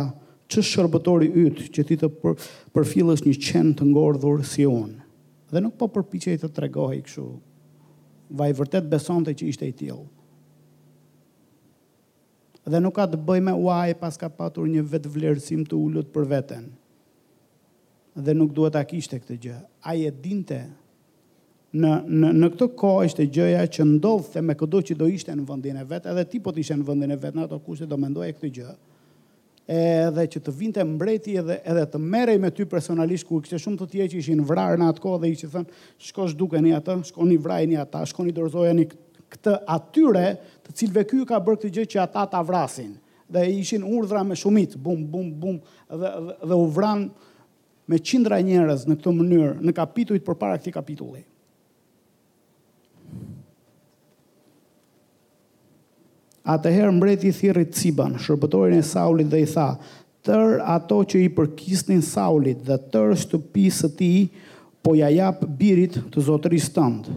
që 0.52 0.64
shërbëtori 0.68 1.30
ytë 1.46 1.68
që 1.74 1.84
ti 1.88 1.96
të 1.98 2.08
për, 2.22 2.34
përfilës 2.76 3.22
një 3.24 3.32
qenë 3.46 3.74
të 3.78 3.86
ngordhur 3.88 4.42
si 4.44 4.66
unë. 4.68 5.00
Dhe 5.52 5.62
nuk 5.64 5.78
po 5.80 5.88
përpichej 5.94 6.36
të 6.42 6.50
tregohi 6.56 7.00
këshu. 7.08 7.26
Vaj 8.36 8.52
vërtet 8.58 8.90
besonte 8.92 9.32
që 9.36 9.48
ishte 9.52 9.68
i 9.68 9.72
tjilë 9.80 10.04
dhe 12.64 12.78
nuk 12.82 12.94
ka 12.96 13.06
të 13.10 13.18
bëj 13.26 13.40
me 13.42 13.54
uaj 13.58 13.94
pas 14.00 14.14
ka 14.18 14.28
patur 14.30 14.68
një 14.70 14.84
vetë 14.90 15.10
vlerësim 15.12 15.64
të 15.66 15.74
ullut 15.78 16.12
për 16.14 16.28
veten. 16.30 16.68
Dhe 18.12 18.34
nuk 18.36 18.52
duhet 18.54 18.76
a 18.76 18.84
kishte 18.86 19.18
këtë 19.22 19.38
gjë. 19.46 19.56
A 19.82 19.96
je 19.98 20.10
dinte 20.22 20.58
në, 21.72 21.92
në, 22.12 22.30
në 22.38 22.50
këtë 22.54 22.68
ko 22.78 22.90
ishte 23.08 23.26
gjëja 23.32 23.64
që 23.74 23.86
ndodhë 23.94 24.34
dhe 24.36 24.44
me 24.46 24.56
këdo 24.60 24.82
që 24.92 24.98
do 25.00 25.08
ishte 25.10 25.34
në 25.34 25.44
vëndin 25.48 25.80
e 25.82 25.86
vetë, 25.90 26.10
edhe 26.12 26.26
ti 26.28 26.42
po 26.44 26.52
të 26.54 26.62
ishte 26.66 26.76
në 26.82 26.86
vëndin 26.90 27.14
e 27.16 27.20
vetë, 27.24 27.38
në 27.40 27.46
ato 27.48 27.58
kushtet 27.64 27.90
do 27.90 27.98
mendoj 27.98 28.28
e 28.30 28.36
këtë 28.38 28.52
gjë. 28.60 28.68
E, 29.72 29.80
dhe 30.14 30.24
që 30.28 30.40
të 30.42 30.52
vinte 30.58 30.84
mbreti 30.84 31.36
edhe, 31.40 31.56
edhe 31.64 31.84
të 31.88 31.98
merej 32.02 32.36
me 32.42 32.50
ty 32.54 32.66
personalisht, 32.68 33.24
ku 33.28 33.40
kështë 33.42 33.58
shumë 33.62 33.78
të 33.80 33.88
tje 33.94 34.08
që 34.12 34.18
ishin 34.20 34.42
vrarë 34.46 34.78
në 34.82 34.88
atë 34.92 35.02
ko 35.04 35.14
dhe 35.22 35.30
i 35.32 35.36
që 35.38 35.48
thënë, 35.54 35.80
shko 36.10 36.26
shduke 36.34 36.60
një 36.66 36.76
atë, 36.80 36.96
shko 37.08 37.26
një 37.30 37.62
një 37.72 37.80
ata, 37.86 38.04
shko 38.12 38.28
një 38.28 38.74
një 38.82 38.88
këtë 39.32 39.52
atyre 39.72 40.26
cilve 40.74 41.04
ky 41.06 41.22
ka 41.28 41.38
bërë 41.42 41.60
këtë 41.60 41.70
gjë 41.76 41.88
që 41.92 42.02
ata 42.04 42.24
ta 42.30 42.40
vrasin. 42.44 42.96
Dhe 43.32 43.44
ishin 43.60 43.84
urdhra 43.86 44.24
me 44.26 44.36
shumit, 44.36 44.74
bum 44.76 45.04
bum 45.08 45.28
bum 45.40 45.56
dhe 45.60 46.10
dhe, 46.20 46.36
dhe 46.48 46.56
u 46.56 46.66
vran 46.68 47.06
me 47.88 47.98
qindra 47.98 48.40
njerëz 48.44 48.86
në 48.88 48.96
këtë 48.98 49.14
mënyrë 49.18 49.54
në 49.66 49.74
kapitujt 49.76 50.24
përpara 50.26 50.58
këtij 50.60 50.74
kapitulli. 50.76 51.22
Atëherë 56.42 56.92
mbreti 56.96 57.28
i 57.30 57.34
thirrit 57.38 57.74
Ciban, 57.78 58.16
shërbëtorin 58.18 58.80
e 58.80 58.82
Saulit 58.82 59.28
dhe 59.30 59.44
i 59.44 59.46
tha: 59.46 59.68
"Tër 60.26 60.56
ato 60.76 60.98
që 61.10 61.20
i 61.24 61.28
përkisnin 61.36 62.02
Saulit 62.02 62.64
dhe 62.66 62.76
tër 62.92 63.14
shtëpisë 63.22 63.90
të 63.90 63.94
tij, 63.98 64.30
po 64.82 64.96
ja 64.98 65.08
jap 65.14 65.46
birit 65.46 65.94
të 66.10 66.18
zotërisë 66.28 66.74
tënd." 66.78 67.12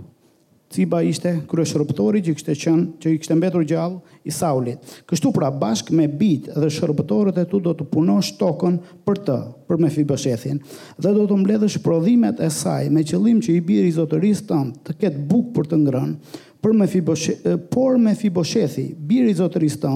Ciba 0.75 0.97
ishte 1.07 1.31
kryeshërbëtori 1.47 2.19
që 2.25 2.33
kishte 2.35 2.53
qenë 2.65 2.97
që 2.99 3.11
i 3.15 3.19
kishte 3.21 3.35
mbetur 3.39 3.63
gjallë 3.63 4.17
i 4.27 4.33
Saulit. 4.35 4.81
Kështu 5.07 5.29
pra 5.31 5.47
bashkë 5.61 5.95
me 5.95 6.03
bit 6.19 6.49
dhe 6.51 6.67
shërbëtorët 6.75 7.39
e 7.39 7.45
tu 7.47 7.61
do 7.63 7.71
të 7.79 7.85
punosh 7.93 8.33
tokën 8.35 8.75
për 9.07 9.21
të, 9.29 9.37
për 9.69 9.79
me 9.85 9.91
fibëshethin, 9.95 10.59
dhe 10.99 11.13
do 11.15 11.23
të 11.29 11.37
mbledhësh 11.45 11.77
prodhimet 11.85 12.41
e 12.43 12.49
saj 12.51 12.89
me 12.91 13.05
qëllim 13.07 13.39
që 13.45 13.55
i 13.55 13.63
biri 13.63 13.93
zotërisë 13.95 14.49
të 14.49 14.59
të 14.89 14.97
ketë 15.05 15.23
bukë 15.31 15.53
për 15.55 15.71
të 15.71 15.79
ngrënë, 15.85 16.39
për 16.59 16.75
me 16.81 16.89
fibosh... 16.91 17.27
por 17.71 17.95
me 17.95 18.11
fibëshethi, 18.19 18.89
biri 18.99 19.31
zotëris 19.39 19.79
të 19.79 19.93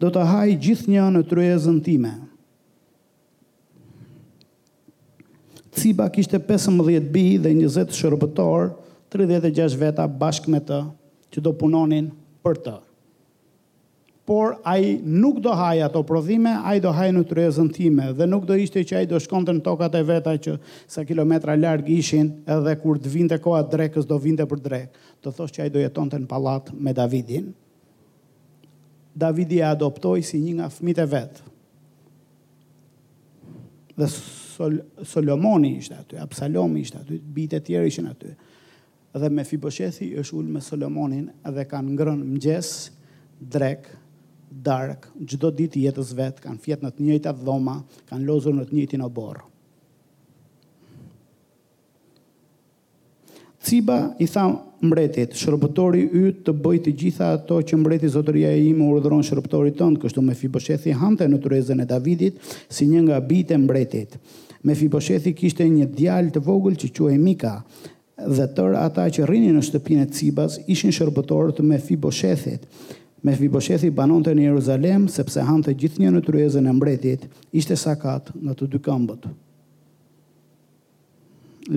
do 0.00 0.08
të 0.16 0.24
hajë 0.32 0.56
gjithë 0.64 0.94
një 0.96 1.10
në 1.18 1.26
tryezën 1.28 1.80
time. 1.84 2.14
Ciba 5.76 6.08
kishte 6.12 6.40
15 6.40 7.12
bi 7.12 7.26
dhe 7.40 7.52
20 7.56 7.92
shërbëtorë, 8.00 8.78
36 9.12 9.76
veta 9.76 10.06
bashkë 10.08 10.52
me 10.54 10.60
të 10.64 10.80
që 11.32 11.42
do 11.44 11.52
punonin 11.58 12.08
për 12.44 12.58
të. 12.64 12.74
Por 14.22 14.54
ai 14.70 15.00
nuk 15.02 15.40
do 15.42 15.50
haj 15.58 15.80
ato 15.88 16.00
prodhime, 16.06 16.52
ai 16.62 16.78
do 16.80 16.92
haj 16.94 17.08
në 17.12 17.24
tryezën 17.26 17.68
time 17.74 18.10
dhe 18.16 18.26
nuk 18.30 18.44
do 18.46 18.54
ishte 18.62 18.84
që 18.86 19.00
ai 19.00 19.08
do 19.10 19.18
shkonte 19.20 19.50
në 19.56 19.64
tokat 19.66 19.96
e 19.98 20.02
veta 20.06 20.36
që 20.44 20.54
sa 20.88 21.02
kilometra 21.04 21.56
larg 21.58 21.88
ishin 21.90 22.30
edhe 22.46 22.76
kur 22.84 23.00
të 23.02 23.12
vinte 23.16 23.38
koha 23.42 23.64
drekës 23.72 24.06
do 24.08 24.18
vinte 24.22 24.46
për 24.46 24.62
drek. 24.66 24.94
Do 25.24 25.32
thosh 25.34 25.52
që 25.56 25.66
ai 25.66 25.72
do 25.74 25.82
jetonte 25.82 26.18
në 26.22 26.30
pallat 26.30 26.70
me 26.72 26.94
Davidin. 26.94 27.50
Davidi 29.12 29.58
e 29.60 29.66
adoptoi 29.74 30.22
si 30.24 30.38
një 30.40 30.54
nga 30.60 30.70
fëmijët 30.72 31.02
e 31.04 31.10
vet. 31.16 31.42
Dhe 33.98 34.08
Sol 34.12 34.78
Solomoni 35.10 35.74
ishte 35.82 35.96
aty, 35.98 36.16
Absalomi 36.22 36.84
ishte 36.86 37.00
aty, 37.02 37.18
bitë 37.34 37.58
e 37.58 37.66
tjerë 37.66 37.90
ishin 37.90 38.08
aty 38.08 38.32
dhe 39.20 39.28
me 39.28 39.44
Fibosheti 39.44 40.12
është 40.20 40.36
ullë 40.38 40.54
me 40.56 40.60
Solomonin 40.64 41.26
dhe 41.52 41.66
kanë 41.68 41.92
ngrën 41.96 42.22
mëgjes, 42.32 42.72
drek, 43.40 43.86
dark, 44.64 45.08
gjdo 45.20 45.50
ditë 45.58 45.82
jetës 45.86 46.12
vetë, 46.16 46.44
kanë 46.46 46.60
fjetë 46.64 46.86
në 46.86 46.90
të 46.96 47.06
njëjtë 47.06 47.32
atë 47.32 47.44
dhoma, 47.46 47.76
kanë 48.08 48.28
lozur 48.28 48.56
në 48.56 48.66
të 48.68 48.76
njëjtë 48.76 49.00
në 49.02 49.10
borë. 49.20 49.48
Ciba 53.62 53.96
i 54.18 54.26
tha 54.26 54.42
mbretit, 54.82 55.36
shërbëtori 55.38 56.00
y 56.18 56.22
të 56.44 56.50
bëj 56.58 56.78
të 56.82 56.92
gjitha 56.98 57.28
ato 57.36 57.60
që 57.62 57.76
mbreti 57.78 58.08
zotëria 58.10 58.50
e 58.56 58.64
imë 58.72 58.88
urdhëron 58.96 59.22
shërbëtorit 59.24 59.76
tënd, 59.78 60.00
kështu 60.02 60.24
me 60.26 60.34
Fibosheti 60.34 60.90
hante 60.98 61.28
në 61.30 61.38
tërezën 61.44 61.84
e 61.84 61.86
Davidit 61.86 62.40
si 62.68 62.88
një 62.90 63.04
nga 63.06 63.20
e 63.22 63.58
mbretit. 63.62 64.18
Me 64.66 64.74
Fibosheti 64.78 65.32
kishte 65.34 65.64
një 65.68 65.86
djalë 65.94 66.30
të 66.34 66.40
vogël 66.42 66.74
që 66.78 66.88
quhej 66.96 67.18
Mika, 67.18 67.54
dhe 68.30 68.46
tërë 68.54 68.78
ata 68.78 69.06
që 69.10 69.26
rrini 69.26 69.52
në 69.56 69.62
shtëpinë 69.66 70.04
e 70.06 70.08
Cibas 70.14 70.58
ishin 70.70 70.92
shërbëtorët 70.94 71.60
me 71.64 71.78
Fiboshethit. 71.80 72.66
Me 73.22 73.34
Fiboshethi 73.38 73.90
banon 73.94 74.22
të 74.26 74.34
një 74.36 74.48
Jeruzalem, 74.50 75.06
sepse 75.10 75.42
han 75.46 75.62
të 75.62 75.74
gjithë 75.78 76.02
një 76.02 76.12
në 76.16 76.22
tryezën 76.26 76.68
e 76.70 76.74
mbretit, 76.78 77.26
ishte 77.54 77.76
sakat 77.78 78.32
nga 78.36 78.54
të 78.58 78.68
dy 78.72 78.80
këmbët. 78.82 79.26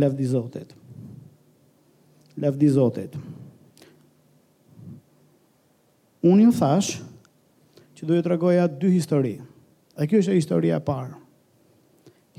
Lefdi 0.01 0.25
Zotit. 0.25 0.73
Lefdi 2.41 2.69
Zotit. 2.73 3.17
Unë 6.25 6.47
ju 6.47 6.51
thash 6.57 6.95
që 7.95 8.07
duhet 8.09 8.25
të 8.25 8.67
dy 8.81 8.89
histori. 8.95 9.35
Dhe 9.95 10.07
kjo 10.09 10.19
është 10.19 10.35
historia 10.41 10.79
parë. 10.83 11.21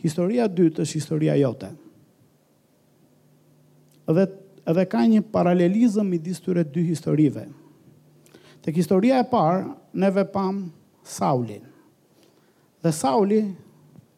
Historia 0.03 0.45
dytë 0.51 0.83
është 0.83 0.95
historia 0.99 1.37
jote. 1.41 1.41
Historia 1.41 1.43
jote 1.43 1.75
dhe 4.15 4.27
edhe 4.67 4.85
ka 4.91 5.01
një 5.07 5.23
paralelizëm 5.33 6.13
i 6.15 6.19
distyre 6.23 6.63
dy 6.65 6.85
historive. 6.87 7.47
Të 8.63 8.73
historia 8.75 9.21
e 9.23 9.27
parë, 9.31 9.67
ne 9.95 10.11
vepam 10.11 10.63
Saulin. 11.07 11.63
Dhe 12.83 12.91
Sauli, 12.93 13.41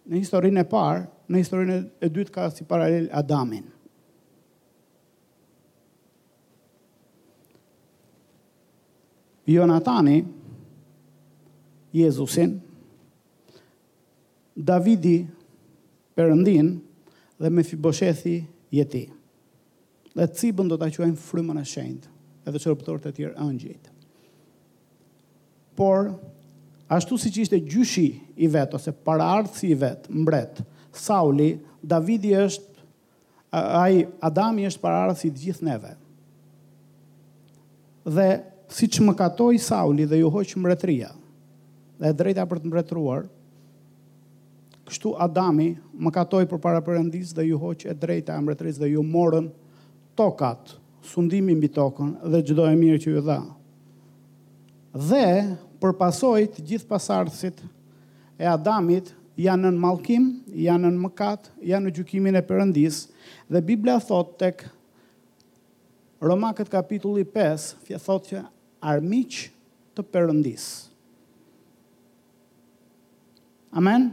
në 0.09 0.23
historinë 0.23 0.63
e 0.65 0.69
parë, 0.73 1.03
në 1.29 1.43
historinë 1.43 1.79
e 2.05 2.09
dytë 2.09 2.33
ka 2.33 2.47
si 2.53 2.65
paralel 2.69 3.11
Adamin. 3.13 3.67
Jonatani, 9.49 10.19
Jezusin, 11.97 12.59
Davidi, 14.57 15.23
Perëndin, 16.19 16.75
dhe 17.39 17.51
me 17.55 17.63
Fibosheti, 17.65 18.41
jeti 18.75 19.07
dhe 20.17 20.29
cibën 20.41 20.69
do 20.69 20.77
të 20.79 20.91
quajmë 20.97 21.21
frymën 21.21 21.61
e 21.61 21.65
shenjtë, 21.73 22.11
edhe 22.49 22.63
shërbëtorët 22.65 23.09
e 23.11 23.15
tjerë 23.19 23.37
ëngjit 23.45 23.89
Por 25.79 26.09
ashtu 26.91 27.19
siç 27.23 27.37
ishte 27.45 27.59
gjyshi 27.71 28.07
i 28.43 28.49
vet 28.51 28.73
ose 28.75 28.91
paraardhësi 29.07 29.71
i 29.71 29.77
vet, 29.79 30.09
mbret, 30.11 30.59
Sauli, 30.99 31.59
Davidi 31.83 32.33
është 32.35 33.55
ai 33.55 34.01
Adami 34.27 34.67
është 34.67 34.83
paraardhësi 34.83 35.29
i 35.29 35.35
gjithë 35.45 35.69
neve. 35.69 35.93
Dhe 38.03 38.27
siç 38.75 38.99
mëkatoi 39.07 39.61
Sauli 39.63 40.09
dhe 40.11 40.19
ju 40.19 40.33
hoq 40.35 40.57
mbretëria, 40.59 41.13
dhe 42.03 42.11
drejta 42.25 42.49
për 42.51 42.59
të 42.65 42.73
mbretëruar, 42.73 43.29
kështu 44.91 45.15
Adami 45.23 45.71
mëkatoi 45.95 46.43
përpara 46.51 46.83
Perëndis 46.83 47.31
dhe 47.39 47.47
ju 47.53 47.63
hoq 47.63 47.87
e 47.87 47.95
drejta 47.95 48.35
e 48.35 48.43
mbretërisë 48.49 48.83
dhe 48.83 48.91
ju 48.97 49.07
morën 49.07 49.47
tokat, 50.19 50.61
sundimi 51.11 51.53
mbi 51.59 51.69
tokën 51.79 52.11
dhe 52.33 52.39
çdo 52.51 52.65
e 52.67 52.75
mirë 52.81 52.99
që 53.05 53.11
ju 53.15 53.23
dha. 53.29 53.39
Dhe 55.09 55.91
pasojë 56.01 56.49
të 56.57 56.61
gjithë 56.73 56.91
pasardhësit 56.93 57.59
e 57.63 58.45
Adamit 58.57 59.13
janë 59.45 59.71
në 59.75 59.79
malkim, 59.87 60.25
janë 60.69 60.91
në 60.95 61.03
mëkat, 61.05 61.43
janë 61.71 61.87
në 61.87 61.95
gjukimin 61.97 62.41
e 62.41 62.43
përëndis, 62.51 62.97
dhe 63.53 63.61
Biblia 63.69 64.01
thot 64.03 64.35
tek 64.43 64.67
Roma 66.27 66.51
këtë 66.59 66.73
kapitulli 66.75 67.23
5, 67.31 67.69
fja 67.87 68.01
thot 68.03 68.27
që 68.33 68.43
armiq 68.91 69.45
të 69.95 70.03
përëndis. 70.13 70.67
Amen? 73.79 74.11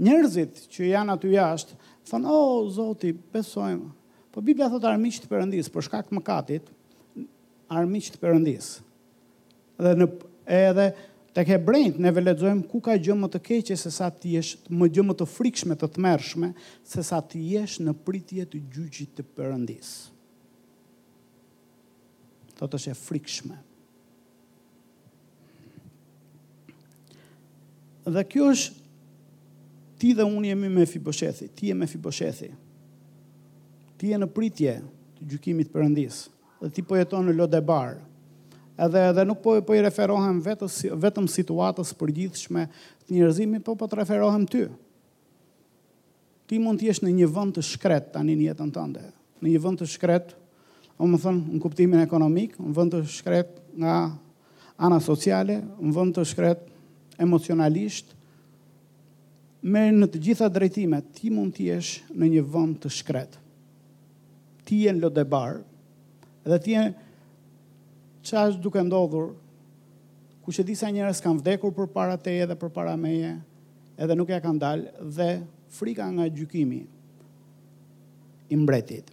Njerëzit 0.00 0.64
që 0.72 0.88
janë 0.94 1.12
aty 1.18 1.34
jashtë, 1.36 1.76
thonë, 2.08 2.24
o, 2.32 2.38
oh, 2.38 2.68
zoti, 2.72 3.10
besojmë, 3.34 3.90
Po 4.32 4.40
Biblia 4.40 4.68
thot 4.72 4.84
armiq 4.88 5.18
të 5.20 5.28
Perëndis 5.28 5.68
për 5.72 5.84
shkak 5.88 6.06
të 6.08 6.16
mëkatit, 6.16 6.68
armiq 7.70 8.06
të 8.14 8.20
Perëndis. 8.22 8.68
Dhe 9.76 9.92
në 9.98 10.06
edhe 10.56 10.86
tek 11.36 11.50
Hebrejt 11.52 11.98
ne 12.00 12.12
vëlezojmë 12.16 12.64
ku 12.70 12.80
ka 12.84 12.96
gjë 12.96 13.16
më 13.18 13.28
të 13.34 13.40
keqe 13.48 13.76
se 13.76 13.92
sa 13.92 14.08
ti 14.10 14.32
jesh 14.38 14.54
më 14.72 14.88
gjë 14.88 15.04
më 15.08 15.16
të 15.20 15.26
frikshme 15.34 15.76
të 15.80 15.88
tmerrshme 15.98 16.48
se 16.94 17.04
sa 17.08 17.20
ti 17.24 17.42
jesh 17.52 17.76
në 17.84 17.92
pritje 18.08 18.46
të 18.54 18.62
gjyqit 18.72 19.12
të 19.18 19.26
Perëndis. 19.36 19.92
Thotë 22.56 22.80
është 22.80 22.92
e 22.94 22.98
frikshme. 23.02 23.58
Dhe 28.16 28.24
kjo 28.32 28.48
është 28.54 28.80
ti 30.00 30.16
dhe 30.18 30.24
unë 30.26 30.48
jemi 30.48 30.72
me 30.72 30.88
Fibosheti, 30.90 31.52
ti 31.54 31.68
je 31.68 31.76
me 31.78 31.86
Fiboshethi 31.86 32.50
ti 34.02 34.10
je 34.10 34.18
në 34.18 34.26
pritje 34.34 34.72
të 35.20 35.26
gjykimit 35.30 35.68
përëndis, 35.70 36.24
dhe 36.58 36.68
ti 36.74 36.82
po 36.82 36.96
jeton 36.98 37.22
në 37.28 37.36
lode 37.38 37.58
barë, 37.62 38.00
edhe, 38.82 39.02
edhe 39.12 39.22
nuk 39.28 39.38
po, 39.44 39.52
po 39.62 39.74
i 39.78 39.82
referohem 39.84 40.40
vetës, 40.42 40.80
vetëm 41.04 41.28
situatës 41.30 41.92
për 42.00 42.10
gjithshme 42.16 42.64
të 43.06 43.14
njërzimi, 43.14 43.60
po 43.62 43.76
po 43.78 43.86
të 43.86 44.00
referohem 44.00 44.42
ty. 44.50 44.64
Ti 46.50 46.58
mund 46.58 46.82
t'jesh 46.82 46.98
në 47.04 47.12
një 47.20 47.28
vënd 47.30 47.54
të 47.54 47.62
shkret 47.68 48.08
të 48.12 48.18
anin 48.24 48.42
jetën 48.42 48.72
të 48.74 48.86
në 48.96 49.50
një 49.52 49.60
vënd 49.62 49.82
të 49.84 49.88
shkret, 49.94 50.34
o 50.98 51.02
po 51.04 51.08
më 51.12 51.20
thënë 51.22 51.42
në 51.54 51.60
kuptimin 51.62 52.02
ekonomik, 52.02 52.56
në 52.58 52.74
vënd 52.76 52.94
të 52.96 53.02
shkret 53.10 53.54
nga 53.82 53.94
ana 54.82 54.98
sociale, 55.02 55.60
në 55.78 55.94
vënd 55.96 56.16
të 56.18 56.24
shkret 56.32 56.66
emocionalisht, 57.22 58.10
me 59.62 59.86
në 59.94 60.10
të 60.10 60.22
gjitha 60.26 60.50
drejtimet, 60.50 61.12
ti 61.20 61.30
mund 61.30 61.54
t'jesh 61.60 62.00
në 62.10 62.32
një 62.34 62.44
vënd 62.50 62.80
të 62.82 62.92
shkret 62.98 63.38
ti 64.68 64.82
jenë 64.86 65.02
lodebar, 65.02 65.60
edhe 66.46 66.58
ti 66.62 66.74
jenë 66.76 66.92
që 68.26 68.42
është 68.50 68.62
duke 68.62 68.82
ndodhur, 68.86 69.32
ku 70.42 70.52
që 70.54 70.64
disa 70.66 70.90
njërës 70.94 71.22
kanë 71.22 71.40
vdekur 71.40 71.72
për 71.74 71.88
para 71.94 72.16
teje 72.20 72.46
dhe 72.50 72.56
për 72.58 72.70
para 72.74 72.96
meje, 72.98 73.32
edhe 73.98 74.16
nuk 74.18 74.30
e 74.30 74.36
ja 74.36 74.42
kanë 74.44 74.62
dalë, 74.62 74.92
dhe 75.16 75.28
frika 75.72 76.06
nga 76.14 76.28
gjykimi 76.30 76.80
i 78.52 78.58
mbretit. 78.60 79.10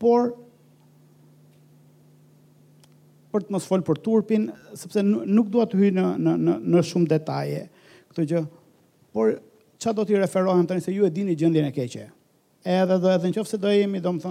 Por, 0.00 0.32
për 3.32 3.46
të 3.48 3.54
mos 3.56 3.68
folë 3.68 3.86
për 3.88 4.02
turpin, 4.04 4.48
sepse 4.76 5.04
nuk 5.04 5.48
duhet 5.52 5.72
të 5.72 5.80
hyjë 5.82 5.96
në, 5.98 6.08
në, 6.24 6.34
në, 6.44 6.56
në 6.74 6.84
shumë 6.90 7.10
detaje, 7.14 7.62
këtë 8.12 8.28
gjë, 8.32 8.44
por, 9.14 9.36
qa 9.84 9.92
do 9.92 10.04
t'i 10.08 10.16
referohem 10.20 10.64
të 10.68 10.78
njëse, 10.80 10.92
ju 10.96 11.06
e 11.08 11.12
dini 11.12 11.36
gjëndin 11.36 11.68
e 11.68 11.72
keqe? 11.76 12.06
edhe 12.64 12.96
do 12.98 13.08
edhe 13.12 13.28
në 13.28 13.34
qofë 13.36 13.50
se 13.54 13.58
do 13.60 13.70
jemi, 13.70 14.00
do 14.00 14.10
më 14.16 14.30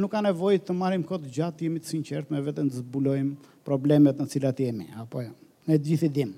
nuk 0.00 0.10
ka 0.14 0.20
nevojë 0.24 0.62
të 0.64 0.76
marim 0.76 1.02
këtë 1.06 1.30
gjatë, 1.36 1.66
jemi 1.66 1.80
të 1.82 1.90
sinqert 1.92 2.30
me 2.32 2.40
vetën 2.44 2.68
të 2.72 2.78
zbulojmë 2.80 3.50
problemet 3.68 4.16
në 4.20 4.26
cilat 4.32 4.62
jemi, 4.64 4.86
apo 5.00 5.20
e 5.22 5.26
jo. 5.28 5.34
me 5.68 5.76
gjithi 5.78 6.08
dim. 6.08 6.32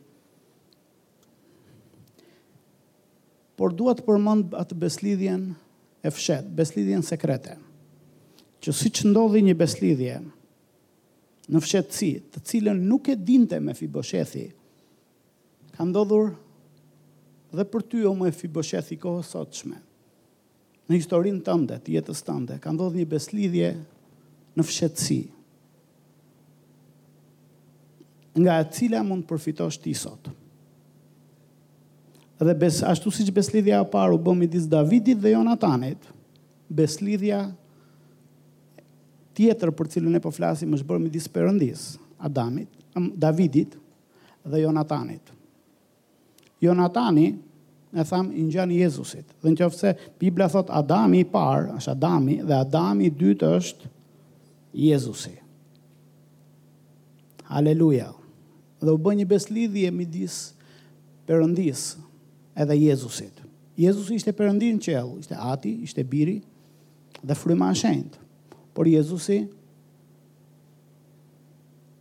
Por 3.57 3.71
duat 3.73 4.01
përmënd 4.03 4.57
atë 4.59 4.77
beslidhjen 4.83 5.47
e 6.05 6.11
fshet, 6.11 6.49
beslidhjen 6.59 7.05
sekrete, 7.07 7.55
që 8.63 8.75
si 8.75 8.91
që 8.91 9.07
ndodhi 9.13 9.45
një 9.47 9.55
beslidhje 9.61 10.19
në 11.53 11.63
fshetësi, 11.65 12.11
të 12.35 12.43
cilën 12.51 12.83
nuk 12.91 13.13
e 13.13 13.15
dinte 13.17 13.61
me 13.61 13.75
fiboshethi, 13.79 14.49
ka 15.77 15.87
ndodhur 15.87 16.35
dhe 17.55 17.65
për 17.71 17.83
ty 17.89 18.05
o 18.11 18.15
me 18.19 18.33
fi 18.35 18.49
bëshethi 18.51 18.99
kohë 19.01 19.23
sotëshmet 19.31 19.87
në 20.91 20.99
historinë 20.99 21.43
tënde, 21.47 21.77
të 21.85 21.95
jetës 21.99 22.23
tënde, 22.27 22.57
ka 22.63 22.73
ndodhur 22.75 22.99
një 23.03 23.07
beslidhje 23.13 23.75
në 24.59 24.69
fshetësi, 24.71 25.23
Nga 28.33 28.53
e 28.63 28.67
cila 28.73 29.03
mund 29.05 29.27
të 29.27 29.29
përfitosh 29.29 29.77
ti 29.83 29.91
sot. 29.93 30.31
Dhe 32.41 32.55
bes, 32.57 32.79
ashtu 32.89 33.11
si 33.13 33.27
që 33.29 33.35
beslidhja 33.37 33.81
e 33.85 33.89
paru 33.93 34.17
bëmi 34.17 34.47
i 34.49 34.53
disë 34.55 34.71
Davidit 34.73 35.19
dhe 35.21 35.35
Jonatanit, 35.35 36.07
beslidhja 36.73 37.43
tjetër 39.37 39.75
për 39.77 39.91
cilën 39.93 40.17
e 40.17 40.23
po 40.25 40.33
flasim 40.33 40.73
është 40.73 40.89
bërë 40.89 41.05
midis 41.05 41.29
Perëndis, 41.29 41.83
Adamit, 42.25 42.73
Davidit 43.21 43.77
dhe 44.49 44.63
Jonatanit. 44.65 45.29
Jonatani 46.65 47.35
e 47.93 48.03
thamë 48.09 48.35
i 48.35 48.43
ngjan 48.49 48.71
Jezusit. 48.75 49.27
Dhe 49.43 49.53
në 49.53 49.69
Bibla 49.69 49.95
Biblia 50.23 50.47
thot 50.49 50.71
Adami 50.73 51.21
i 51.23 51.27
parë, 51.29 51.75
është 51.77 51.93
Adami, 51.93 52.39
dhe 52.49 52.57
Adami 52.65 53.09
i 53.09 53.15
dytë 53.21 53.51
është 53.59 53.91
Jezusi. 54.89 55.35
Alleluja. 57.53 58.09
Dhe 58.81 58.93
u 58.93 58.99
bë 58.99 59.15
një 59.21 59.27
beslidhje 59.29 59.91
midis 59.95 60.39
përëndis 61.29 61.83
edhe 62.59 62.79
Jezusit. 62.87 63.43
Jezusi 63.79 64.17
ishte 64.19 64.33
përëndin 64.37 64.81
që 64.85 64.97
elë, 65.01 65.19
ishte 65.23 65.37
ati, 65.53 65.75
ishte 65.85 66.05
biri 66.05 66.39
dhe 67.23 67.35
fryma 67.37 67.71
e 67.73 67.77
Shenjtë. 67.77 68.23
Por 68.73 68.89
Jezusi 68.89 69.43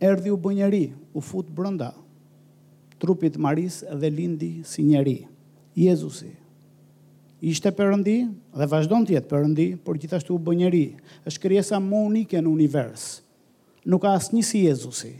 erdi 0.02 0.32
u 0.32 0.40
bë 0.40 0.54
njeri, 0.56 0.86
u 1.12 1.20
fut 1.20 1.50
brënda 1.52 1.90
trupit 3.02 3.36
Maris 3.36 3.82
dhe 3.92 4.08
lindi 4.14 4.50
si 4.64 4.82
njeri. 4.88 5.20
Jezusi. 5.76 6.34
Ishte 7.42 7.72
përëndi 7.74 8.16
dhe 8.54 8.66
vazhdon 8.70 9.02
të 9.06 9.16
jetë 9.16 9.30
përëndi, 9.32 9.64
por 9.82 9.98
gjithashtu 9.98 10.36
u 10.36 10.38
bë 10.46 10.54
njeri. 10.60 10.84
është 11.26 11.40
kërjesa 11.42 11.80
më 11.82 12.02
unike 12.06 12.38
në 12.38 12.48
univers. 12.52 13.06
Nuk 13.88 14.02
ka 14.04 14.12
asë 14.14 14.32
një 14.36 14.44
si 14.46 14.58
Jezusi, 14.66 15.12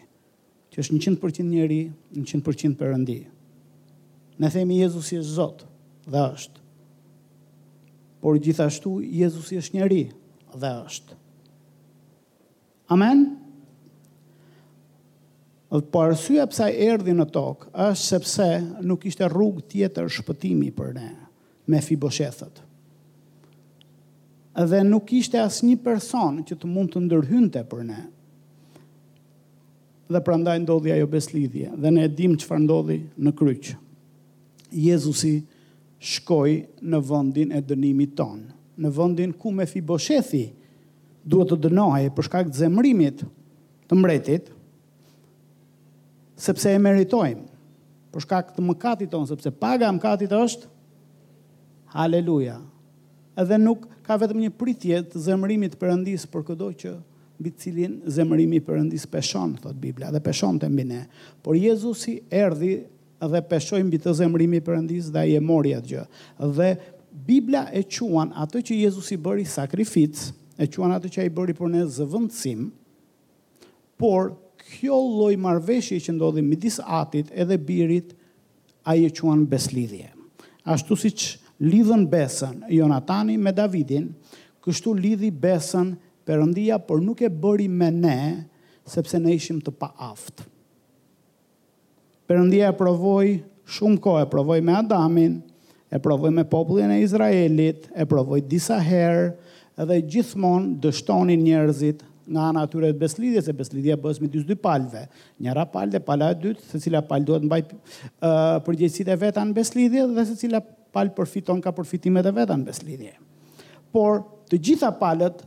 që 0.71 0.77
është 0.85 1.01
100% 1.03 1.49
njeri, 1.51 1.81
100% 2.13 2.79
përëndi. 2.79 3.19
Ne 4.39 4.51
themi 4.55 4.79
Jezusi 4.81 5.19
është 5.19 5.35
Zotë 5.35 5.65
dhe 6.15 6.23
është. 6.37 6.59
Por 8.23 8.39
gjithashtu 8.39 9.01
Jezusi 9.03 9.59
është 9.59 9.75
njeri 9.81 10.03
dhe 10.55 10.73
është. 10.87 11.19
Amen? 12.87 13.27
Amen? 13.27 13.42
Dhe 15.73 15.81
po 15.89 16.03
arsyeja 16.05 16.45
pse 16.53 16.63
ai 16.69 16.75
erdhi 16.85 17.15
në 17.17 17.25
tokë 17.33 17.71
është 17.73 18.05
sepse 18.05 18.49
nuk 18.85 19.07
ishte 19.09 19.25
rrugë 19.33 19.63
tjetër 19.73 20.11
shpëtimi 20.13 20.69
për 20.77 20.91
ne 20.99 21.07
me 21.73 21.81
fiboshethët. 21.87 22.61
Dhe 24.69 24.83
nuk 24.85 25.09
ishte 25.17 25.41
asnjë 25.41 25.79
person 25.87 26.43
që 26.45 26.59
të 26.61 26.71
mund 26.75 26.93
të 26.93 27.03
ndërhynte 27.07 27.63
për 27.73 27.87
ne. 27.89 28.03
Dhe 30.13 30.21
prandaj 30.29 30.59
ndodhi 30.67 30.93
ajo 30.93 31.09
beslidhje 31.17 31.73
dhe 31.81 31.95
ne 31.97 32.05
e 32.05 32.13
dim 32.21 32.37
çfarë 32.43 32.67
ndodhi 32.67 32.99
në 33.25 33.33
kryq. 33.41 33.73
Jezusi 34.77 35.33
shkoi 36.13 36.59
në 36.85 37.01
vendin 37.09 37.53
e 37.57 37.65
dënimit 37.73 38.13
ton, 38.21 38.43
në 38.77 38.93
vendin 38.99 39.33
ku 39.33 39.49
me 39.57 39.65
fiboshethi 39.73 40.45
duhet 41.25 41.55
të 41.57 41.63
dënohej 41.65 42.13
për 42.13 42.29
shkak 42.29 42.51
të 42.53 42.61
zemrimit 42.67 43.23
të 43.25 43.97
mbretit, 44.03 44.59
sepse 46.39 46.69
e 46.73 46.79
meritojmë. 46.81 47.45
Për 48.13 48.25
shkak 48.27 48.51
të 48.57 48.65
mëkatit 48.67 49.13
tonë, 49.13 49.31
sepse 49.33 49.53
paga 49.57 49.89
e 49.89 49.97
mëkatit 49.97 50.33
është 50.37 50.69
haleluja. 51.97 52.59
Edhe 53.41 53.59
nuk 53.61 53.87
ka 54.05 54.19
vetëm 54.21 54.43
një 54.45 54.53
pritje 54.61 55.01
të 55.13 55.23
zemërimit 55.29 55.79
të 55.79 56.31
për 56.33 56.43
këdo 56.51 56.71
që 56.83 56.95
mbi 57.41 57.51
të 57.51 57.59
cilin 57.63 57.95
zemërimi 58.07 58.57
i 58.57 58.99
peshon, 59.11 59.57
thot 59.57 59.75
Bibla, 59.81 60.13
dhe 60.15 60.21
peshonte 60.21 60.69
mbi 60.71 60.85
ne. 60.85 61.07
Por 61.43 61.57
Jezusi 61.59 62.21
erdhi 62.31 62.85
dhe 63.23 63.41
peshoi 63.49 63.83
mbi 63.85 63.99
të 63.99 64.13
zemërimi 64.15 64.61
i 64.61 65.01
dhe 65.01 65.19
ai 65.19 65.35
e 65.37 65.41
mori 65.41 65.73
atë 65.75 65.89
gjë. 65.93 66.05
Dhe 66.59 66.77
Bibla 67.27 67.69
e 67.73 67.83
quan 67.83 68.33
atë 68.33 68.63
që 68.69 68.79
Jezusi 68.85 69.17
bëri 69.19 69.45
sakrificë, 69.45 70.31
e 70.59 70.69
quan 70.69 70.93
atë 70.93 71.09
që 71.15 71.23
ai 71.25 71.33
bëri 71.33 71.57
për 71.57 71.69
ne 71.73 71.83
zëvendësim. 71.89 72.69
Por 73.99 74.35
kjo 74.73 74.97
lloj 74.97 75.35
marrveshje 75.41 75.99
që 76.07 76.15
ndodhi 76.17 76.43
midis 76.45 76.79
atit 76.85 77.31
edhe 77.43 77.59
birit 77.59 78.15
ai 78.89 79.05
e 79.07 79.11
quan 79.15 79.45
beslidhje. 79.47 80.09
Ashtu 80.65 80.97
siç 80.99 81.27
lidhën 81.63 82.07
besën 82.11 82.63
Jonatani 82.73 83.37
me 83.39 83.53
Davidin, 83.55 84.09
kështu 84.65 84.95
lidhi 84.99 85.31
besën 85.31 85.93
Perëndia, 86.27 86.77
por 86.79 87.01
nuk 87.03 87.19
e 87.23 87.27
bëri 87.27 87.65
me 87.69 87.89
ne, 87.91 88.19
sepse 88.87 89.19
ne 89.19 89.33
ishim 89.35 89.57
të 89.59 89.73
paaft. 89.75 90.45
Perëndia 92.31 92.69
e 92.71 92.77
provoi 92.79 93.33
shumë 93.67 93.99
kohë, 94.05 94.21
e 94.23 94.31
provoi 94.31 94.61
me 94.63 94.77
Adamin, 94.79 95.41
e 95.91 95.99
provoi 95.99 96.31
me 96.31 96.45
popullin 96.47 96.95
e 96.95 97.01
Izraelit, 97.03 97.89
e 97.91 98.07
provoi 98.07 98.39
disa 98.41 98.79
herë 98.87 99.83
dhe 99.83 99.99
gjithmonë 100.15 100.77
dështonin 100.85 101.43
njerëzit 101.43 102.07
nga 102.33 102.49
ana 102.51 102.65
atyre 102.67 102.91
të 102.95 103.01
beslidhjes, 103.05 103.49
e 103.49 103.55
beslidhja 103.57 103.97
bëhet 104.01 104.21
me 104.25 104.31
dy 104.33 104.57
palëve. 104.57 105.05
Njëra 105.43 105.67
palë 105.69 106.01
pala 106.07 106.31
e 106.35 106.39
dytë, 106.41 106.65
secila 106.73 107.03
palë 107.05 107.27
duhet 107.29 107.47
mbaj 107.47 107.61
ë 107.69 108.65
përgjegjësitë 108.67 109.13
e 109.17 109.21
veta 109.27 109.45
në 109.47 109.57
beslidhje 109.59 110.07
dhe 110.17 110.25
secila 110.33 110.63
palë 110.65 111.15
përfiton 111.17 111.61
ka 111.65 111.73
përfitimet 111.77 112.27
e 112.27 112.35
veta 112.41 112.57
në 112.57 112.67
beslidhje. 112.71 113.15
Por 113.93 114.23
të 114.51 114.61
gjitha 114.69 114.91
palët 115.01 115.45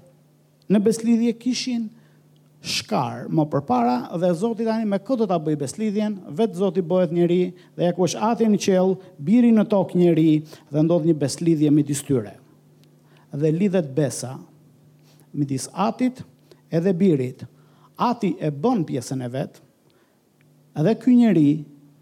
në 0.71 0.81
beslidhje 0.88 1.33
kishin 1.41 1.89
shkar 2.65 3.27
më 3.33 3.43
përpara 3.53 3.97
dhe 4.21 4.31
Zoti 4.39 4.65
tani 4.65 4.86
me 4.89 4.97
këtë 5.01 5.23
do 5.23 5.27
ta 5.29 5.38
bëj 5.41 5.57
beslidhjen, 5.61 6.15
vet 6.33 6.53
Zoti 6.57 6.81
bëhet 6.86 7.11
njeri 7.13 7.53
dhe 7.77 7.89
ja 7.89 7.93
ku 7.93 8.05
është 8.07 8.45
në 8.49 8.59
qell, 8.65 8.95
biri 9.19 9.51
në 9.53 9.65
tokë 9.73 9.97
njeri 10.01 10.31
dhe 10.73 10.81
ndodh 10.86 11.05
një 11.11 11.17
beslidhje 11.21 11.69
midis 11.73 12.01
tyre. 12.05 12.36
Dhe 13.36 13.49
lidhet 13.51 13.89
besa 13.91 14.38
midis 15.36 15.65
atit 15.73 16.21
edhe 16.72 16.91
birit, 16.99 17.45
ati 17.97 18.36
e 18.39 18.51
bën 18.59 18.84
pjesën 18.88 19.24
e 19.24 19.30
vetë, 19.38 19.61
edhe 20.82 20.95
ky 21.01 21.16
njeri, 21.20 21.47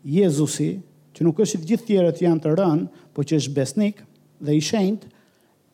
Jezusi, 0.04 0.74
që 1.16 1.24
nuk 1.28 1.38
është 1.46 1.62
të 1.62 1.68
gjithë 1.70 1.88
tjerët 1.88 2.20
janë 2.26 2.42
të 2.44 2.54
rënë, 2.60 2.88
po 3.16 3.24
që 3.24 3.38
është 3.40 3.54
besnik 3.56 4.02
dhe 4.44 4.56
i 4.58 4.64
shenjtë, 4.66 5.08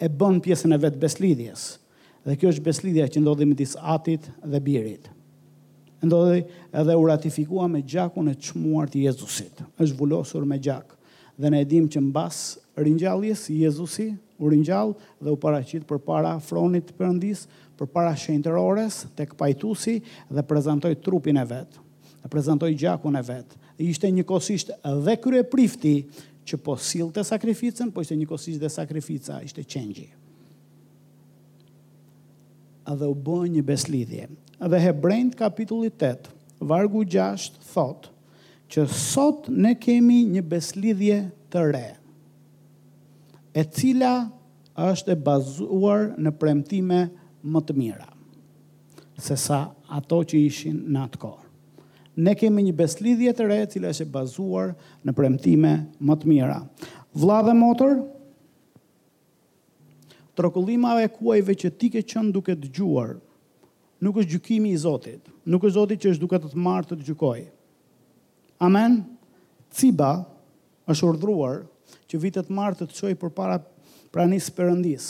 e 0.06 0.10
bën 0.20 0.38
pjesën 0.46 0.76
e 0.76 0.82
vetë 0.86 1.00
beslidhjes. 1.02 1.64
Dhe 2.28 2.36
kjo 2.38 2.52
është 2.54 2.66
beslidhja 2.68 3.08
që 3.10 3.24
ndodhi 3.24 3.48
me 3.50 3.58
disë 3.58 3.82
atit 3.96 4.28
dhe 4.44 4.62
birit. 4.62 5.08
Ndodhi 6.06 6.44
edhe 6.82 6.96
u 7.00 7.06
ratifikua 7.10 7.66
me 7.72 7.82
gjakun 7.82 8.30
e 8.32 8.36
qmuar 8.36 8.92
të 8.92 9.02
Jezusit. 9.10 9.64
është 9.82 9.98
vullosur 9.98 10.46
me 10.46 10.60
gjak. 10.60 10.94
Dhe 11.40 11.50
ne 11.50 11.62
edhim 11.66 11.88
që 11.90 12.00
në 12.00 12.12
basë 12.12 12.60
rinjalljes, 12.86 13.50
Jezusi 13.50 14.12
u 14.40 14.48
ringjall 14.48 14.94
dhe 15.20 15.34
u 15.34 15.40
paracitë 15.40 15.86
për 15.90 16.00
para 16.06 16.34
fronit 16.44 16.90
të 16.90 16.96
Perëndis, 17.00 17.46
për 17.80 17.90
para 17.92 18.16
tek 18.16 19.18
të 19.18 19.26
këpajtusi 19.34 19.98
dhe 20.36 20.44
prezantoi 20.44 20.96
trupin 21.04 21.38
e 21.40 21.46
vetë, 21.48 21.76
dhe 22.24 22.32
prezentoj 22.34 22.74
gjakun 22.76 23.16
e 23.16 23.22
vetë. 23.24 23.56
Dhe 23.80 23.88
ishte 23.94 24.08
një 24.12 24.24
kosisht 24.28 24.72
dhe 25.06 25.16
kërë 25.24 25.42
e 25.44 25.44
prifti 25.48 25.94
që 26.50 26.58
po 26.66 26.76
silë 26.76 27.12
të 27.16 27.24
sakrificën, 27.30 27.92
po 27.94 28.02
ishte 28.04 28.16
një 28.20 28.28
kosisht 28.28 28.60
dhe 28.64 28.72
sakrifica 28.74 29.42
ishte 29.46 29.64
qengji. 29.64 30.08
Dhe 32.90 33.06
u 33.06 33.14
bë 33.16 33.38
një 33.56 33.64
beslidhje. 33.64 34.30
Dhe 34.60 34.80
he 34.82 34.92
brend 34.94 35.36
kapitulli 35.40 35.92
8, 35.94 36.32
vargu 36.68 37.04
6, 37.06 37.62
thotë, 37.74 38.12
që 38.70 38.86
sot 38.94 39.48
ne 39.50 39.74
kemi 39.82 40.24
një 40.36 40.44
beslidhje 40.46 41.22
të 41.54 41.62
re 41.74 41.88
e 43.52 43.64
cila 43.66 44.12
është 44.78 45.16
e 45.16 45.20
bazuar 45.26 46.08
në 46.22 46.32
premtime 46.39 47.02
më 47.43 47.62
të 47.68 47.76
mira 47.78 48.08
se 49.20 49.36
sa 49.36 49.62
ato 49.91 50.22
që 50.24 50.38
ishin 50.47 50.78
në 50.93 51.02
atë 51.10 51.20
kohë. 51.20 51.45
Ne 52.24 52.34
kemi 52.39 52.62
një 52.70 52.76
beslidhje 52.80 53.34
të 53.36 53.47
re 53.50 53.58
e 53.66 53.72
cila 53.72 53.89
është 53.91 54.06
e 54.08 54.12
bazuar 54.14 54.70
në 55.06 55.14
premtime 55.18 55.74
më 56.00 56.16
të 56.22 56.28
mira. 56.32 56.62
Vlla 57.20 57.41
dhe 57.43 57.54
motër, 57.58 57.97
trokullimave 60.39 61.10
kuajve 61.18 61.58
që 61.66 61.72
ti 61.78 61.89
ke 61.97 62.06
qenë 62.14 62.32
duke 62.32 62.56
dëgjuar, 62.56 63.18
nuk 64.00 64.22
është 64.24 64.34
gjykimi 64.38 64.72
i 64.72 64.80
Zotit, 64.80 65.28
nuk 65.43 65.68
është 65.68 65.76
Zoti 65.76 66.00
që 66.00 66.14
është 66.16 66.24
duke 66.24 66.39
të 66.39 66.54
të 66.54 66.64
marrë 66.68 66.89
të 66.93 67.02
gjykojë. 67.10 67.50
Amen. 68.72 69.02
Ciba 69.70 70.14
është 70.91 71.10
urdhruar 71.12 71.66
që 72.10 72.20
vitet 72.24 72.50
martë 72.52 72.86
të 72.88 72.92
të 72.92 73.00
qoj 73.02 73.16
për 73.22 73.34
para 73.40 73.58
pranis 74.14 74.50
përëndis, 74.56 75.08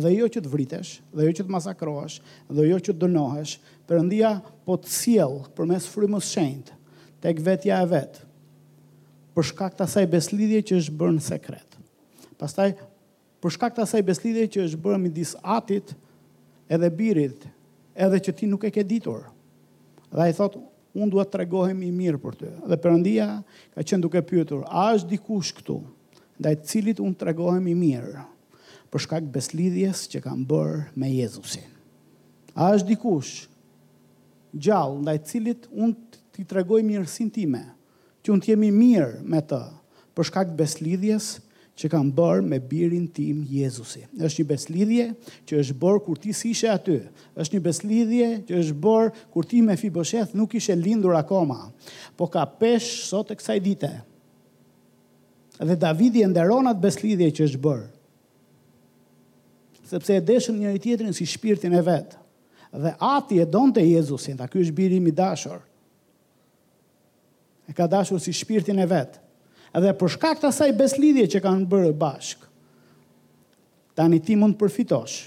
dhe 0.00 0.10
jo 0.14 0.28
që 0.34 0.42
të 0.44 0.52
vritesh, 0.52 0.92
dhe 1.14 1.26
jo 1.26 1.32
që 1.40 1.46
të 1.46 1.52
masakroash, 1.54 2.20
dhe 2.54 2.66
jo 2.70 2.78
që 2.88 2.92
të 2.94 3.00
dënohesh, 3.04 3.56
përëndia 3.90 4.34
po 4.66 4.76
të 4.78 4.92
siel 4.94 5.38
për 5.56 5.70
mes 5.72 5.88
frimës 5.92 6.28
shenjtë, 6.34 6.76
tek 7.24 7.40
vetja 7.44 7.80
e 7.84 7.88
vetë, 7.90 8.24
për 9.34 9.48
shkak 9.50 9.76
të 9.78 9.86
asaj 9.86 10.06
beslidhje 10.12 10.62
që 10.70 10.78
është 10.82 10.96
bërë 11.00 11.16
në 11.18 11.24
sekret. 11.26 11.76
Pastaj, 12.40 12.72
për 13.42 13.54
shkak 13.56 13.76
të 13.76 13.82
asaj 13.86 14.02
beslidhje 14.08 14.46
që 14.54 14.64
është 14.68 14.80
bërë 14.84 15.02
midis 15.02 15.34
atit 15.42 15.92
edhe 16.72 16.88
birit, 16.94 17.44
edhe 17.94 18.22
që 18.26 18.34
ti 18.38 18.48
nuk 18.48 18.64
e 18.64 18.70
ke 18.72 18.84
ditur. 18.88 19.26
Dhe 20.10 20.30
i 20.30 20.34
thotë, 20.34 20.62
unë 20.96 21.12
duhet 21.12 21.30
të 21.30 21.40
regohem 21.44 21.82
i 21.86 21.90
mirë 21.94 22.18
për 22.22 22.36
të. 22.40 22.50
Dhe 22.70 22.78
përëndia 22.82 23.26
ka 23.76 23.84
qenë 23.86 24.02
duke 24.06 24.22
pyetur, 24.26 24.64
a 24.66 24.88
është 24.96 25.12
dikush 25.12 25.52
këtu? 25.60 25.76
ndaj 26.40 26.56
të 26.58 26.66
cilit 26.72 27.00
unë 27.04 27.18
të 27.20 27.26
regohem 27.28 27.66
i 27.68 27.74
mirë, 27.76 28.22
për 28.90 29.02
shkak 29.04 29.26
beslidhjes 29.34 30.06
që 30.10 30.22
kam 30.24 30.40
bërë 30.48 30.78
me 30.98 31.10
Jezusin. 31.18 31.68
A 32.56 32.70
është 32.76 32.92
dikush 32.94 33.32
gjallë 34.64 35.04
ndaj 35.04 35.18
cilit 35.28 35.68
unë 35.70 36.16
t'i 36.34 36.46
tregoj 36.50 36.80
mirësin 36.88 37.28
time, 37.34 37.60
që 38.24 38.32
unë 38.34 38.48
jemi 38.50 38.72
mirë 38.74 39.20
me 39.30 39.42
të, 39.44 39.60
për 40.16 40.30
shkak 40.32 40.56
beslidhjes 40.58 41.28
që 41.80 41.88
kam 41.92 42.08
bërë 42.12 42.44
me 42.44 42.58
birin 42.58 43.06
tim 43.16 43.44
Jezusi. 43.48 44.02
është 44.18 44.42
një 44.42 44.48
beslidhje 44.50 45.04
që 45.48 45.60
është 45.62 45.76
bërë 45.80 46.00
kur 46.04 46.18
ti 46.20 46.32
sishe 46.36 46.68
aty. 46.68 46.98
është 47.40 47.54
një 47.56 47.60
beslidhje 47.68 48.26
që 48.48 48.52
është 48.62 48.76
bërë 48.84 49.12
kur 49.32 49.46
ti 49.48 49.62
me 49.64 49.76
fibosheth 49.76 50.34
nuk 50.36 50.54
ishe 50.54 50.76
lindur 50.76 51.14
akoma. 51.16 51.70
Po 52.16 52.26
ka 52.26 52.44
pesh 52.44 53.08
sot 53.08 53.30
e 53.32 53.36
kësaj 53.38 53.58
dite, 53.64 53.92
dhe 55.64 55.76
Davidi 55.76 56.20
e 56.24 56.28
nderon 56.30 56.68
atë 56.70 56.80
beslidhje 56.80 57.26
që 57.36 57.46
është 57.48 57.60
bërë. 57.64 57.88
Sepse 59.92 60.16
e 60.16 60.22
deshën 60.24 60.56
njëri 60.62 60.80
tjetrin 60.84 61.16
si 61.16 61.26
shpirtin 61.28 61.74
e 61.76 61.80
vet. 61.84 62.14
Dhe 62.70 62.92
ati 63.02 63.40
e 63.42 63.46
donte 63.46 63.82
Jezusin, 63.84 64.38
dhe 64.38 64.46
ky 64.48 64.60
është 64.62 64.76
biri 64.76 65.00
im 65.00 65.08
i 65.10 65.12
dashur. 65.12 65.60
E 67.68 67.74
ka 67.76 67.86
dashur 67.90 68.20
si 68.22 68.32
shpirtin 68.32 68.78
e 68.80 68.86
vet. 68.88 69.18
Edhe 69.74 69.92
për 69.98 70.14
shkak 70.14 70.40
të 70.42 70.48
asaj 70.48 70.70
beslidhje 70.78 71.26
që 71.34 71.42
kanë 71.44 71.68
bërë 71.70 71.92
bashk. 71.98 72.46
Tani 73.98 74.20
ti 74.22 74.38
mund 74.38 74.56
të 74.56 74.62
përfitosh. 74.62 75.18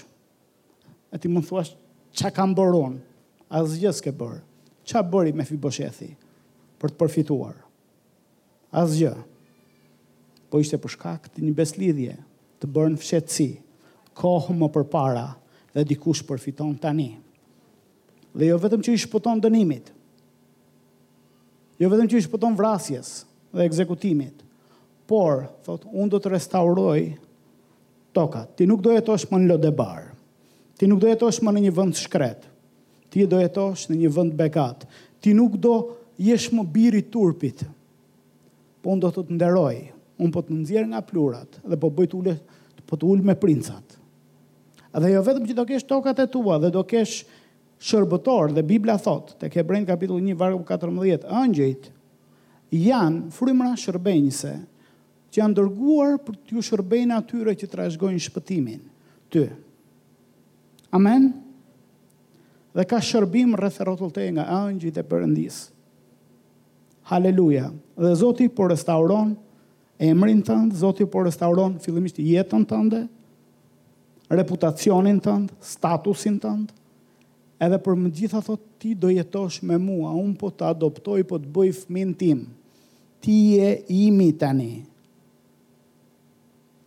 E 1.14 1.20
ti 1.20 1.30
mund 1.30 1.46
thuash 1.46 1.74
çka 2.16 2.32
kanë 2.40 2.56
bërë 2.58 2.80
unë? 2.88 2.98
Asgjë 3.60 3.92
s'ke 4.00 4.10
bërë. 4.12 4.40
Çfarë 4.84 5.10
bëri 5.12 5.36
me 5.36 5.46
Fiboshethi 5.48 6.10
për 6.80 6.96
të 6.96 7.00
përfituar? 7.04 7.54
Asgjë. 8.74 8.82
Asgjë 8.82 9.22
po 10.54 10.60
ishte 10.62 10.78
për 10.78 10.92
shkak 10.94 11.24
të 11.34 11.42
një 11.42 11.52
beslidhje 11.58 12.12
të 12.62 12.68
bërën 12.70 12.92
fshetësi, 13.02 13.46
kohë 14.14 14.54
më 14.54 14.68
për 14.76 14.84
para 14.92 15.24
dhe 15.74 15.82
dikush 15.90 16.20
përfiton 16.28 16.76
tani. 16.78 17.08
Dhe 18.38 18.52
jo 18.52 18.58
vetëm 18.62 18.84
që 18.86 18.92
i 18.94 19.00
shpëton 19.02 19.40
dënimit, 19.42 19.88
jo 21.82 21.88
vetëm 21.90 22.06
që 22.12 22.20
i 22.20 22.24
shpëton 22.28 22.54
vrasjes 22.58 23.10
dhe 23.50 23.66
ekzekutimit, 23.66 24.44
por, 25.10 25.48
thot, 25.66 25.88
unë 25.90 26.12
do 26.14 26.20
të 26.22 26.32
restauroj 26.36 27.00
toka. 28.14 28.44
Ti 28.54 28.70
nuk 28.70 28.84
do 28.86 28.94
jetosh 28.94 29.26
më 29.34 29.40
në 29.42 29.48
lodebar, 29.50 30.06
ti 30.78 30.86
nuk 30.86 31.02
do 31.02 31.10
jetosh 31.10 31.42
më 31.42 31.56
në 31.56 31.64
një 31.66 31.74
vënd 31.80 31.98
shkret, 31.98 32.46
ti 33.10 33.26
do 33.26 33.42
jetosh 33.42 33.88
në 33.90 34.04
një 34.04 34.12
vënd 34.20 34.38
bekat, 34.38 34.86
ti 35.18 35.34
nuk 35.34 35.58
do 35.58 35.74
jesh 36.30 36.52
më 36.54 36.62
biri 36.78 37.02
turpit, 37.10 37.66
po 38.78 38.94
unë 38.94 39.08
do 39.08 39.12
të 39.18 39.26
të 39.32 39.40
nderoj, 39.40 39.84
unë 40.20 40.34
po 40.34 40.42
të 40.46 40.56
në 40.58 40.84
nga 40.90 41.00
plurat 41.02 41.58
dhe 41.64 41.78
po 41.80 41.90
bëjt 41.90 42.14
ule, 42.14 42.36
po 42.86 42.96
të 42.98 43.08
ullë 43.10 43.26
me 43.30 43.34
princat. 43.40 43.96
Dhe 44.94 45.08
jo 45.10 45.22
vetëm 45.26 45.46
që 45.48 45.56
do 45.58 45.64
kesh 45.66 45.86
tokat 45.90 46.20
e 46.22 46.26
tua 46.30 46.58
dhe 46.62 46.70
do 46.74 46.84
kesh 46.86 47.24
shërbëtor 47.84 48.52
dhe 48.54 48.62
Biblia 48.62 48.96
thot, 49.02 49.34
të 49.40 49.50
ke 49.50 49.64
brend 49.66 49.88
kapitull 49.88 50.20
1, 50.22 50.36
vargu 50.38 50.62
14, 50.68 51.26
ëngjit, 51.42 51.88
janë 52.74 53.34
frymra 53.34 53.72
shërbenjse 53.78 54.54
që 55.34 55.40
janë 55.42 55.56
dërguar 55.58 56.18
për 56.22 56.38
t'ju 56.48 56.62
shërbejnë 56.68 57.16
atyre 57.18 57.56
që 57.58 57.68
të 57.72 57.78
rashgojnë 57.80 58.22
shpëtimin, 58.28 58.84
ty. 59.34 59.48
Amen? 60.94 61.32
Dhe 62.74 62.84
ka 62.90 63.00
shërbim 63.02 63.56
rreth 63.58 63.80
e 63.82 63.86
rotull 63.86 64.12
të 64.14 64.28
e 64.28 64.32
nga 64.36 64.44
ëngjit 64.68 64.98
e 65.02 65.06
përëndis. 65.10 65.58
Haleluja. 67.10 67.68
Dhe 67.98 68.12
Zoti 68.18 68.46
po 68.50 68.70
restauron 68.70 69.34
emrin 69.98 70.42
tëndë, 70.42 70.74
Zoti 70.82 71.06
po 71.06 71.24
restauron 71.26 71.76
fillimisht 71.82 72.18
jetën 72.18 72.64
tënde, 72.68 73.04
reputacionin 74.32 75.20
tënd, 75.22 75.52
statusin 75.62 76.38
tënd, 76.42 76.72
edhe 77.62 77.78
për 77.80 77.98
më 78.00 78.10
gjitha 78.18 78.40
thot 78.44 78.62
ti 78.82 78.94
do 78.98 79.10
jetosh 79.12 79.60
me 79.62 79.78
mua, 79.78 80.10
un 80.18 80.32
po 80.36 80.50
të 80.50 80.66
adoptoj, 80.72 81.20
po 81.28 81.38
të 81.38 81.50
bëj 81.54 81.70
fëmin 81.82 82.12
tim. 82.18 82.42
Ti 83.24 83.32
je 83.58 83.68
imi 84.04 84.32
tani. 84.36 84.72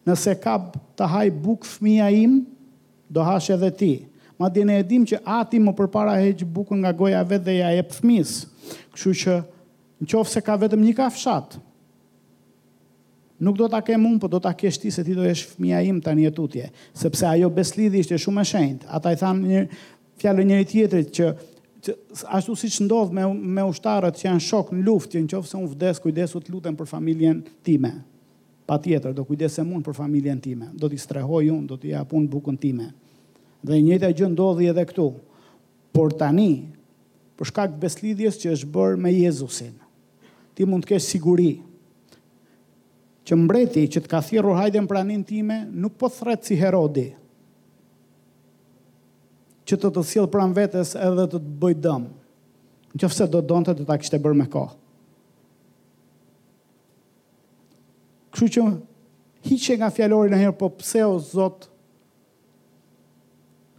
Nëse 0.08 0.36
kap 0.40 0.76
të 0.98 1.08
haj 1.14 1.32
buk 1.44 1.66
fëmia 1.68 2.10
im, 2.14 2.42
do 3.10 3.24
hash 3.24 3.52
edhe 3.56 3.72
ti. 3.74 3.94
Ma 4.38 4.52
dine 4.54 4.76
e 4.78 4.84
dim 4.86 5.06
që 5.10 5.22
ati 5.26 5.58
më 5.60 5.74
përpara 5.80 6.18
heq 6.22 6.44
bukën 6.54 6.84
nga 6.84 6.92
goja 6.94 7.24
vetë 7.26 7.46
dhe 7.48 7.56
ja 7.58 7.72
e 7.74 7.82
pëfmis. 7.82 8.34
Këshu 8.94 9.14
që 9.24 9.38
në 10.04 10.10
qofë 10.12 10.34
se 10.36 10.44
ka 10.46 10.54
vetëm 10.62 10.84
një 10.86 10.94
kafshatë, 11.00 11.58
Nuk 13.38 13.56
do 13.56 13.68
ta 13.68 13.82
kem 13.82 14.06
un, 14.06 14.18
por 14.18 14.30
do 14.34 14.40
ta 14.42 14.54
kesh 14.58 14.80
ti 14.82 14.90
se 14.92 15.04
ti 15.06 15.14
do 15.14 15.22
jesh 15.28 15.46
fëmia 15.54 15.82
im 15.86 16.00
tani 16.02 16.26
etutje, 16.26 16.72
sepse 16.98 17.26
ajo 17.30 17.50
beslidhi 17.54 18.02
ishte 18.02 18.18
shumë 18.18 18.42
e 18.42 18.50
shenjtë. 18.50 18.88
Ata 18.98 19.14
i 19.14 19.20
thanë 19.20 19.46
një 19.50 19.62
fjalë 20.18 20.46
njëri 20.50 20.66
tjetrit 20.72 21.12
që, 21.14 21.28
që 21.86 21.96
ashtu 22.34 22.56
siç 22.58 22.80
ndodh 22.88 23.14
me 23.14 23.28
me 23.60 23.66
ushtarët 23.70 24.18
që 24.18 24.26
janë 24.32 24.42
shok 24.48 24.72
në 24.74 24.86
luftë, 24.88 25.22
që 25.30 25.42
nëse 25.44 25.58
un 25.60 25.68
vdes, 25.76 26.00
kujdesu 26.02 26.42
të 26.42 26.56
lutem 26.56 26.80
për 26.80 26.90
familjen 26.90 27.44
time. 27.66 27.94
Patjetër 28.68 29.14
do 29.16 29.24
kujdesem 29.24 29.70
un 29.72 29.86
për 29.86 29.96
familjen 29.96 30.42
time. 30.44 30.72
Do 30.74 30.90
ti 30.90 30.98
strehoj 31.00 31.52
un, 31.54 31.68
do 31.70 31.78
ti 31.80 31.94
hapun 31.94 32.26
bukën 32.28 32.58
time. 32.60 32.90
Dhe 33.62 33.78
njëta 33.78 34.10
njëjta 34.10 34.18
gjë 34.18 34.32
ndodhi 34.34 34.72
edhe 34.74 34.84
këtu. 34.90 35.12
Por 35.96 36.10
tani, 36.20 36.50
për 37.38 37.48
shkak 37.54 37.78
të 37.78 37.86
beslidhjes 37.86 38.42
që 38.42 38.52
është 38.58 38.72
bërë 38.76 39.00
me 39.06 39.14
Jezusin, 39.14 39.78
ti 40.58 40.66
mund 40.68 40.84
të 40.86 40.96
kesh 40.96 41.08
siguri, 41.14 41.52
që 43.28 43.36
mbreti 43.36 43.82
që 43.92 44.04
të 44.06 44.10
ka 44.12 44.22
thirrur 44.24 44.56
hajden 44.56 44.86
pranin 44.88 45.24
time, 45.28 45.58
nuk 45.72 45.98
po 46.00 46.08
thretë 46.12 46.48
si 46.48 46.58
Herodi, 46.62 47.10
që 49.68 49.76
të 49.82 49.90
të 49.98 50.04
sjell 50.08 50.30
pran 50.32 50.54
vetës 50.56 50.94
edhe 50.96 51.26
të 51.28 51.42
të 51.42 51.56
bëj 51.62 51.74
dëmë, 51.84 52.12
në 52.96 53.02
që 53.04 53.08
do 53.34 53.42
të 53.50 53.60
të 53.74 53.76
të 53.82 53.88
ta 53.90 53.98
kishte 54.00 54.16
e 54.16 54.24
bërë 54.24 54.38
me 54.40 54.48
kohë. 54.54 54.78
Këshu 58.32 58.48
që 58.56 58.64
hiqe 59.50 59.76
nga 59.82 59.92
fjalori 59.92 60.32
në 60.32 60.40
herë, 60.46 60.56
po 60.60 60.72
pse 60.80 61.04
o 61.10 61.20
zotë, 61.20 61.68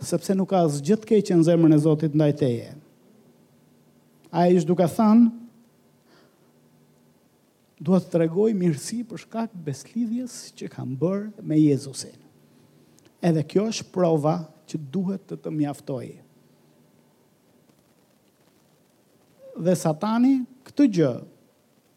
sepse 0.04 0.36
nuk 0.36 0.52
ka 0.52 0.60
zgjithë 0.76 1.08
keqë 1.08 1.40
në 1.40 1.48
zemër 1.48 1.72
në 1.72 1.78
zotit 1.86 2.12
në 2.14 2.26
dajteje. 2.26 2.68
A 4.28 4.44
e 4.46 4.58
ishtë 4.58 4.68
duka 4.68 4.86
thanë, 4.92 5.32
duhet 7.80 8.06
të 8.08 8.12
tregoj 8.16 8.52
mirësi 8.58 9.02
për 9.06 9.20
shkak 9.22 9.52
beslidhjes 9.66 10.34
që 10.58 10.68
kam 10.72 10.96
bërë 10.98 11.44
me 11.46 11.58
Jezusin. 11.60 12.16
Edhe 13.22 13.42
kjo 13.50 13.64
është 13.72 13.88
prova 13.94 14.36
që 14.68 14.80
duhet 14.94 15.24
të 15.30 15.38
të 15.42 15.52
mjaftoj. 15.54 16.06
Dhe 19.58 19.74
satani 19.74 20.36
këtë 20.68 20.88
gjë 20.98 21.12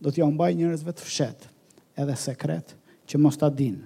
do 0.02 0.14
t'ja 0.14 0.30
mbaj 0.34 0.54
njërezve 0.58 0.94
të 0.98 1.06
fshet 1.06 1.50
edhe 2.02 2.16
sekret 2.18 2.76
që 3.06 3.20
mos 3.22 3.38
ta 3.38 3.52
din. 3.54 3.82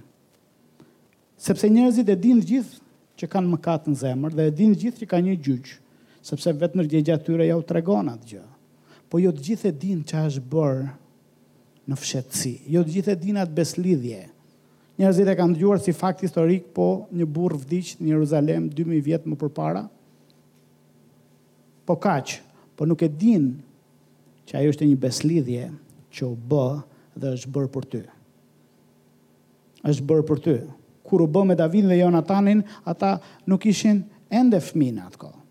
Sepse 1.35 1.67
njërezit 1.69 2.11
e 2.11 2.15
din 2.15 2.39
gjithë 2.39 2.79
që 3.19 3.27
kanë 3.31 3.51
mëkat 3.55 3.89
në 3.91 3.97
zemër 4.03 4.35
dhe 4.37 4.45
e 4.49 4.55
din 4.55 4.75
gjithë 4.75 5.01
që 5.03 5.09
ka 5.11 5.19
një 5.23 5.35
gjyqë, 5.43 5.73
sepse 6.25 6.51
vetë 6.59 6.79
nërgjegja 6.79 7.17
tyre 7.23 7.47
ja 7.49 7.57
u 7.59 7.63
tregon 7.67 8.11
atë 8.15 8.29
gjë. 8.33 8.45
Po 9.11 9.19
jo 9.21 9.31
të 9.37 9.43
gjithë 9.49 9.69
e 9.71 9.75
din 9.83 9.99
që 10.07 10.23
është 10.29 10.45
bërë 10.51 10.87
në 11.89 11.97
fshetësi. 12.01 12.53
Jo 12.73 12.83
të 12.83 12.93
gjithë 12.97 13.13
e 13.15 13.19
dinat 13.21 13.51
beslidhje. 13.55 14.23
Njerëzit 14.99 15.27
e 15.29 15.35
kanë 15.37 15.57
dëgjuar 15.57 15.81
si 15.83 15.93
fakt 15.95 16.23
historik, 16.23 16.69
po 16.73 16.85
një 17.13 17.27
burr 17.29 17.57
vdiq 17.61 17.97
në 17.99 18.13
Jeruzalem 18.13 18.69
2000 18.71 19.03
vjet 19.03 19.27
më 19.27 19.37
parë. 19.57 19.83
Po 21.85 21.97
kaq, 22.01 22.37
po 22.75 22.87
nuk 22.89 23.03
e 23.05 23.09
din 23.11 23.49
që 24.47 24.59
ajo 24.61 24.73
është 24.73 24.87
një 24.87 25.01
beslidhje 25.01 25.65
që 26.15 26.27
u 26.29 26.33
bë 26.49 26.65
dhe 27.19 27.33
është 27.35 27.51
bërë 27.55 27.71
për 27.75 27.85
ty. 27.91 28.01
Është 29.85 30.07
bërë 30.09 30.25
për 30.31 30.39
ty. 30.47 30.55
Kur 31.05 31.21
u 31.25 31.29
bë 31.29 31.43
me 31.45 31.57
Davidin 31.59 31.91
dhe 31.91 31.99
Jonatanin, 31.99 32.63
ata 32.89 33.17
nuk 33.45 33.67
ishin 33.69 33.99
ende 34.33 34.57
fëmijë 34.57 34.95
në 34.97 35.03
atë 35.11 35.21
kohë. 35.21 35.41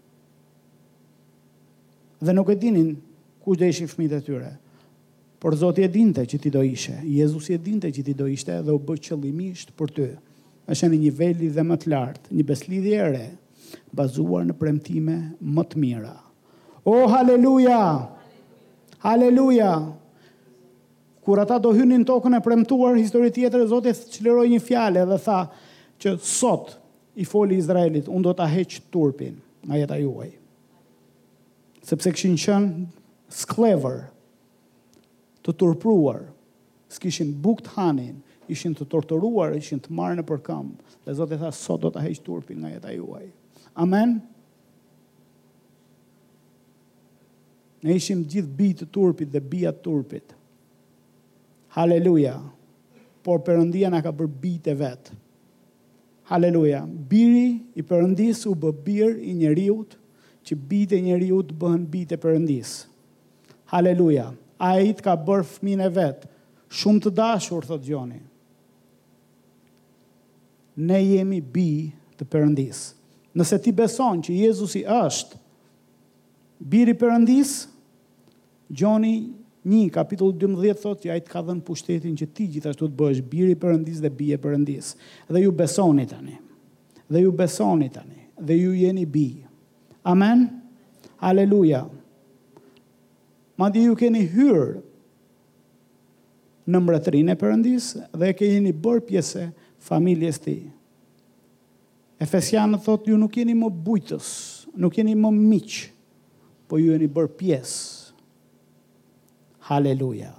Dhe 2.24 2.32
nuk 2.34 2.50
e 2.50 2.56
dinin 2.58 2.94
kush 3.44 3.60
do 3.60 3.68
ishin 3.68 3.90
fëmijët 3.92 4.16
e 4.18 4.24
tyre 4.26 4.50
por 5.44 5.54
Zoti 5.60 5.82
e 5.84 5.90
dinte 5.92 6.22
që 6.24 6.38
ti 6.40 6.48
do 6.50 6.62
ishe. 6.64 7.02
Jezusi 7.04 7.52
e 7.52 7.58
dinte 7.60 7.90
që 7.92 8.00
ti 8.06 8.12
do 8.16 8.24
ishte 8.32 8.54
dhe 8.64 8.72
u 8.72 8.78
bë 8.80 8.94
qëllimisht 9.04 9.74
për 9.76 9.90
ty. 9.92 10.04
Është 10.72 10.88
në 10.88 10.94
një 10.96 11.00
niveli 11.02 11.50
dhe 11.52 11.64
më 11.68 11.76
të 11.82 11.90
lartë, 11.92 12.30
një 12.32 12.44
beslidhje 12.48 12.94
e 13.02 13.08
re, 13.12 13.26
bazuar 13.98 14.46
në 14.48 14.56
premtime 14.56 15.18
më 15.44 15.64
të 15.68 15.82
mira. 15.82 16.14
O 16.88 16.94
oh, 16.96 17.02
haleluja! 17.12 17.80
Haleluja! 19.04 19.74
Kur 21.24 21.44
ata 21.44 21.58
do 21.60 21.74
hynin 21.76 22.08
tokën 22.08 22.38
e 22.40 22.40
premtuar, 22.44 22.96
histori 22.96 23.28
tjetër 23.36 23.66
e 23.66 23.68
Zotit 23.74 24.00
çliroi 24.16 24.46
një 24.54 24.62
fjalë 24.64 25.04
dhe 25.12 25.20
tha 25.26 25.42
që 26.00 26.14
sot 26.24 26.78
i 27.20 27.28
foli 27.28 27.60
Izraelit, 27.60 28.08
unë 28.08 28.30
do 28.30 28.36
ta 28.40 28.48
heq 28.48 28.80
turpin 28.92 29.36
nga 29.68 29.76
jeta 29.84 30.00
juaj. 30.00 30.32
Sepse 31.84 32.16
kishin 32.16 32.40
qenë 32.40 32.88
sklever 33.44 34.06
të 35.44 35.52
turpruar, 35.60 36.22
s'kishin 36.88 37.34
buk 37.44 37.60
të 37.66 37.74
hanin, 37.76 38.20
ishin 38.50 38.74
të 38.76 38.86
torturuar, 38.92 39.52
ishin 39.56 39.80
të 39.80 39.92
marrë 39.96 40.18
në 40.20 40.24
përkëm. 40.28 40.70
Dhe 41.04 41.14
Zoti 41.18 41.36
tha, 41.40 41.50
"Sot 41.56 41.80
do 41.82 41.90
ta 41.92 42.00
heq 42.04 42.20
turpin 42.24 42.56
nga 42.60 42.70
jeta 42.74 42.92
juaj." 42.96 43.26
Amen. 43.76 44.18
Ne 47.84 47.94
ishim 47.98 48.22
gjithë 48.30 48.54
bi 48.56 48.68
të 48.78 48.86
turpit 48.88 49.30
dhe 49.32 49.40
bia 49.40 49.72
turpit. 49.72 50.32
Haleluja. 51.74 52.38
Por 53.22 53.40
përëndia 53.44 53.90
nga 53.92 54.02
ka 54.02 54.12
bërë 54.12 54.40
bi 54.40 54.54
të 54.64 54.74
vetë. 54.80 55.12
Haleluja. 56.30 56.84
Biri 56.86 57.60
i 57.74 57.82
përëndis 57.82 58.46
u 58.48 58.54
bë 58.54 58.70
birë 58.84 59.20
i 59.30 59.34
njeriut, 59.34 59.96
që 60.44 60.56
bi 60.68 60.86
të 60.86 61.02
njeriut 61.02 61.52
bëhen 61.60 61.84
bi 61.90 62.06
të 62.08 62.16
përëndis. 62.22 62.86
Haleluja. 63.66 63.66
Haleluja 64.30 64.36
a 64.60 64.78
i 64.80 64.92
të 64.94 65.02
ka 65.02 65.14
bërë 65.18 65.46
fëmin 65.48 65.82
e 65.86 65.90
vetë. 65.92 66.28
Shumë 66.74 67.04
të 67.04 67.12
dashur, 67.14 67.66
thot 67.66 67.82
Gjoni. 67.86 68.18
Ne 70.88 70.98
jemi 71.02 71.38
bi 71.40 71.68
të 72.18 72.26
përëndis. 72.30 72.82
Nëse 73.34 73.60
ti 73.62 73.72
beson 73.74 74.22
që 74.26 74.34
Jezusi 74.46 74.84
është 74.86 75.38
biri 76.70 76.94
përëndis, 76.98 77.54
Gjoni 78.74 79.14
një, 79.68 79.82
kapitol 79.94 80.32
12, 80.40 80.80
thotë 80.82 81.04
që 81.06 81.12
a 81.12 81.18
i 81.18 81.22
të 81.22 81.30
ka 81.30 81.42
dhenë 81.44 81.62
pushtetin 81.66 82.14
që 82.18 82.26
ti 82.36 82.46
gjithashtu 82.56 82.88
të 82.88 82.96
bëshë 82.98 83.24
biri 83.30 83.54
përëndis 83.60 84.00
dhe 84.02 84.10
bi 84.10 84.32
e 84.34 84.38
përëndis. 84.42 84.94
Dhe 85.30 85.42
ju 85.44 85.52
besonit 85.54 86.10
tani. 86.14 86.38
Dhe 87.12 87.22
ju 87.22 87.34
besonit 87.36 87.94
tani. 87.98 88.22
Dhe 88.40 88.56
ju 88.58 88.72
jeni 88.74 89.04
bi. 89.06 89.28
Amen? 90.10 90.46
Alleluja! 91.22 91.84
Ma 93.54 93.70
di 93.70 93.86
ju 93.86 93.94
keni 93.98 94.24
hyrë 94.34 94.80
në 96.72 96.80
mbretërinë 96.80 97.34
e 97.34 97.38
Perëndis 97.38 97.88
dhe 98.18 98.30
keni 98.34 98.72
bërë 98.82 99.04
pjesë 99.10 99.44
familjes 99.84 100.40
tij. 100.42 100.62
Efesianët 102.24 102.82
thot 102.86 103.06
ju 103.10 103.18
nuk 103.20 103.36
jeni 103.38 103.54
më 103.58 103.68
bujtës, 103.86 104.28
nuk 104.74 104.96
jeni 104.98 105.14
më 105.18 105.30
miq, 105.36 105.74
po 106.70 106.78
ju 106.80 106.94
jeni 106.94 107.06
bërë 107.10 107.34
pjesë. 107.38 108.14
Haleluja. 109.68 110.32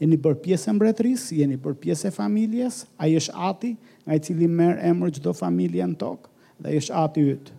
Jeni 0.00 0.18
bërë 0.20 0.42
pjesë 0.44 0.70
e 0.70 0.76
mbretërisë, 0.76 1.38
jeni 1.40 1.56
bërë 1.60 1.80
pjesë 1.82 2.10
e 2.10 2.14
familjes, 2.14 2.82
ai 3.00 3.14
është 3.18 3.34
ati 3.48 3.74
nga 4.04 4.18
i 4.18 4.22
cili 4.22 4.46
merr 4.46 4.78
emër 4.92 5.14
çdo 5.16 5.32
familje 5.34 5.86
në 5.88 5.98
tokë 5.98 6.34
dhe 6.62 6.72
ai 6.74 6.78
është 6.82 6.96
ati 7.02 7.26
yt. 7.34 7.50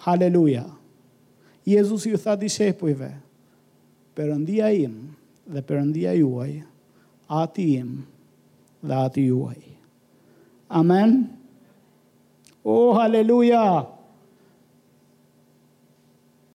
Haleluja. 0.00 0.02
Haleluja. 0.08 0.68
Jezus 1.70 2.02
ju 2.10 2.16
tha 2.18 2.34
dishepujve, 2.40 3.10
përëndia 4.18 4.70
im 4.86 4.94
dhe 5.46 5.60
përëndia 5.68 6.14
juaj, 6.18 6.54
ati 7.42 7.66
im 7.78 7.92
dhe 8.82 8.96
ati 9.06 9.24
juaj. 9.30 9.60
Amen. 10.80 11.14
Oh, 12.64 12.94
hallelujah. 12.98 13.99